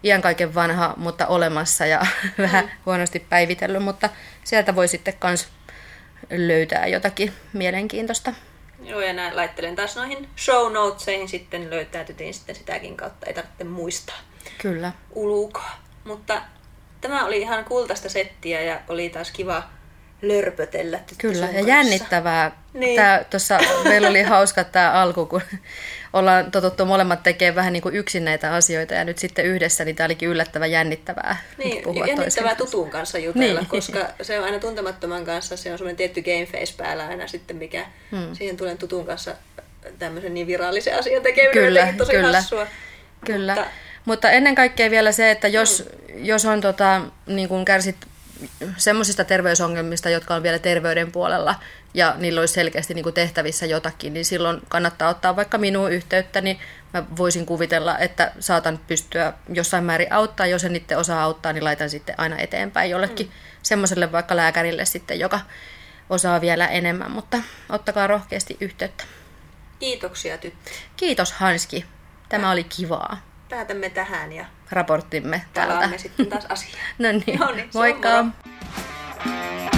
iän 0.04 0.22
kaiken 0.22 0.54
vanha, 0.54 0.94
mutta 0.96 1.26
olemassa 1.26 1.86
ja 1.86 2.00
mm. 2.38 2.42
vähän 2.42 2.70
huonosti 2.86 3.20
päivitellyt, 3.20 3.82
mutta 3.82 4.08
sieltä 4.44 4.74
voi 4.74 4.88
sitten 4.88 5.14
kans 5.18 5.48
löytää 6.30 6.86
jotakin 6.86 7.32
mielenkiintoista. 7.52 8.34
Joo, 8.82 9.00
ja 9.00 9.12
näin 9.12 9.36
laittelen 9.36 9.76
taas 9.76 9.96
noihin 9.96 10.28
show 10.36 10.72
notesihin 10.72 11.28
sitten 11.28 11.70
löytäytytiin 11.70 12.34
sitten 12.34 12.56
sitäkin 12.56 12.96
kautta, 12.96 13.26
ei 13.26 13.34
tarvitse 13.34 13.64
muistaa. 13.64 14.16
Kyllä. 14.58 14.92
Ulkoa. 15.10 15.70
Mutta 16.04 16.42
tämä 17.00 17.26
oli 17.26 17.40
ihan 17.40 17.64
kultaista 17.64 18.08
settiä 18.08 18.62
ja 18.62 18.80
oli 18.88 19.10
taas 19.10 19.30
kiva 19.30 19.62
lörpötellä 20.22 21.00
Kyllä, 21.18 21.46
ja 21.46 21.52
kanssa. 21.52 21.68
jännittävää. 21.68 22.62
Niin. 22.74 22.96
Tää, 22.96 23.24
tossa, 23.24 23.58
meillä 23.84 24.08
oli 24.08 24.22
hauska 24.22 24.64
tämä 24.64 24.92
alku, 24.92 25.26
kun 25.26 25.42
ollaan 26.12 26.50
totuttu 26.50 26.84
molemmat 26.84 27.22
tekemään 27.22 27.54
vähän 27.54 27.72
niin 27.72 27.82
kuin 27.82 27.96
yksin 27.96 28.24
näitä 28.24 28.54
asioita, 28.54 28.94
ja 28.94 29.04
nyt 29.04 29.18
sitten 29.18 29.46
yhdessä, 29.46 29.84
niin 29.84 29.96
tämä 29.96 30.04
olikin 30.04 30.28
yllättävän 30.28 30.70
jännittävää 30.70 31.36
Niin, 31.58 31.82
puhua 31.82 32.06
jännittävää 32.06 32.54
tutun 32.54 32.90
kanssa 32.90 33.18
jutella, 33.18 33.60
niin. 33.60 33.68
koska 33.68 34.08
se 34.22 34.38
on 34.38 34.44
aina 34.44 34.58
tuntemattoman 34.58 35.24
kanssa, 35.24 35.56
se 35.56 35.72
on 35.72 35.78
semmoinen 35.78 35.96
tietty 35.96 36.22
game 36.22 36.46
face 36.46 36.74
päällä 36.76 37.06
aina 37.06 37.26
sitten, 37.26 37.56
mikä 37.56 37.86
hmm. 38.10 38.34
siihen 38.34 38.56
tulee 38.56 38.76
tutun 38.76 39.06
kanssa 39.06 39.34
tämmöisen 39.98 40.34
niin 40.34 40.46
virallisen 40.46 40.98
asian 40.98 41.22
tekeminen 41.22 41.64
kyllä, 41.64 41.94
tosi 41.96 42.12
kyllä. 42.12 42.36
hassua. 42.36 42.66
Kyllä. 43.24 43.54
Mutta, 43.54 43.70
mutta 44.04 44.30
ennen 44.30 44.54
kaikkea 44.54 44.90
vielä 44.90 45.12
se, 45.12 45.30
että 45.30 45.48
jos, 45.48 45.84
hmm. 46.12 46.24
jos 46.24 46.44
on 46.44 46.60
tota, 46.60 47.00
niin 47.26 47.48
kuin 47.48 47.64
kärsit 47.64 47.96
semmoisista 48.76 49.24
terveysongelmista, 49.24 50.10
jotka 50.10 50.34
on 50.34 50.42
vielä 50.42 50.58
terveyden 50.58 51.12
puolella 51.12 51.54
ja 51.94 52.14
niillä 52.18 52.40
olisi 52.40 52.54
selkeästi 52.54 52.94
niin 52.94 53.02
kuin 53.02 53.14
tehtävissä 53.14 53.66
jotakin, 53.66 54.14
niin 54.14 54.24
silloin 54.24 54.60
kannattaa 54.68 55.08
ottaa 55.08 55.36
vaikka 55.36 55.58
minuun 55.58 55.92
yhteyttä, 55.92 56.40
niin 56.40 56.58
mä 56.94 57.04
voisin 57.16 57.46
kuvitella, 57.46 57.98
että 57.98 58.32
saatan 58.40 58.80
pystyä 58.86 59.32
jossain 59.48 59.84
määrin 59.84 60.12
auttaa. 60.12 60.46
Jos 60.46 60.64
en 60.64 60.76
itse 60.76 60.96
osaa 60.96 61.22
auttaa, 61.22 61.52
niin 61.52 61.64
laitan 61.64 61.90
sitten 61.90 62.14
aina 62.18 62.38
eteenpäin 62.38 62.90
jollekin 62.90 63.26
mm. 63.26 63.32
semmoiselle 63.62 64.12
vaikka 64.12 64.36
lääkärille 64.36 64.84
sitten, 64.84 65.20
joka 65.20 65.40
osaa 66.10 66.40
vielä 66.40 66.66
enemmän, 66.66 67.10
mutta 67.10 67.38
ottakaa 67.68 68.06
rohkeasti 68.06 68.56
yhteyttä. 68.60 69.04
Kiitoksia 69.78 70.38
tyttö. 70.38 70.70
Kiitos 70.96 71.32
Hanski. 71.32 71.84
Tämä 72.28 72.50
oli 72.50 72.64
kivaa 72.64 73.27
päätämme 73.48 73.90
tähän 73.90 74.32
ja 74.32 74.46
raporttimme 74.70 75.42
täältä. 75.54 75.74
Palaamme 75.74 75.98
sitten 75.98 76.26
taas 76.26 76.46
asiaan. 76.48 76.86
no 76.98 77.12
niin, 77.12 77.38
no 77.38 77.46
moikka! 77.74 78.08
Se 78.08 78.18
on. 78.18 79.77